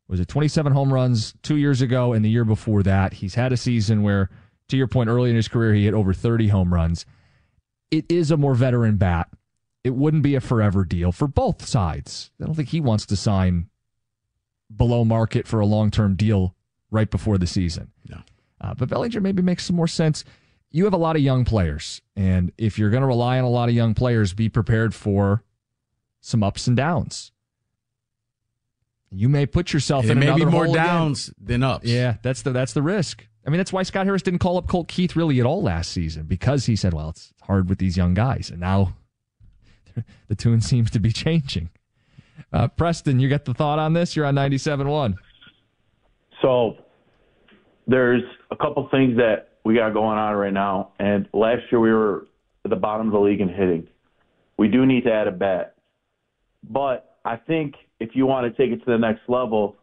was 0.09 0.21
it 0.21 0.29
twenty 0.29 0.49
seven 0.49 0.73
home 0.73 0.93
runs 0.93 1.35
two 1.43 1.57
years 1.57 1.81
ago, 1.81 2.13
and 2.13 2.25
the 2.25 2.31
year 2.31 2.45
before 2.45 2.83
that, 2.83 3.15
he's 3.15 3.35
had 3.37 3.53
a 3.53 3.57
season 3.57 4.03
where, 4.03 4.29
to 4.69 4.77
your 4.77 4.87
point, 4.87 5.09
early 5.09 5.31
in 5.31 5.37
his 5.37 5.49
career, 5.49 5.73
he 5.73 5.85
hit 5.87 5.95
over 5.95 6.13
thirty 6.13 6.49
home 6.49 6.75
runs. 6.75 7.07
It 7.91 8.05
is 8.11 8.31
a 8.31 8.37
more 8.37 8.55
veteran 8.55 8.97
bat. 8.97 9.29
It 9.87 9.95
wouldn't 9.95 10.25
be 10.25 10.35
a 10.35 10.41
forever 10.41 10.85
deal 10.85 11.13
for 11.13 11.29
both 11.29 11.65
sides. 11.65 12.33
I 12.43 12.47
don't 12.47 12.55
think 12.57 12.71
he 12.71 12.81
wants 12.81 13.07
to 13.07 13.17
sign 13.17 13.69
below 14.75 15.05
market 15.05 15.47
for 15.47 15.61
a 15.61 15.67
long 15.67 15.93
term 15.93 16.17
deal 16.17 16.57
right 16.91 17.09
before 17.09 17.39
the 17.39 17.47
season. 17.47 17.93
No. 18.09 18.19
Uh, 18.61 18.75
but 18.75 18.89
Bellinger 18.89 19.21
maybe 19.21 19.43
makes 19.43 19.65
some 19.65 19.77
more 19.77 19.87
sense. 19.87 20.25
You 20.73 20.85
have 20.85 20.93
a 20.93 20.97
lot 20.99 21.15
of 21.15 21.23
young 21.23 21.45
players, 21.45 22.03
and 22.17 22.51
if 22.59 22.79
you're 22.81 22.91
going 22.91 23.03
to 23.03 23.07
rely 23.07 23.39
on 23.39 23.45
a 23.45 23.49
lot 23.49 23.69
of 23.69 23.77
young 23.77 23.95
players, 23.95 24.35
be 24.35 24.49
prepared 24.49 24.93
for 24.93 25.45
some 26.21 26.43
ups 26.43 26.67
and 26.67 26.77
downs. 26.77 27.31
You 29.11 29.29
may 29.29 29.47
put 29.47 29.73
yourself 29.73 30.03
And 30.03 30.13
in 30.13 30.19
it 30.19 30.27
may 30.33 30.35
be 30.37 30.45
more 30.45 30.65
hole 30.65 30.75
again. 30.75 30.85
downs 30.85 31.33
than 31.41 31.63
ups. 31.63 31.87
Yeah, 31.87 32.17
that's 32.23 32.43
the 32.43 32.51
that's 32.51 32.73
the 32.73 32.83
risk. 32.83 33.25
I 33.47 33.51
mean, 33.51 33.59
that's 33.59 33.73
why 33.73 33.85
Scott 33.85 34.07
Harris 34.07 34.23
didn't 34.23 34.41
call 34.41 34.59
up 34.59 34.67
Colt 34.67 34.89
Keith 34.89 35.15
really 35.15 35.39
at 35.39 35.47
all 35.47 35.63
last 35.63 35.93
season 35.93 36.25
because 36.25 36.67
he 36.67 36.75
said, 36.75 36.93
"Well, 36.93 37.11
it's 37.11 37.33
hard 37.43 37.69
with 37.69 37.79
these 37.79 37.97
young 37.97 38.15
guys," 38.15 38.51
and 38.51 38.59
now 38.59 38.97
the 40.29 40.35
tune 40.35 40.61
seems 40.61 40.91
to 40.93 41.01
be 41.01 41.13
changing. 41.13 41.71
Uh, 42.53 42.69
Preston, 42.69 43.19
you 43.21 43.29
got 43.29 43.45
the 43.45 43.55
thought 43.55 43.79
on 43.79 43.93
this? 43.93 44.15
You're 44.15 44.27
on 44.27 44.35
97.1. 44.35 45.15
So 46.43 46.77
there's 47.87 48.23
a 48.51 48.57
couple 48.57 48.89
things 48.91 49.17
that 49.17 49.59
we 49.65 49.75
got 49.75 49.93
going 49.93 50.19
on 50.19 50.35
right 50.35 50.53
now. 50.53 50.93
And 50.99 51.29
last 51.33 51.63
year 51.71 51.81
we 51.81 51.93
were 51.93 52.27
at 52.65 52.71
the 52.71 52.77
bottom 52.77 53.09
of 53.09 53.13
the 53.13 53.19
league 53.19 53.41
in 53.41 53.49
hitting. 53.49 53.89
We 54.59 54.69
do 54.69 54.87
need 54.87 55.05
to 55.05 55.13
add 55.13 55.29
a 55.29 55.33
bat. 55.33 55.75
But 56.69 57.19
I 57.25 57.37
think 57.37 57.75
if 58.01 58.11
you 58.15 58.27
want 58.27 58.45
to 58.47 58.63
take 58.63 58.73
it 58.73 58.85
to 58.85 58.91
the 58.91 58.99
next 58.99 59.23
level, 59.29 59.77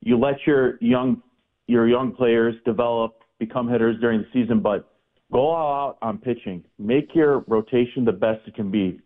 you 0.00 0.18
let 0.18 0.36
your 0.46 0.78
young 0.80 1.22
your 1.66 1.86
young 1.86 2.12
players 2.12 2.54
develop, 2.64 3.22
become 3.38 3.68
hitters 3.68 4.00
during 4.00 4.20
the 4.20 4.26
season, 4.32 4.60
but 4.60 4.90
go 5.30 5.48
all 5.48 5.88
out 5.88 5.98
on 6.00 6.16
pitching. 6.16 6.64
Make 6.78 7.14
your 7.14 7.40
rotation 7.46 8.06
the 8.06 8.12
best 8.12 8.40
it 8.46 8.54
can 8.54 8.70
be. 8.70 9.00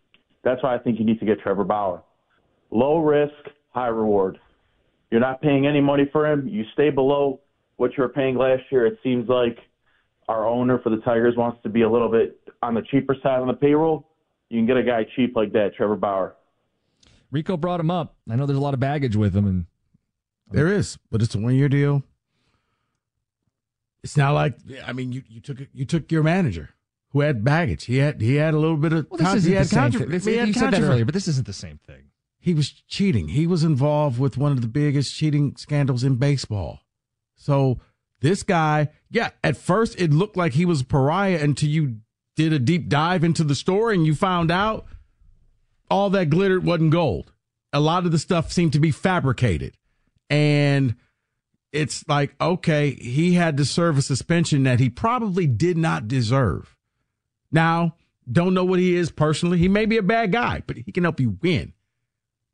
That's 0.45 0.63
why 0.63 0.75
I 0.75 0.79
think 0.79 0.99
you 0.99 1.05
need 1.05 1.21
to 1.21 1.27
get 1.27 1.41
Trevor 1.41 1.65
Bauer. 1.65 2.03
Low 2.71 2.99
risk, 2.99 3.33
high 3.71 3.89
reward. 3.89 4.39
You're 5.11 5.21
not 5.21 5.43
paying 5.43 5.67
any 5.67 5.81
money 5.81 6.09
for 6.11 6.27
him. 6.27 6.49
You 6.49 6.65
stay 6.73 6.91
below 6.91 7.41
what 7.77 7.97
you 7.97 8.03
were 8.03 8.09
paying 8.09 8.37
last 8.37 8.63
year. 8.71 8.87
It 8.87 8.99
seems 9.03 9.29
like 9.29 9.59
our 10.29 10.47
owner 10.49 10.79
for 10.83 10.91
the 10.91 10.99
Tigers 10.99 11.37
wants 11.37 11.63
to 11.63 11.69
be 11.69 11.83
a 11.83 11.91
little 11.91 12.09
bit 12.09 12.41
on 12.63 12.75
the 12.75 12.83
cheaper 12.83 13.15
side 13.23 13.41
on 13.41 13.47
the 13.47 13.55
payroll. 13.55 14.09
You 14.49 14.59
can 14.59 14.67
get 14.67 14.77
a 14.77 14.83
guy 14.83 15.07
cheap 15.17 15.37
like 15.37 15.53
that, 15.53 15.75
Trevor 15.77 15.97
Bauer. 15.97 16.35
Rico 17.31 17.57
brought 17.57 17.81
him 17.81 17.91
up. 17.91 18.17
I 18.31 18.37
know 18.37 18.47
there's 18.47 18.59
a 18.59 18.63
lot 18.63 18.75
of 18.75 18.81
baggage 18.81 19.17
with 19.17 19.35
him, 19.35 19.47
and 19.47 19.67
There 20.51 20.69
is, 20.69 20.99
but 21.11 21.23
it's 21.23 21.35
a 21.35 21.39
one 21.39 21.55
year 21.55 21.69
deal. 21.69 22.03
It's 24.03 24.17
not 24.17 24.33
like 24.33 24.57
I 24.85 24.93
mean 24.93 25.13
you, 25.13 25.23
you 25.29 25.41
took 25.41 25.59
you 25.73 25.85
took 25.85 26.11
your 26.11 26.23
manager 26.23 26.71
who 27.13 27.21
had 27.21 27.45
baggage. 27.45 27.85
He 27.85 27.99
had 27.99 28.21
he 28.21 28.37
had 28.37 28.55
a 28.55 28.59
little 28.59 28.77
bit 28.77 28.93
of 28.93 29.07
Well, 29.11 29.19
this 29.19 29.35
isn't 29.35 29.51
he 29.51 29.57
had 29.57 29.67
the 29.67 29.69
same 29.69 29.93
thing. 29.93 30.09
This- 30.09 30.25
he 30.25 30.37
had 30.37 30.49
you 30.49 30.55
said 30.55 30.73
that 30.73 30.83
earlier, 30.83 31.05
but 31.05 31.15
this 31.15 31.29
isn't 31.29 31.47
the 31.47 31.53
same 31.53 31.79
thing. 31.87 32.11
He 32.39 32.55
was 32.55 32.71
cheating. 32.71 33.29
He 33.29 33.47
was 33.47 33.63
involved 33.63 34.19
with 34.19 34.37
one 34.37 34.51
of 34.53 34.63
the 34.63 34.69
biggest 34.69 35.15
cheating 35.15 35.55
scandals 35.57 36.03
in 36.03 36.17
baseball. 36.17 36.81
So 37.37 37.79
this 38.21 38.43
guy, 38.43 38.89
yeah, 39.11 39.31
at 39.45 39.57
first 39.57 40.01
it 40.01 40.13
looked 40.13 40.37
like 40.37 40.55
he 40.55 40.65
was 40.65 40.81
a 40.81 40.85
pariah 40.85 41.39
until 41.41 41.69
you 41.69 41.99
did 42.35 42.53
a 42.53 42.59
deep 42.59 42.89
dive 42.89 43.23
into 43.23 43.45
the 43.45 43.55
story 43.55 43.95
and 43.95 44.07
you 44.07 44.15
found 44.15 44.51
out 44.51 44.87
all 45.91 46.11
that 46.11 46.31
glittered 46.31 46.65
wasn't 46.65 46.91
gold. 46.91 47.33
A 47.73 47.81
lot 47.81 48.07
of 48.07 48.13
the 48.13 48.19
stuff 48.19 48.51
seemed 48.51 48.73
to 48.73 48.81
be 48.81 48.91
fabricated. 48.91 49.77
And 50.31 50.97
it's 51.73 52.07
like, 52.09 52.35
okay, 52.41 52.91
he 52.95 53.35
had 53.35 53.57
to 53.59 53.65
serve 53.65 53.99
a 53.99 54.03
suspension 54.03 54.63
that 54.65 54.81
he 54.81 54.89
probably 54.89 55.47
did 55.47 55.77
not 55.77 56.09
deserve. 56.09 56.77
Now, 57.53 57.97
don't 58.31 58.55
know 58.55 58.65
what 58.65 58.79
he 58.79 58.97
is 58.97 59.11
personally. 59.11 59.59
He 59.59 59.69
may 59.69 59.87
be 59.87 59.99
a 59.99 60.03
bad 60.03 60.33
guy, 60.33 60.63
but 60.67 60.77
he 60.77 60.91
can 60.91 61.05
help 61.05 61.21
you 61.21 61.39
win. 61.43 61.73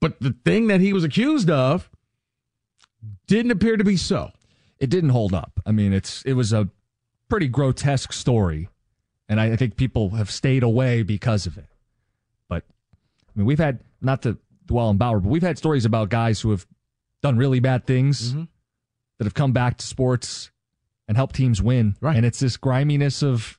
But 0.01 0.21
the 0.21 0.35
thing 0.45 0.67
that 0.69 0.81
he 0.81 0.93
was 0.93 1.05
accused 1.05 1.51
of 1.51 1.91
didn't 3.27 3.51
appear 3.51 3.77
to 3.77 3.85
be 3.85 3.97
so. 3.97 4.31
It 4.79 4.91
didn't 4.91 5.11
hold 5.11 5.35
up. 5.35 5.61
I 5.67 5.73
mean, 5.73 5.93
it's 5.93 6.23
it 6.23 6.35
was 6.35 6.53
a 6.53 6.69
pretty 7.29 7.49
grotesque 7.49 8.13
story, 8.13 8.69
and 9.29 9.41
I 9.41 9.57
think 9.57 9.77
people 9.77 10.11
have 10.11 10.31
stayed 10.31 10.63
away 10.63 11.03
because 11.03 11.47
of 11.47 11.59
it. 11.59 11.67
But 12.49 12.65
I 12.69 13.33
mean, 13.39 13.47
we've 13.47 13.59
had 13.59 13.81
not 14.01 14.23
to 14.23 14.39
dwell 14.67 14.89
on 14.89 14.99
Bauer, 14.99 15.21
but 15.21 15.29
we've 15.29 15.43
had 15.43 15.59
stories 15.59 15.85
about 15.85 16.11
guys 16.11 16.41
who 16.41 16.51
have 16.51 16.67
done 17.23 17.37
really 17.37 17.59
bad 17.61 17.87
things 17.87 18.31
mm-hmm. 18.31 18.45
that 19.19 19.25
have 19.25 19.35
come 19.35 19.53
back 19.53 19.79
to 19.79 19.87
sports 19.87 20.51
and 21.09 21.17
helped 21.17 21.35
teams 21.35 21.61
win. 21.61 21.97
Right. 22.01 22.17
And 22.17 22.25
it's 22.25 22.39
this 22.39 22.57
griminess 22.57 23.23
of 23.23 23.58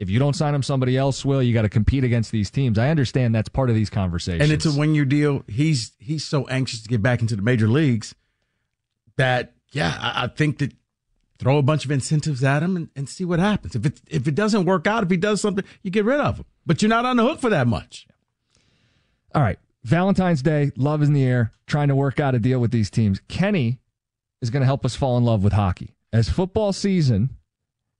if 0.00 0.08
you 0.08 0.18
don't 0.18 0.34
sign 0.34 0.54
him, 0.54 0.62
somebody 0.62 0.96
else 0.96 1.26
will. 1.26 1.42
You 1.42 1.52
got 1.52 1.62
to 1.62 1.68
compete 1.68 2.04
against 2.04 2.32
these 2.32 2.50
teams. 2.50 2.78
I 2.78 2.88
understand 2.88 3.34
that's 3.34 3.50
part 3.50 3.68
of 3.68 3.76
these 3.76 3.90
conversations. 3.90 4.42
And 4.42 4.50
it's 4.50 4.64
a 4.64 4.72
one 4.72 4.94
year 4.94 5.04
deal. 5.04 5.44
He's 5.46 5.92
he's 5.98 6.24
so 6.24 6.48
anxious 6.48 6.82
to 6.82 6.88
get 6.88 7.02
back 7.02 7.20
into 7.20 7.36
the 7.36 7.42
major 7.42 7.68
leagues 7.68 8.14
that 9.16 9.52
yeah, 9.72 9.96
I, 10.00 10.24
I 10.24 10.26
think 10.28 10.58
that 10.58 10.72
throw 11.38 11.58
a 11.58 11.62
bunch 11.62 11.84
of 11.84 11.90
incentives 11.90 12.42
at 12.42 12.62
him 12.62 12.76
and, 12.76 12.88
and 12.96 13.10
see 13.10 13.26
what 13.26 13.40
happens. 13.40 13.76
If 13.76 13.84
it 13.84 14.00
if 14.08 14.26
it 14.26 14.34
doesn't 14.34 14.64
work 14.64 14.86
out, 14.86 15.04
if 15.04 15.10
he 15.10 15.18
does 15.18 15.42
something, 15.42 15.64
you 15.82 15.90
get 15.90 16.06
rid 16.06 16.18
of 16.18 16.38
him. 16.38 16.46
But 16.64 16.80
you're 16.80 16.88
not 16.88 17.04
on 17.04 17.18
the 17.18 17.22
hook 17.22 17.38
for 17.38 17.50
that 17.50 17.66
much. 17.66 18.08
All 19.34 19.42
right. 19.42 19.58
Valentine's 19.84 20.42
Day, 20.42 20.72
love 20.76 21.02
is 21.02 21.08
in 21.08 21.14
the 21.14 21.24
air, 21.24 21.52
trying 21.66 21.88
to 21.88 21.94
work 21.94 22.20
out 22.20 22.34
a 22.34 22.38
deal 22.38 22.58
with 22.58 22.70
these 22.70 22.90
teams. 22.90 23.20
Kenny 23.28 23.80
is 24.40 24.48
going 24.48 24.60
to 24.60 24.66
help 24.66 24.84
us 24.84 24.94
fall 24.94 25.18
in 25.18 25.24
love 25.24 25.44
with 25.44 25.52
hockey. 25.52 25.94
As 26.12 26.28
football 26.28 26.72
season 26.72 27.30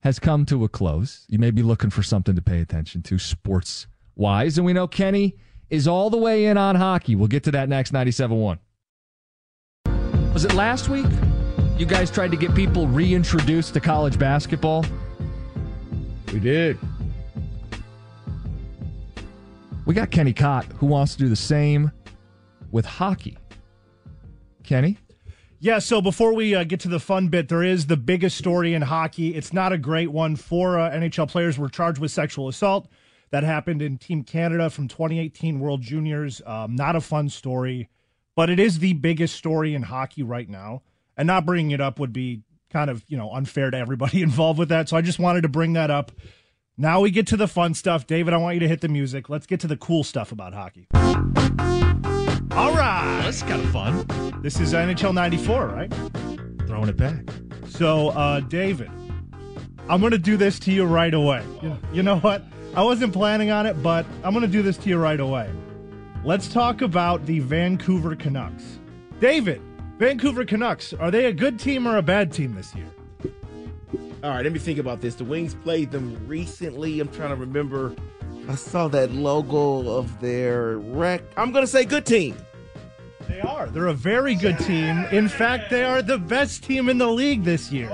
has 0.03 0.19
come 0.19 0.47
to 0.47 0.65
a 0.65 0.69
close, 0.69 1.27
you 1.29 1.39
may 1.39 1.51
be 1.51 1.63
looking 1.63 1.91
for 1.91 2.03
something 2.03 2.35
to 2.35 2.43
pay 2.43 2.61
attention 2.61 3.03
to 3.03 3.19
sports 3.19 3.87
wise. 4.17 4.57
And 4.57 4.65
we 4.65 4.73
know 4.73 4.87
Kenny 4.87 5.37
is 5.69 5.87
all 5.87 6.11
the 6.11 6.17
way 6.17 6.47
in 6.47 6.57
on 6.57 6.75
hockey. 6.75 7.15
We'll 7.15 7.29
get 7.29 7.45
to 7.45 7.51
that 7.53 7.69
next 7.69 7.93
97 7.93 8.37
1. 8.37 8.59
Was 10.33 10.45
it 10.45 10.55
last 10.55 10.89
week? 10.89 11.07
You 11.77 11.87
guys 11.87 12.11
tried 12.11 12.31
to 12.31 12.37
get 12.37 12.55
people 12.55 12.87
reintroduced 12.87 13.75
to 13.75 13.81
college 13.81 14.19
basketball? 14.19 14.85
We 16.33 16.41
did. 16.41 16.79
We 19.87 19.95
got 19.95 20.11
Kenny 20.11 20.33
Cott 20.33 20.67
who 20.77 20.87
wants 20.87 21.15
to 21.15 21.19
do 21.19 21.29
the 21.29 21.37
same 21.37 21.91
with 22.71 22.85
hockey. 22.85 23.37
Kenny? 24.63 24.99
Yeah, 25.63 25.79
so 25.79 26.01
before 26.01 26.33
we 26.33 26.55
uh, 26.55 26.65
get 26.65 26.81
to 26.81 26.89
the 26.89 26.99
fun 26.99 27.29
bit, 27.29 27.49
there 27.51 27.63
is 27.63 27.87
the 27.87 27.99
biggest 27.99 28.39
story 28.39 28.73
in 28.73 28.81
hockey. 28.81 29.35
It's 29.35 29.53
not 29.53 29.75
a 29.75 29.79
great 29.79 30.11
one. 30.11 30.37
Four 30.37 30.81
uh, 30.81 30.91
NHL 30.91 31.29
players 31.29 31.59
were 31.59 31.69
charged 31.69 32.01
with 32.01 32.11
sexual 32.11 32.49
assault. 32.49 32.89
That 33.31 33.45
happened 33.45 33.83
in 33.83 33.99
Team 33.99 34.25
Canada 34.25 34.71
from 34.71 34.89
2018 34.89 35.61
World 35.61 35.83
Juniors. 35.83 36.41
Um, 36.47 36.77
not 36.77 36.97
a 36.97 37.01
fun 37.03 37.29
story, 37.29 37.91
but 38.35 38.49
it 38.49 38.59
is 38.59 38.79
the 38.79 38.95
biggest 38.95 39.37
story 39.37 39.75
in 39.75 39.83
hockey 39.83 40.23
right 40.23 40.49
now. 40.49 40.81
And 41.15 41.27
not 41.27 41.45
bringing 41.45 41.73
it 41.73 41.81
up 41.81 41.99
would 41.99 42.15
be 42.15 42.41
kind 42.71 42.89
of 42.89 43.05
you 43.07 43.19
know 43.19 43.31
unfair 43.31 43.71
to 43.71 43.77
everybody 43.77 44.23
involved 44.23 44.59
with 44.59 44.71
that. 44.71 44.89
So 44.89 44.97
I 44.97 45.03
just 45.03 45.19
wanted 45.19 45.43
to 45.43 45.49
bring 45.49 45.75
that 45.75 45.91
up. 45.91 46.11
Now 46.79 47.03
we 47.03 47.11
get 47.11 47.27
to 47.27 47.37
the 47.37 47.47
fun 47.47 47.75
stuff. 47.75 48.07
David, 48.07 48.33
I 48.33 48.39
want 48.39 48.55
you 48.55 48.61
to 48.61 48.69
hit 48.69 48.81
the 48.81 48.89
music. 48.89 49.29
Let's 49.29 49.47
get 49.47 49.61
to 49.61 49.67
the 49.67 49.77
cool 49.77 50.05
stuff 50.05 50.33
about 50.33 50.55
hockey. 50.55 50.89
All 52.53 52.75
right. 52.75 53.21
That's 53.23 53.43
kind 53.43 53.63
of 53.63 53.71
fun. 53.71 54.41
This 54.43 54.59
is 54.59 54.73
NHL 54.73 55.15
94, 55.15 55.67
right? 55.69 55.93
Throwing 56.67 56.89
it 56.89 56.97
back. 56.97 57.25
So, 57.69 58.09
uh, 58.09 58.41
David, 58.41 58.91
I'm 59.89 60.01
going 60.01 60.13
to 60.13 60.19
do 60.19 60.37
this 60.37 60.59
to 60.61 60.73
you 60.73 60.85
right 60.85 61.15
away. 61.15 61.45
You, 61.63 61.79
you 61.93 62.03
know 62.03 62.19
what? 62.19 62.45
I 62.75 62.83
wasn't 62.83 63.13
planning 63.13 63.51
on 63.51 63.67
it, 63.67 63.81
but 63.83 64.05
I'm 64.25 64.33
going 64.33 64.45
to 64.45 64.51
do 64.51 64.63
this 64.63 64.77
to 64.79 64.89
you 64.89 64.99
right 64.99 65.21
away. 65.21 65.51
Let's 66.25 66.49
talk 66.53 66.83
about 66.83 67.25
the 67.25 67.39
Vancouver 67.39 68.17
Canucks. 68.17 68.79
David, 69.21 69.63
Vancouver 69.99 70.45
Canucks, 70.45 70.93
are 70.93 71.11
they 71.11 71.27
a 71.27 71.33
good 71.33 71.59
team 71.59 71.87
or 71.87 71.97
a 71.99 72.03
bad 72.03 72.33
team 72.33 72.55
this 72.55 72.75
year? 72.75 72.91
All 74.23 74.31
right, 74.31 74.45
let 74.45 74.53
me 74.53 74.59
think 74.59 74.79
about 74.79 75.01
this. 75.01 75.15
The 75.15 75.25
Wings 75.25 75.55
played 75.55 75.91
them 75.91 76.17
recently. 76.27 77.01
I'm 77.01 77.09
trying 77.09 77.31
to 77.31 77.37
remember. 77.37 77.95
I 78.49 78.55
saw 78.55 78.87
that 78.89 79.13
logo 79.13 79.89
of 79.97 80.21
their 80.21 80.77
rec. 80.77 81.23
I'm 81.39 81.53
going 81.53 81.65
to 81.65 81.71
say 81.71 81.87
good 81.87 82.05
team. 82.05 82.37
They 83.29 83.41
are. 83.41 83.69
They're 83.69 83.87
a 83.87 83.95
very 83.95 84.35
good 84.35 84.59
team. 84.59 85.07
In 85.11 85.27
fact, 85.27 85.71
they 85.71 85.85
are 85.85 86.03
the 86.03 86.19
best 86.19 86.65
team 86.65 86.91
in 86.91 86.99
the 86.99 87.07
league 87.07 87.45
this 87.45 87.73
year. 87.73 87.89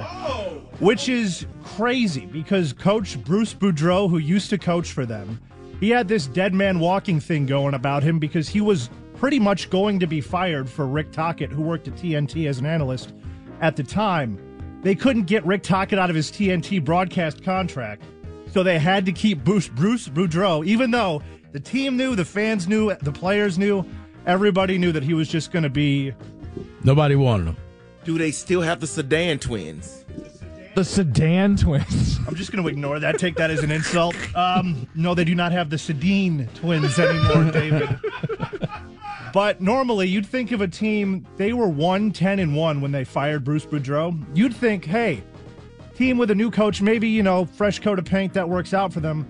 Which 0.81 1.09
is 1.09 1.47
crazy 1.63 2.27
because 2.27 2.73
coach 2.73 3.23
Bruce 3.23 3.55
Boudreau, 3.55 4.11
who 4.11 4.19
used 4.19 4.51
to 4.51 4.59
coach 4.59 4.93
for 4.93 5.07
them, 5.07 5.41
he 5.79 5.91
had 5.91 6.09
this 6.09 6.27
dead 6.27 6.55
man 6.55 6.81
walking 6.81 7.21
thing 7.21 7.47
going 7.47 7.75
about 7.75 8.03
him 8.03 8.19
because 8.19 8.49
he 8.49 8.61
was 8.61 8.91
pretty 9.15 9.39
much 9.39 9.71
going 9.71 10.01
to 10.01 10.07
be 10.07 10.21
fired 10.21 10.69
for 10.69 10.87
Rick 10.87 11.13
Tocchet, 11.13 11.53
who 11.53 11.63
worked 11.63 11.87
at 11.87 11.95
TNT 11.95 12.49
as 12.49 12.59
an 12.59 12.67
analyst 12.67 13.13
at 13.61 13.77
the 13.77 13.83
time. 13.83 14.39
They 14.87 14.95
couldn't 14.95 15.25
get 15.25 15.45
Rick 15.45 15.65
Tocchet 15.65 15.99
out 15.99 16.11
of 16.11 16.15
his 16.15 16.31
TNT 16.31 16.85
broadcast 16.85 17.43
contract, 17.43 18.05
so 18.53 18.63
they 18.63 18.79
had 18.79 19.05
to 19.07 19.11
keep 19.11 19.43
Bruce, 19.43 19.67
Bruce 19.67 20.09
Boudreau, 20.09 20.65
even 20.65 20.93
though 20.93 21.23
the 21.51 21.59
team 21.59 21.97
knew, 21.97 22.15
the 22.15 22.25
fans 22.25 22.69
knew, 22.69 22.95
the 23.03 23.11
players 23.11 23.59
knew, 23.59 23.85
everybody 24.27 24.79
knew 24.79 24.93
that 24.93 25.03
he 25.03 25.13
was 25.13 25.27
just 25.27 25.51
going 25.51 25.65
to 25.65 25.69
be. 25.69 26.13
Nobody 26.85 27.17
wanted 27.17 27.49
him. 27.49 27.57
Do 28.05 28.17
they 28.17 28.31
still 28.31 28.61
have 28.61 28.79
the 28.79 28.87
Sedan 28.87 29.41
twins? 29.41 30.05
The 30.77 30.85
Sedan 30.85 31.57
twins. 31.57 32.21
I'm 32.29 32.37
just 32.37 32.53
going 32.53 32.63
to 32.63 32.71
ignore 32.71 33.01
that. 33.01 33.19
Take 33.19 33.35
that 33.39 33.51
as 33.51 33.65
an 33.65 33.73
insult. 33.73 34.15
Um, 34.37 34.87
no, 34.95 35.17
they 35.17 35.25
do 35.25 35.35
not 35.35 35.51
have 35.51 35.69
the 35.69 35.79
Sedin 35.79 36.47
twins 36.55 36.97
anymore, 36.97 37.51
David. 37.51 37.89
But 39.37 39.61
normally, 39.61 40.09
you'd 40.09 40.25
think 40.25 40.51
of 40.53 40.63
a 40.63 40.67
team, 40.67 41.27
they 41.37 41.53
were 41.53 41.69
1 41.69 42.11
10 42.13 42.39
and 42.39 42.57
1 42.57 42.81
when 42.81 42.91
they 42.91 43.05
fired 43.05 43.45
Bruce 43.45 43.67
Boudreau. 43.67 44.19
You'd 44.35 44.57
think, 44.57 44.87
hey, 44.87 45.23
team 45.95 46.17
with 46.17 46.31
a 46.31 46.35
new 46.35 46.51
coach, 46.51 46.81
maybe, 46.81 47.07
you 47.07 47.23
know, 47.23 47.45
fresh 47.45 47.79
coat 47.79 47.99
of 47.99 48.07
paint 48.07 48.33
that 48.33 48.49
works 48.49 48.73
out 48.73 48.95
for 48.95 49.01
them. 49.01 49.29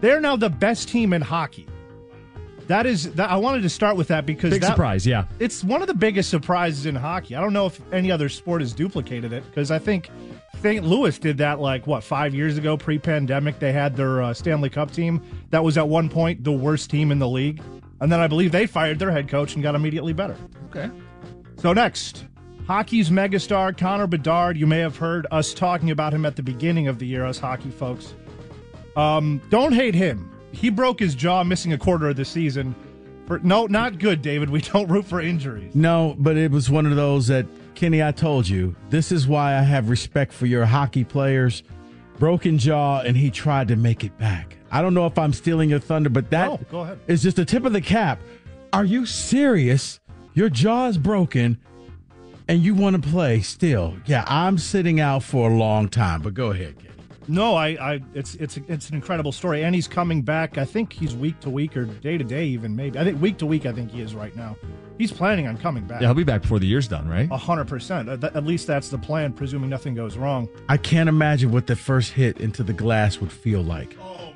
They're 0.00 0.20
now 0.20 0.34
the 0.34 0.50
best 0.50 0.88
team 0.88 1.12
in 1.12 1.22
hockey. 1.22 1.68
That 2.66 2.84
is, 2.84 3.12
that, 3.12 3.30
I 3.30 3.36
wanted 3.36 3.62
to 3.62 3.68
start 3.68 3.96
with 3.96 4.08
that 4.08 4.26
because 4.26 4.50
Big 4.50 4.62
that- 4.62 4.70
surprise, 4.70 5.06
yeah. 5.06 5.26
it's 5.38 5.62
one 5.62 5.82
of 5.82 5.86
the 5.86 5.94
biggest 5.94 6.30
surprises 6.30 6.86
in 6.86 6.96
hockey. 6.96 7.36
I 7.36 7.40
don't 7.40 7.52
know 7.52 7.66
if 7.66 7.80
any 7.92 8.10
other 8.10 8.28
sport 8.28 8.60
has 8.60 8.72
duplicated 8.72 9.32
it 9.32 9.44
because 9.46 9.70
I 9.70 9.78
think 9.78 10.10
St. 10.62 10.84
Louis 10.84 11.16
did 11.16 11.38
that 11.38 11.60
like 11.60 11.86
what 11.86 12.02
five 12.02 12.34
years 12.34 12.58
ago, 12.58 12.76
pre-pandemic. 12.76 13.60
They 13.60 13.70
had 13.70 13.94
their 13.94 14.20
uh, 14.20 14.34
Stanley 14.34 14.70
Cup 14.70 14.90
team 14.90 15.22
that 15.50 15.62
was 15.62 15.78
at 15.78 15.88
one 15.88 16.08
point 16.08 16.42
the 16.42 16.50
worst 16.50 16.90
team 16.90 17.12
in 17.12 17.20
the 17.20 17.28
league, 17.28 17.62
and 18.04 18.12
then 18.12 18.20
I 18.20 18.26
believe 18.26 18.52
they 18.52 18.66
fired 18.66 18.98
their 18.98 19.10
head 19.10 19.28
coach 19.28 19.54
and 19.54 19.62
got 19.62 19.74
immediately 19.74 20.12
better. 20.12 20.36
Okay. 20.66 20.90
So 21.56 21.72
next, 21.72 22.26
hockey's 22.66 23.08
megastar 23.08 23.76
Connor 23.76 24.06
Bedard. 24.06 24.58
You 24.58 24.66
may 24.66 24.80
have 24.80 24.98
heard 24.98 25.26
us 25.30 25.54
talking 25.54 25.90
about 25.90 26.12
him 26.12 26.26
at 26.26 26.36
the 26.36 26.42
beginning 26.42 26.86
of 26.86 26.98
the 26.98 27.06
year, 27.06 27.24
us 27.24 27.38
hockey 27.38 27.70
folks. 27.70 28.12
Um, 28.94 29.40
don't 29.48 29.72
hate 29.72 29.94
him. 29.94 30.30
He 30.52 30.68
broke 30.68 31.00
his 31.00 31.14
jaw, 31.14 31.42
missing 31.44 31.72
a 31.72 31.78
quarter 31.78 32.10
of 32.10 32.16
the 32.16 32.26
season. 32.26 32.74
For 33.26 33.38
no, 33.38 33.64
not 33.64 33.98
good, 33.98 34.20
David. 34.20 34.50
We 34.50 34.60
don't 34.60 34.86
root 34.88 35.06
for 35.06 35.22
injuries. 35.22 35.74
No, 35.74 36.14
but 36.18 36.36
it 36.36 36.50
was 36.50 36.68
one 36.68 36.84
of 36.84 36.94
those 36.94 37.28
that 37.28 37.46
Kenny, 37.74 38.02
I 38.02 38.12
told 38.12 38.46
you, 38.46 38.76
this 38.90 39.12
is 39.12 39.26
why 39.26 39.56
I 39.56 39.62
have 39.62 39.88
respect 39.88 40.34
for 40.34 40.44
your 40.44 40.66
hockey 40.66 41.04
players. 41.04 41.62
Broken 42.18 42.58
jaw, 42.58 43.00
and 43.00 43.16
he 43.16 43.30
tried 43.30 43.68
to 43.68 43.76
make 43.76 44.04
it 44.04 44.16
back. 44.18 44.53
I 44.74 44.82
don't 44.82 44.92
know 44.92 45.06
if 45.06 45.16
I'm 45.18 45.32
stealing 45.32 45.70
your 45.70 45.78
thunder, 45.78 46.10
but 46.10 46.30
that 46.30 46.48
No, 46.50 46.60
go 46.70 46.80
ahead. 46.80 46.98
is 47.06 47.22
just 47.22 47.36
the 47.36 47.44
tip 47.44 47.64
of 47.64 47.72
the 47.72 47.80
cap. 47.80 48.20
Are 48.72 48.84
you 48.84 49.06
serious? 49.06 50.00
Your 50.34 50.48
jaw 50.50 50.88
is 50.88 50.98
broken 50.98 51.58
and 52.48 52.60
you 52.62 52.74
want 52.74 53.00
to 53.02 53.08
play 53.10 53.40
still. 53.40 53.94
Yeah, 54.04 54.24
I'm 54.26 54.58
sitting 54.58 54.98
out 55.00 55.22
for 55.22 55.48
a 55.50 55.54
long 55.54 55.88
time, 55.88 56.22
but 56.22 56.34
go 56.34 56.50
ahead, 56.50 56.76
Kenny. 56.78 56.90
No, 57.26 57.54
I, 57.54 57.68
I, 57.68 58.00
it's 58.12 58.34
it's 58.34 58.58
it's 58.68 58.90
an 58.90 58.96
incredible 58.96 59.32
story, 59.32 59.64
and 59.64 59.74
he's 59.74 59.88
coming 59.88 60.20
back. 60.20 60.58
I 60.58 60.66
think 60.66 60.92
he's 60.92 61.14
week 61.16 61.40
to 61.40 61.48
week 61.48 61.74
or 61.74 61.86
day 61.86 62.18
to 62.18 62.24
day, 62.24 62.44
even 62.44 62.76
maybe. 62.76 62.98
I 62.98 63.04
think 63.04 63.18
week 63.22 63.38
to 63.38 63.46
week. 63.46 63.64
I 63.64 63.72
think 63.72 63.90
he 63.92 64.02
is 64.02 64.14
right 64.14 64.36
now. 64.36 64.56
He's 64.98 65.10
planning 65.10 65.46
on 65.46 65.56
coming 65.56 65.84
back. 65.86 66.02
Yeah, 66.02 66.08
he'll 66.08 66.14
be 66.14 66.22
back 66.24 66.42
before 66.42 66.58
the 66.58 66.66
year's 66.66 66.86
done, 66.86 67.08
right? 67.08 67.26
A 67.30 67.38
hundred 67.38 67.66
percent. 67.66 68.10
At 68.10 68.22
at 68.24 68.44
least 68.44 68.66
that's 68.66 68.90
the 68.90 68.98
plan, 68.98 69.32
presuming 69.32 69.70
nothing 69.70 69.94
goes 69.94 70.18
wrong. 70.18 70.50
I 70.68 70.76
can't 70.76 71.08
imagine 71.08 71.50
what 71.50 71.66
the 71.66 71.76
first 71.76 72.12
hit 72.12 72.40
into 72.40 72.62
the 72.62 72.74
glass 72.74 73.18
would 73.22 73.32
feel 73.32 73.62
like. 73.62 73.96
Oh, 74.02 74.33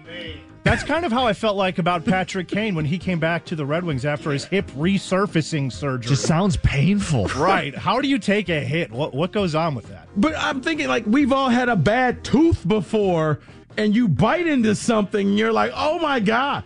That's 0.65 0.83
kind 0.83 1.07
of 1.07 1.13
how 1.13 1.27
I 1.27 1.33
felt 1.33 1.57
like 1.57 1.79
about 1.79 2.05
Patrick 2.05 2.47
Kane 2.49 2.75
when 2.75 2.85
he 2.85 2.99
came 2.99 3.19
back 3.19 3.47
to 3.47 3.57
the 3.57 3.65
Red 3.65 3.85
Wings 3.85 4.05
after 4.05 4.31
his 4.33 4.45
hip 4.45 4.71
resurfacing 4.73 5.73
surgery. 5.73 6.11
Just 6.11 6.27
sounds 6.27 6.59
painful. 6.59 7.25
right. 7.39 7.75
How 7.75 8.01
do 8.03 8.09
you 8.09 8.19
take 8.19 8.51
a 8.51 8.61
hit? 8.61 8.91
What 8.93 9.15
what 9.15 9.33
goes 9.33 9.55
on 9.55 9.75
with 9.75 9.87
that? 9.89 10.09
But 10.17 10.35
I'm 10.37 10.61
thinking 10.61 10.89
like 10.89 11.07
we've 11.07 11.33
all 11.33 11.49
had 11.49 11.69
a 11.71 11.77
bad 11.77 12.23
tooth 12.23 12.67
before, 12.69 13.41
and 13.79 13.95
you 13.95 14.09
bite 14.09 14.47
into 14.47 14.75
something, 14.75 15.29
and 15.29 15.39
you're 15.39 15.53
like, 15.53 15.73
oh 15.75 15.99
my 16.01 16.21
god. 16.21 16.65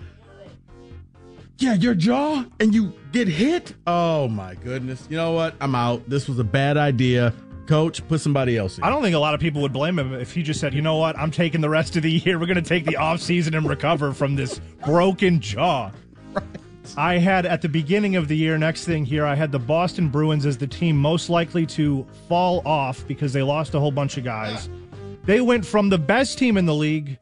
Yeah, 1.59 1.75
your 1.75 1.95
jaw, 1.95 2.45
and 2.59 2.75
you 2.75 2.93
get 3.13 3.29
hit. 3.29 3.75
Oh 3.87 4.27
my 4.27 4.57
goodness. 4.57 5.07
You 5.09 5.17
know 5.17 5.31
what? 5.31 5.55
I'm 5.61 5.77
out. 5.77 6.09
This 6.09 6.29
was 6.29 6.41
a 6.41 6.45
bad 6.45 6.77
idea. 6.77 7.33
Coach, 7.67 8.07
put 8.09 8.21
somebody 8.21 8.57
else 8.57 8.79
in. 8.79 8.85
I 8.85 8.91
don't 8.91 9.03
think 9.03 9.15
a 9.15 9.19
lot 9.19 9.35
of 9.35 9.41
people 9.41 9.63
would 9.63 9.73
blame 9.73 9.99
him 9.99 10.15
if 10.15 10.33
he 10.33 10.43
just 10.43 10.61
said, 10.61 10.75
"You 10.75 10.83
know 10.83 10.97
what? 10.97 11.17
I'm 11.19 11.31
taking 11.31 11.61
the 11.61 11.71
rest 11.71 11.97
of 11.97 12.03
the 12.03 12.11
year. 12.11 12.39
We're 12.39 12.47
going 12.47 12.57
to 12.57 12.63
take 12.63 12.85
the 12.85 12.97
off 12.97 13.21
season 13.21 13.55
and 13.55 13.69
recover 13.69 14.13
from 14.13 14.37
this 14.37 14.61
broken 14.85 15.41
jaw." 15.41 15.91
Right. 16.33 16.45
I 16.97 17.19
had 17.19 17.47
at 17.47 17.63
the 17.63 17.69
beginning 17.69 18.17
of 18.17 18.29
the 18.29 18.37
year, 18.37 18.59
next 18.59 18.85
thing 18.85 19.05
here, 19.05 19.25
I 19.25 19.35
had 19.35 19.53
the 19.53 19.59
Boston 19.59 20.09
Bruins 20.09 20.45
as 20.45 20.59
the 20.59 20.67
team 20.67 20.97
most 20.97 21.31
likely 21.31 21.65
to 21.67 22.07
fall 22.29 22.61
off 22.67 23.07
because 23.07 23.33
they 23.33 23.43
lost 23.43 23.75
a 23.75 23.81
whole 23.81 23.93
bunch 23.93 24.17
of 24.17 24.25
guys. 24.25 24.69
They 25.25 25.41
went 25.41 25.65
from 25.65 25.89
the 25.89 25.99
best 25.99 26.39
team 26.39 26.57
in 26.57 26.67
the 26.67 26.75
league 26.75 27.19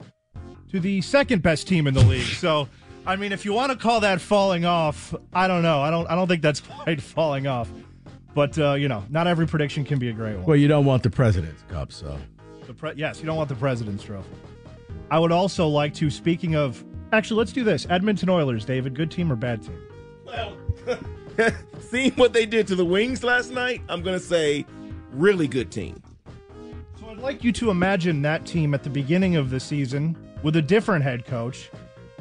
to 0.70 0.80
the 0.80 1.02
second 1.02 1.42
best 1.42 1.68
team 1.68 1.86
in 1.86 1.94
the 1.94 2.02
league. 2.02 2.24
So, 2.26 2.68
I 3.06 3.16
mean, 3.16 3.32
if 3.32 3.44
you 3.44 3.52
want 3.52 3.72
to 3.72 3.78
call 3.78 4.00
that 4.00 4.20
falling 4.20 4.64
off, 4.64 5.14
I 5.32 5.46
don't 5.46 5.62
know. 5.62 5.82
I 5.82 5.90
don't. 5.90 6.08
I 6.08 6.14
don't 6.14 6.26
think 6.26 6.42
that's 6.42 6.60
quite 6.84 7.00
falling 7.02 7.46
off. 7.46 7.70
But 8.34 8.58
uh, 8.58 8.74
you 8.74 8.88
know, 8.88 9.04
not 9.10 9.26
every 9.26 9.46
prediction 9.46 9.84
can 9.84 9.98
be 9.98 10.08
a 10.08 10.12
great 10.12 10.36
one. 10.36 10.44
Well, 10.44 10.56
you 10.56 10.68
don't 10.68 10.84
want 10.84 11.02
the 11.02 11.10
President's 11.10 11.62
Cup, 11.68 11.92
so. 11.92 12.18
The 12.66 12.74
pre- 12.74 12.94
yes, 12.94 13.20
you 13.20 13.26
don't 13.26 13.36
want 13.36 13.48
the 13.48 13.56
President's 13.56 14.04
Trophy. 14.04 14.28
I 15.10 15.18
would 15.18 15.32
also 15.32 15.66
like 15.66 15.94
to. 15.94 16.10
Speaking 16.10 16.54
of, 16.54 16.84
actually, 17.12 17.38
let's 17.38 17.52
do 17.52 17.64
this. 17.64 17.86
Edmonton 17.90 18.28
Oilers, 18.28 18.64
David, 18.64 18.94
good 18.94 19.10
team 19.10 19.32
or 19.32 19.36
bad 19.36 19.62
team? 19.62 19.78
Well, 20.24 20.56
seeing 21.80 22.12
what 22.12 22.32
they 22.32 22.46
did 22.46 22.68
to 22.68 22.76
the 22.76 22.84
Wings 22.84 23.24
last 23.24 23.50
night, 23.50 23.82
I'm 23.88 24.02
going 24.02 24.18
to 24.18 24.24
say 24.24 24.64
really 25.12 25.48
good 25.48 25.72
team. 25.72 26.00
So 27.00 27.08
I'd 27.08 27.18
like 27.18 27.42
you 27.42 27.50
to 27.52 27.70
imagine 27.70 28.22
that 28.22 28.46
team 28.46 28.74
at 28.74 28.84
the 28.84 28.90
beginning 28.90 29.34
of 29.34 29.50
the 29.50 29.58
season 29.58 30.16
with 30.44 30.54
a 30.54 30.62
different 30.62 31.02
head 31.02 31.26
coach. 31.26 31.70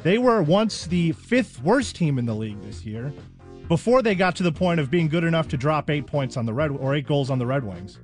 They 0.02 0.18
were 0.18 0.42
once 0.42 0.86
the 0.86 1.12
fifth 1.12 1.62
worst 1.62 1.94
team 1.94 2.18
in 2.18 2.26
the 2.26 2.34
league 2.34 2.60
this 2.62 2.84
year 2.84 3.12
before 3.70 4.02
they 4.02 4.16
got 4.16 4.34
to 4.34 4.42
the 4.42 4.50
point 4.50 4.80
of 4.80 4.90
being 4.90 5.06
good 5.06 5.22
enough 5.22 5.46
to 5.46 5.56
drop 5.56 5.90
eight 5.90 6.04
points 6.04 6.36
on 6.36 6.44
the 6.44 6.52
Red 6.52 6.72
or 6.72 6.96
eight 6.96 7.06
goals 7.06 7.30
on 7.30 7.38
the 7.38 7.46
Red 7.46 7.62
Wings. 7.62 8.00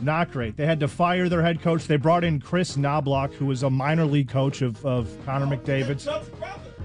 Not 0.00 0.30
great. 0.30 0.56
They 0.56 0.64
had 0.64 0.78
to 0.78 0.86
fire 0.86 1.28
their 1.28 1.42
head 1.42 1.60
coach. 1.60 1.88
They 1.88 1.96
brought 1.96 2.22
in 2.22 2.40
Kris 2.40 2.76
Knoblauch, 2.76 3.32
who 3.32 3.46
was 3.46 3.64
a 3.64 3.70
minor 3.70 4.04
league 4.04 4.28
coach 4.28 4.62
of, 4.62 4.84
of 4.86 5.10
Connor 5.26 5.46
McDavid's. 5.46 6.08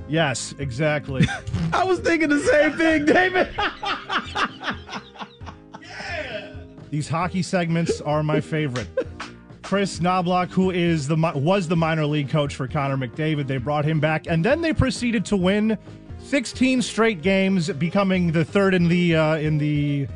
Yes, 0.09 0.55
exactly. 0.57 1.27
I 1.73 1.83
was 1.83 1.99
thinking 1.99 2.29
the 2.29 2.39
same 2.39 2.73
thing, 2.73 3.05
David. 3.05 3.49
These 6.89 7.07
hockey 7.07 7.43
segments 7.43 8.01
are 8.01 8.23
my 8.23 8.41
favorite. 8.41 8.87
Kris 9.61 9.99
Knoblauch, 9.99 10.49
who 10.49 10.71
is 10.71 11.07
the 11.07 11.17
was 11.35 11.67
the 11.67 11.75
minor 11.75 12.07
league 12.07 12.29
coach 12.29 12.55
for 12.55 12.67
Connor 12.67 12.97
McDavid, 12.97 13.45
they 13.45 13.57
brought 13.57 13.85
him 13.85 13.99
back, 13.99 14.25
and 14.25 14.43
then 14.43 14.61
they 14.61 14.73
proceeded 14.73 15.23
to 15.25 15.37
win 15.37 15.77
16 16.27 16.81
straight 16.81 17.21
games, 17.21 17.69
becoming 17.69 18.33
the 18.33 18.43
third 18.43 18.73
in 18.73 18.89
the 18.89 19.15
uh, 19.15 19.37
in 19.37 19.57
the 19.57 20.07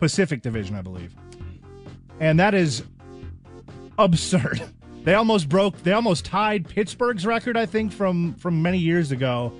Pacific 0.00 0.42
Division, 0.42 0.74
I 0.74 0.82
believe. 0.82 1.14
And 2.18 2.38
that 2.40 2.54
is 2.54 2.82
absurd. 3.98 4.62
They 5.04 5.14
almost 5.14 5.48
broke. 5.48 5.76
They 5.82 5.94
almost 5.94 6.24
tied 6.24 6.68
Pittsburgh's 6.68 7.26
record, 7.26 7.56
I 7.56 7.66
think, 7.66 7.90
from 7.90 8.34
from 8.34 8.62
many 8.62 8.78
years 8.78 9.10
ago, 9.10 9.52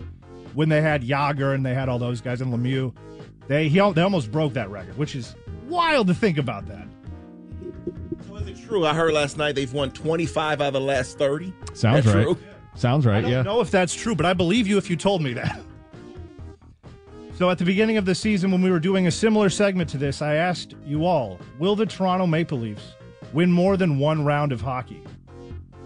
when 0.55 0.69
they 0.69 0.81
had 0.81 1.03
Jagr 1.03 1.53
and 1.53 1.67
they 1.67 1.75
had 1.75 1.89
all 1.89 1.99
those 1.99 2.21
guys 2.21 2.41
and 2.41 2.55
Lemieux. 2.55 2.95
They 3.49 3.69
he 3.69 3.81
they 3.91 4.03
almost 4.03 4.31
broke 4.31 4.53
that 4.53 4.71
record, 4.71 4.97
which 4.97 5.17
is 5.17 5.35
wild 5.67 6.07
to 6.07 6.15
think 6.15 6.39
about 6.39 6.67
that. 6.67 6.87
So 8.29 8.37
is 8.37 8.47
it 8.47 8.65
true? 8.65 8.87
I 8.87 8.95
heard 8.95 9.15
last 9.15 9.37
night 9.37 9.57
they've 9.57 9.73
won 9.73 9.91
25 9.91 10.61
out 10.61 10.69
of 10.69 10.73
the 10.75 10.81
last 10.81 11.19
30. 11.19 11.53
Sounds 11.75 12.05
That's 12.05 12.07
right. 12.15 12.23
True? 12.23 12.39
Sounds 12.77 13.05
right. 13.05 13.17
I 13.17 13.21
don't 13.23 13.31
yeah. 13.33 13.43
know 13.43 13.61
if 13.61 13.73
that's 13.73 13.97
true, 13.97 14.15
but 14.15 14.27
I 14.27 14.35
believe 14.35 14.69
you 14.69 14.79
if 14.79 14.89
you 14.89 14.95
told 14.95 15.23
me 15.23 15.33
that. 15.33 15.61
So 17.35 17.51
at 17.51 17.59
the 17.59 17.65
beginning 17.65 17.97
of 17.97 18.05
the 18.05 18.15
season, 18.15 18.51
when 18.51 18.63
we 18.63 18.71
were 18.71 18.79
doing 18.79 19.07
a 19.07 19.11
similar 19.11 19.49
segment 19.49 19.89
to 19.91 19.99
this, 19.99 20.23
I 20.23 20.35
asked 20.35 20.75
you 20.85 21.07
all, 21.07 21.41
will 21.59 21.75
the 21.75 21.87
Toronto 21.87 22.27
Maple 22.27 22.59
Leafs 22.59 22.95
win 23.33 23.51
more 23.51 23.77
than 23.77 23.99
one 23.99 24.25
round 24.25 24.53
of 24.53 24.61
hockey? 24.61 25.03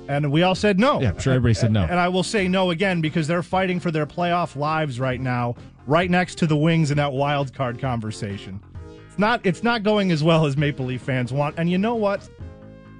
And 0.08 0.30
we 0.30 0.42
all 0.42 0.54
said 0.54 0.78
no. 0.78 1.00
Yeah, 1.00 1.10
I'm 1.10 1.18
sure 1.18 1.32
everybody 1.32 1.54
said 1.54 1.72
no. 1.72 1.82
And 1.84 1.98
I 1.98 2.08
will 2.08 2.22
say 2.22 2.48
no 2.48 2.70
again 2.70 3.00
because 3.00 3.26
they're 3.26 3.42
fighting 3.42 3.80
for 3.80 3.90
their 3.90 4.06
playoff 4.06 4.56
lives 4.56 5.00
right 5.00 5.20
now, 5.20 5.56
right 5.86 6.10
next 6.10 6.36
to 6.38 6.46
the 6.46 6.56
Wings 6.56 6.90
in 6.90 6.96
that 6.96 7.12
wild 7.12 7.52
card 7.54 7.80
conversation. 7.80 8.60
It's 9.08 9.18
not 9.18 9.44
it's 9.44 9.62
not 9.62 9.82
going 9.82 10.12
as 10.12 10.22
well 10.22 10.46
as 10.46 10.56
Maple 10.56 10.86
Leaf 10.86 11.02
fans 11.02 11.32
want. 11.32 11.58
And 11.58 11.70
you 11.70 11.78
know 11.78 11.94
what? 11.94 12.28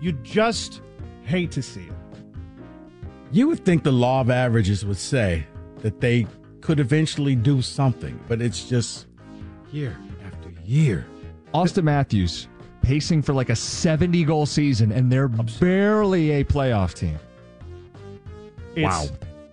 You 0.00 0.12
just 0.12 0.80
hate 1.24 1.50
to 1.52 1.62
see 1.62 1.82
it. 1.82 1.92
You 3.32 3.48
would 3.48 3.64
think 3.64 3.82
the 3.82 3.92
law 3.92 4.20
of 4.20 4.30
averages 4.30 4.84
would 4.84 4.96
say 4.96 5.46
that 5.80 6.00
they 6.00 6.26
could 6.66 6.80
eventually 6.80 7.36
do 7.36 7.62
something, 7.62 8.18
but 8.26 8.42
it's 8.42 8.68
just 8.68 9.06
year 9.70 9.96
after 10.26 10.50
year. 10.64 11.06
Auston 11.54 11.84
Matthews 11.84 12.48
pacing 12.82 13.22
for 13.22 13.32
like 13.32 13.50
a 13.50 13.54
70 13.54 14.24
goal 14.24 14.46
season, 14.46 14.90
and 14.90 15.10
they're 15.10 15.28
barely 15.28 16.32
a 16.32 16.44
playoff 16.44 16.92
team. 16.92 17.20
wow. 18.76 19.06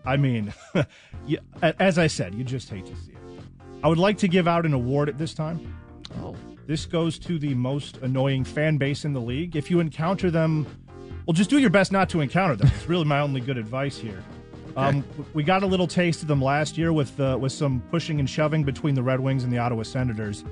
I 0.05 0.17
mean, 0.17 0.55
yeah, 1.27 1.37
as 1.61 1.99
I 1.99 2.07
said, 2.07 2.33
you 2.33 2.43
just 2.43 2.67
hate 2.67 2.87
to 2.87 2.95
see 2.95 3.11
it. 3.11 3.43
I 3.83 3.89
would 3.89 3.99
like 3.99 4.17
to 4.17 4.27
give 4.27 4.47
out 4.47 4.65
an 4.65 4.73
award 4.73 5.07
at 5.07 5.19
this 5.19 5.35
time. 5.35 5.71
Oh. 6.19 6.35
This 6.65 6.87
goes 6.87 7.19
to 7.19 7.37
the 7.37 7.53
most 7.53 7.97
annoying 7.97 8.43
fan 8.43 8.77
base 8.77 9.05
in 9.05 9.13
the 9.13 9.21
league. 9.21 9.55
If 9.55 9.69
you 9.69 9.81
encounter 9.81 10.31
them, 10.31 10.65
well, 11.27 11.33
just 11.33 11.51
do 11.51 11.59
your 11.59 11.69
best 11.69 11.91
not 11.91 12.09
to 12.09 12.21
encounter 12.21 12.55
them. 12.55 12.71
It's 12.73 12.89
really 12.89 13.05
my 13.05 13.19
only 13.19 13.39
good 13.39 13.59
advice 13.59 13.99
here. 13.99 14.23
Um, 14.75 15.03
we 15.33 15.43
got 15.43 15.63
a 15.63 15.67
little 15.67 15.87
taste 15.87 16.21
of 16.21 16.27
them 16.27 16.41
last 16.41 16.77
year 16.77 16.91
with 16.91 17.19
uh, 17.19 17.37
with 17.39 17.51
some 17.51 17.81
pushing 17.91 18.19
and 18.19 18.29
shoving 18.29 18.63
between 18.63 18.95
the 18.95 19.03
Red 19.03 19.19
Wings 19.19 19.43
and 19.43 19.53
the 19.53 19.59
Ottawa 19.59 19.83
Senators. 19.83 20.43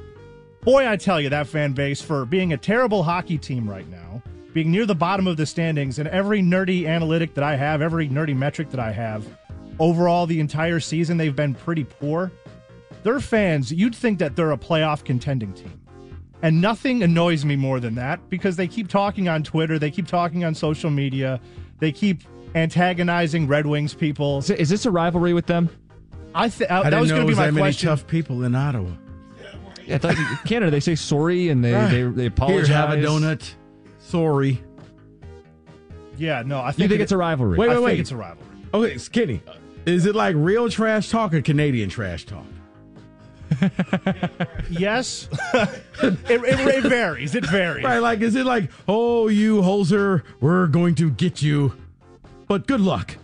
Boy, 0.62 0.88
I 0.88 0.96
tell 0.96 1.20
you, 1.20 1.30
that 1.30 1.48
fan 1.48 1.74
base 1.74 2.02
for 2.02 2.26
being 2.26 2.54
a 2.54 2.58
terrible 2.58 3.02
hockey 3.02 3.40
team 3.40 3.68
right 3.68 3.90
now, 3.90 4.22
being 4.54 4.70
near 4.70 4.86
the 4.86 4.94
bottom 4.94 5.26
of 5.26 5.38
the 5.38 5.46
standings, 5.46 5.98
and 5.98 6.08
every 6.10 6.42
nerdy 6.42 6.88
analytic 6.88 7.34
that 7.34 7.44
I 7.44 7.56
have, 7.56 7.82
every 7.82 8.08
nerdy 8.08 8.36
metric 8.36 8.70
that 8.70 8.80
I 8.80 8.92
have, 8.92 9.26
overall 9.80 10.28
the 10.28 10.40
entire 10.40 10.80
season 10.80 11.18
they've 11.18 11.36
been 11.36 11.56
pretty 11.56 11.84
poor. 11.84 12.32
Their 13.02 13.20
fans, 13.20 13.74
you'd 13.74 13.96
think 13.96 14.20
that 14.20 14.36
they're 14.36 14.52
a 14.52 14.58
playoff 14.58 15.04
contending 15.04 15.54
team. 15.54 15.82
And 16.44 16.62
nothing 16.62 17.02
annoys 17.02 17.44
me 17.46 17.56
more 17.56 17.80
than 17.80 17.96
that 17.96 18.30
because 18.30 18.56
they 18.56 18.68
keep 18.68 18.88
talking 18.88 19.28
on 19.28 19.42
Twitter, 19.44 19.80
they 19.80 19.92
keep 19.92 20.08
talking 20.08 20.44
on 20.44 20.54
social 20.54 20.92
media, 20.92 21.40
they 21.80 21.92
keep 21.92 22.24
antagonizing 22.56 23.48
Red 23.48 23.66
Wings 23.66 23.94
people. 23.94 24.40
Is, 24.40 24.50
is 24.50 24.70
this 24.70 24.86
a 24.86 24.92
rivalry 24.92 25.34
with 25.34 25.46
them? 25.46 25.70
I 26.34 26.50
th- 26.50 26.70
uh, 26.70 26.74
I 26.74 26.84
that 26.84 26.90
didn't 26.92 27.02
was 27.02 27.10
know 27.10 27.16
going 27.18 27.28
to 27.28 27.34
be 27.34 27.38
my 27.38 27.46
that 27.48 27.52
many 27.54 27.74
tough 27.74 28.08
people 28.08 28.44
in 28.44 28.56
Ottawa. 28.56 28.92
Yeah, 29.86 29.96
I 29.96 29.98
thought 29.98 30.16
Canada 30.46 30.72
they 30.72 30.80
say 30.80 30.96
sorry 30.96 31.50
and 31.50 31.64
they 31.64 31.72
they, 31.72 32.04
they 32.04 32.26
apologize. 32.28 32.68
Here, 32.68 32.78
have 32.78 32.92
a 32.92 32.98
donut. 32.98 33.54
Sorry. 34.00 34.62
Yeah, 36.18 36.44
no, 36.46 36.60
I 36.62 36.72
think, 36.72 36.78
You 36.78 36.84
think, 36.84 36.90
think 36.92 37.00
it- 37.00 37.04
it's 37.04 37.12
a 37.12 37.18
rivalry? 37.18 37.58
Wait, 37.58 37.66
I 37.66 37.70
wait, 37.70 37.76
think 37.76 37.86
wait. 37.86 38.00
it's 38.00 38.12
a 38.12 38.16
rivalry. 38.16 38.48
Okay, 38.74 38.98
Skinny. 38.98 39.42
Is 39.86 40.06
it 40.06 40.16
like 40.16 40.36
real 40.38 40.70
trash 40.70 41.10
talk 41.10 41.34
or 41.34 41.42
Canadian 41.42 41.90
trash 41.90 42.26
talk? 42.26 42.46
Yes, 44.70 45.28
it, 45.54 45.82
it, 46.30 46.42
it 46.44 46.84
varies. 46.84 47.36
It 47.36 47.46
varies. 47.46 47.84
Right, 47.84 48.00
like 48.00 48.22
is 48.22 48.36
it 48.36 48.46
like, 48.46 48.72
oh, 48.88 49.28
you 49.28 49.62
hoser, 49.62 50.24
we're 50.40 50.68
going 50.68 50.96
to 50.96 51.10
get 51.12 51.42
you, 51.42 51.74
but 52.52 52.68
good 52.68 52.82
luck. 52.82 53.16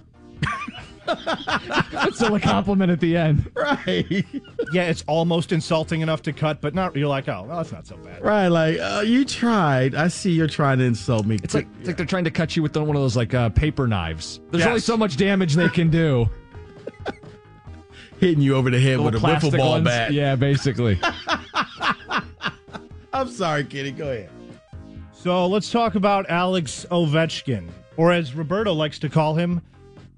It's 1.10 2.16
still 2.16 2.36
a 2.36 2.40
compliment 2.40 2.90
at 2.94 3.02
the 3.02 3.18
end. 3.18 3.52
Right. 3.54 4.26
Yeah, 4.72 4.84
it's 4.84 5.04
almost 5.06 5.52
insulting 5.52 6.00
enough 6.00 6.22
to 6.22 6.32
cut, 6.32 6.62
but 6.62 6.74
not. 6.74 6.96
You're 6.96 7.10
like, 7.10 7.28
oh, 7.28 7.44
well, 7.46 7.58
that's 7.58 7.74
not 7.74 7.86
so 7.86 7.98
bad. 7.98 8.24
Right, 8.24 8.48
like 8.48 8.80
uh, 8.80 9.04
you 9.06 9.26
tried. 9.26 9.96
I 9.96 10.08
see 10.08 10.32
you're 10.32 10.48
trying 10.48 10.78
to 10.80 10.86
insult 10.86 11.26
me. 11.26 11.40
It's 11.44 11.54
like 11.54 11.68
it's 11.80 11.88
like 11.88 11.98
they're 11.98 12.06
trying 12.06 12.24
to 12.24 12.32
cut 12.32 12.56
you 12.56 12.64
with 12.64 12.74
one 12.78 12.96
of 12.96 13.02
those 13.02 13.18
like 13.18 13.34
uh, 13.34 13.50
paper 13.50 13.86
knives. 13.86 14.40
There's 14.52 14.62
Yes. 14.62 14.68
only 14.70 14.80
so 14.80 14.96
much 14.96 15.18
damage 15.18 15.56
they 15.56 15.68
can 15.68 15.90
do. 15.90 16.30
hitting 18.22 18.40
you 18.42 18.56
over 18.56 18.70
the 18.70 18.80
head 18.80 18.98
with 19.00 19.16
a 19.16 19.20
Little 19.20 19.50
wiffle 19.52 19.58
ball 19.58 19.72
ones. 19.72 19.84
bat. 19.84 20.14
Yeah, 20.14 20.38
basically. 20.38 20.98
I'm 23.14 23.30
sorry, 23.30 23.66
Kitty. 23.66 23.92
Go 23.92 24.10
ahead. 24.10 24.30
So 25.12 25.48
let's 25.48 25.70
talk 25.70 25.96
about 25.96 26.30
Alex 26.30 26.86
Ovechkin, 26.92 27.68
or 27.98 28.12
as 28.12 28.34
Roberto 28.34 28.74
likes 28.74 29.00
to 29.00 29.10
call 29.10 29.36
him. 29.36 29.62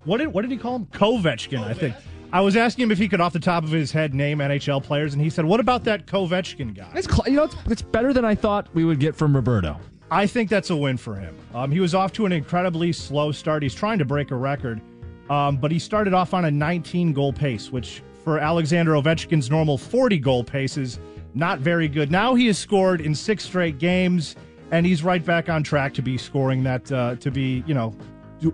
What 0.05 0.17
did 0.17 0.27
what 0.27 0.43
did 0.43 0.51
he 0.51 0.57
call 0.57 0.75
him? 0.77 0.85
Kovechkin, 0.87 1.63
I 1.63 1.73
think. 1.73 1.95
I 2.31 2.41
was 2.41 2.55
asking 2.55 2.83
him 2.83 2.91
if 2.91 2.99
he 2.99 3.07
could, 3.07 3.19
off 3.21 3.33
the 3.33 3.39
top 3.39 3.63
of 3.63 3.71
his 3.71 3.91
head, 3.91 4.13
name 4.13 4.37
NHL 4.37 4.83
players, 4.83 5.13
and 5.13 5.21
he 5.23 5.29
said, 5.31 5.45
"What 5.45 5.59
about 5.59 5.83
that 5.85 6.05
Kovechkin 6.05 6.75
guy?" 6.75 6.91
It's 6.95 7.07
cl- 7.11 7.27
you 7.27 7.35
know 7.35 7.43
it's, 7.43 7.55
it's 7.65 7.81
better 7.81 8.13
than 8.13 8.23
I 8.23 8.35
thought 8.35 8.67
we 8.75 8.85
would 8.85 8.99
get 8.99 9.15
from 9.15 9.35
Roberto. 9.35 9.77
I 10.11 10.27
think 10.27 10.49
that's 10.49 10.69
a 10.69 10.75
win 10.75 10.97
for 10.97 11.15
him. 11.15 11.35
Um, 11.53 11.71
he 11.71 11.79
was 11.79 11.93
off 11.95 12.13
to 12.13 12.25
an 12.25 12.31
incredibly 12.31 12.93
slow 12.93 13.31
start. 13.31 13.63
He's 13.63 13.75
trying 13.75 13.99
to 13.99 14.05
break 14.05 14.31
a 14.31 14.35
record. 14.35 14.81
Um, 15.29 15.57
but 15.57 15.71
he 15.71 15.77
started 15.77 16.13
off 16.13 16.33
on 16.33 16.45
a 16.45 16.51
19 16.51 17.13
goal 17.13 17.31
pace, 17.31 17.71
which 17.71 18.01
for 18.23 18.39
Alexander 18.39 18.93
Ovechkin's 18.93 19.49
normal 19.51 19.77
40 19.77 20.17
goal 20.17 20.43
pace 20.43 20.77
is 20.77 20.99
not 21.35 21.59
very 21.59 21.87
good. 21.87 22.11
Now 22.11 22.33
he 22.33 22.47
has 22.47 22.57
scored 22.57 23.01
in 23.01 23.13
six 23.13 23.43
straight 23.43 23.77
games, 23.77 24.35
and 24.71 24.85
he's 24.85 25.03
right 25.03 25.23
back 25.23 25.49
on 25.49 25.63
track 25.63 25.93
to 25.95 26.01
be 26.01 26.17
scoring 26.17 26.63
that, 26.63 26.91
uh, 26.91 27.15
to 27.15 27.31
be, 27.31 27.63
you 27.67 27.73
know, 27.73 27.95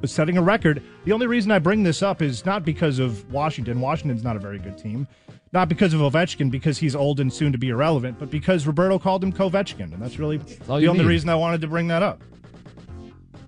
setting 0.06 0.38
a 0.38 0.42
record. 0.42 0.82
The 1.06 1.12
only 1.12 1.28
reason 1.28 1.52
I 1.52 1.60
bring 1.60 1.84
this 1.84 2.02
up 2.02 2.22
is 2.22 2.46
not 2.46 2.66
because 2.66 3.00
of 3.00 3.32
Washington. 3.32 3.80
Washington's 3.82 4.24
not 4.24 4.36
a 4.36 4.40
very 4.40 4.58
good 4.60 4.78
team. 4.78 5.08
Not 5.54 5.70
because 5.70 5.94
of 5.94 6.02
Ovechkin, 6.02 6.52
because 6.52 6.78
he's 6.78 6.96
old 6.96 7.20
and 7.20 7.32
soon 7.32 7.52
to 7.54 7.58
be 7.58 7.70
irrelevant, 7.70 8.20
but 8.20 8.30
because 8.30 8.68
Roberto 8.68 9.00
called 9.00 9.24
him 9.24 9.32
Kovechkin, 9.32 9.94
and 9.94 10.02
that's 10.02 10.20
really 10.20 10.40
all 10.68 10.80
the 10.80 10.88
only 10.88 11.04
need. 11.04 11.10
reason 11.10 11.30
I 11.30 11.36
wanted 11.36 11.62
to 11.62 11.68
bring 11.68 11.88
that 11.88 12.04
up. 12.04 12.22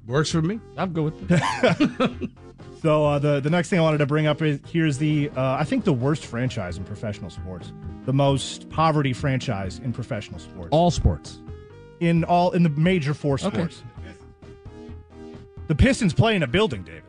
Works 0.05 0.31
for 0.31 0.41
me. 0.41 0.59
I'm 0.77 0.93
good 0.93 1.03
with 1.05 1.31
it. 1.31 2.29
So 2.81 3.05
uh, 3.05 3.17
the 3.17 3.39
the 3.39 3.49
next 3.49 3.69
thing 3.69 3.79
I 3.79 3.81
wanted 3.81 3.97
to 3.97 4.05
bring 4.05 4.27
up 4.27 4.39
is 4.43 4.59
here's 4.71 4.99
the 4.99 5.31
uh, 5.35 5.57
I 5.59 5.63
think 5.63 5.83
the 5.83 5.91
worst 5.91 6.27
franchise 6.27 6.77
in 6.77 6.83
professional 6.83 7.31
sports, 7.31 7.73
the 8.05 8.13
most 8.13 8.69
poverty 8.69 9.13
franchise 9.13 9.79
in 9.79 9.91
professional 9.91 10.39
sports, 10.39 10.69
All 10.71 10.91
sports. 10.91 11.41
In 11.99 12.23
all 12.23 12.51
in 12.51 12.63
the 12.63 12.69
major 12.69 13.13
four 13.13 13.37
sports. 13.37 13.81
The 15.67 15.75
Pistons 15.75 16.13
play 16.13 16.35
in 16.35 16.43
a 16.43 16.47
building, 16.47 16.83
David. 16.83 17.03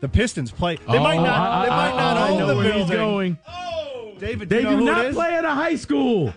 The 0.00 0.08
Pistons 0.08 0.50
play. 0.50 0.76
They 0.76 0.98
might 0.98 1.18
Oh, 1.18 1.24
not. 1.24 1.64
They 1.64 1.70
I- 1.70 1.76
might 1.90 1.96
not 1.96 2.16
I- 2.16 2.26
I 2.26 2.30
own 2.30 2.38
know 2.40 2.46
the 2.48 2.56
where 2.56 2.64
building. 2.72 2.86
he's 2.86 2.96
going. 2.96 3.38
David, 4.18 4.48
They 4.48 4.58
you 4.58 4.62
know 4.64 4.70
do 4.70 4.76
who 4.78 4.84
not 4.84 5.04
is? 5.06 5.14
play 5.14 5.34
at 5.34 5.44
a 5.44 5.50
high 5.50 5.76
school. 5.76 6.34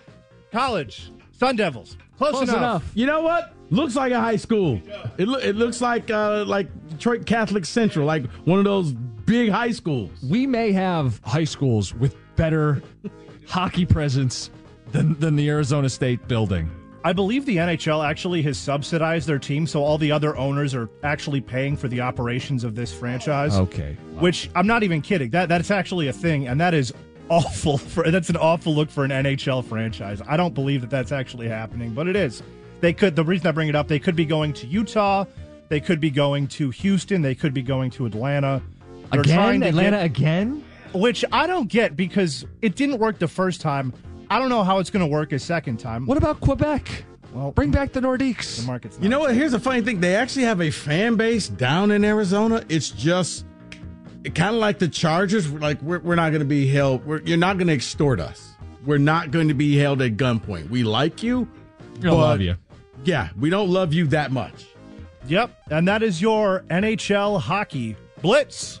college. 0.52 1.10
Sun 1.32 1.56
Devils. 1.56 1.96
Close, 2.16 2.30
Close 2.30 2.42
enough. 2.48 2.56
enough. 2.56 2.90
You 2.94 3.04
know 3.06 3.20
what? 3.20 3.52
Looks 3.68 3.94
like 3.94 4.10
a 4.12 4.20
high 4.20 4.36
school. 4.36 4.80
It, 5.18 5.28
loo- 5.28 5.38
it 5.38 5.54
looks 5.56 5.82
like 5.82 6.10
uh, 6.10 6.44
like 6.46 6.68
Detroit 6.88 7.26
Catholic 7.26 7.66
Central, 7.66 8.06
like 8.06 8.24
one 8.46 8.58
of 8.58 8.64
those 8.64 8.92
big 8.92 9.50
high 9.50 9.72
schools. 9.72 10.10
We 10.26 10.46
may 10.46 10.72
have 10.72 11.20
high 11.24 11.44
schools 11.44 11.92
with 11.94 12.16
better 12.36 12.82
hockey 13.48 13.84
presence 13.84 14.50
than, 14.92 15.18
than 15.20 15.36
the 15.36 15.48
Arizona 15.50 15.90
State 15.90 16.26
building. 16.26 16.70
I 17.06 17.12
believe 17.12 17.46
the 17.46 17.58
NHL 17.58 18.04
actually 18.04 18.42
has 18.42 18.58
subsidized 18.58 19.28
their 19.28 19.38
team, 19.38 19.64
so 19.68 19.84
all 19.84 19.96
the 19.96 20.10
other 20.10 20.36
owners 20.36 20.74
are 20.74 20.90
actually 21.04 21.40
paying 21.40 21.76
for 21.76 21.86
the 21.86 22.00
operations 22.00 22.64
of 22.64 22.74
this 22.74 22.92
franchise. 22.92 23.54
Okay. 23.56 23.96
Which 24.18 24.50
I'm 24.56 24.66
not 24.66 24.82
even 24.82 25.02
kidding. 25.02 25.30
That 25.30 25.48
that's 25.48 25.70
actually 25.70 26.08
a 26.08 26.12
thing, 26.12 26.48
and 26.48 26.60
that 26.60 26.74
is 26.74 26.92
awful. 27.28 27.78
For 27.78 28.10
that's 28.10 28.28
an 28.28 28.36
awful 28.36 28.74
look 28.74 28.90
for 28.90 29.04
an 29.04 29.12
NHL 29.12 29.64
franchise. 29.64 30.20
I 30.26 30.36
don't 30.36 30.52
believe 30.52 30.80
that 30.80 30.90
that's 30.90 31.12
actually 31.12 31.46
happening, 31.46 31.90
but 31.94 32.08
it 32.08 32.16
is. 32.16 32.42
They 32.80 32.92
could. 32.92 33.14
The 33.14 33.22
reason 33.22 33.46
I 33.46 33.52
bring 33.52 33.68
it 33.68 33.76
up, 33.76 33.86
they 33.86 34.00
could 34.00 34.16
be 34.16 34.24
going 34.24 34.52
to 34.54 34.66
Utah. 34.66 35.26
They 35.68 35.78
could 35.78 36.00
be 36.00 36.10
going 36.10 36.48
to 36.48 36.70
Houston. 36.70 37.22
They 37.22 37.36
could 37.36 37.54
be 37.54 37.62
going 37.62 37.92
to 37.92 38.06
Atlanta. 38.06 38.60
They're 39.12 39.20
Again? 39.20 39.60
to 39.60 39.68
Atlanta 39.68 39.96
get- 39.98 40.06
again? 40.06 40.64
which 40.92 41.24
I 41.30 41.46
don't 41.46 41.68
get 41.68 41.94
because 41.96 42.44
it 42.62 42.74
didn't 42.74 42.98
work 42.98 43.20
the 43.20 43.28
first 43.28 43.60
time. 43.60 43.92
I 44.30 44.38
don't 44.38 44.48
know 44.48 44.64
how 44.64 44.78
it's 44.78 44.90
going 44.90 45.04
to 45.04 45.10
work 45.10 45.32
a 45.32 45.38
second 45.38 45.78
time. 45.78 46.06
What 46.06 46.18
about 46.18 46.40
Quebec? 46.40 47.04
Well, 47.32 47.50
Bring 47.52 47.70
back 47.70 47.92
the 47.92 48.00
Nordiques. 48.00 48.60
the 48.60 48.66
market's. 48.66 48.98
You 49.00 49.08
know 49.08 49.20
what? 49.20 49.34
Here's 49.34 49.52
a 49.52 49.60
funny 49.60 49.82
thing. 49.82 50.00
They 50.00 50.16
actually 50.16 50.44
have 50.44 50.60
a 50.60 50.70
fan 50.70 51.16
base 51.16 51.48
down 51.48 51.90
in 51.90 52.04
Arizona. 52.04 52.64
It's 52.68 52.90
just 52.90 53.44
kind 54.34 54.54
of 54.54 54.60
like 54.60 54.78
the 54.78 54.88
Chargers. 54.88 55.50
Like 55.52 55.80
we're, 55.82 55.98
we're 56.00 56.14
not 56.14 56.30
going 56.30 56.40
to 56.40 56.46
be 56.46 56.66
held. 56.66 57.04
We're, 57.04 57.20
you're 57.20 57.36
not 57.36 57.58
going 57.58 57.68
to 57.68 57.74
extort 57.74 58.20
us. 58.20 58.54
We're 58.84 58.98
not 58.98 59.30
going 59.32 59.48
to 59.48 59.54
be 59.54 59.76
held 59.76 60.00
at 60.02 60.16
gunpoint. 60.16 60.70
We 60.70 60.82
like 60.82 61.22
you. 61.22 61.48
We 61.96 62.02
don't 62.02 62.18
love 62.20 62.40
you. 62.40 62.56
Yeah, 63.04 63.28
we 63.38 63.50
don't 63.50 63.68
love 63.68 63.92
you 63.92 64.06
that 64.08 64.32
much. 64.32 64.66
Yep, 65.26 65.50
and 65.70 65.86
that 65.88 66.02
is 66.02 66.22
your 66.22 66.64
NHL 66.70 67.40
hockey 67.40 67.96
blitz. 68.22 68.80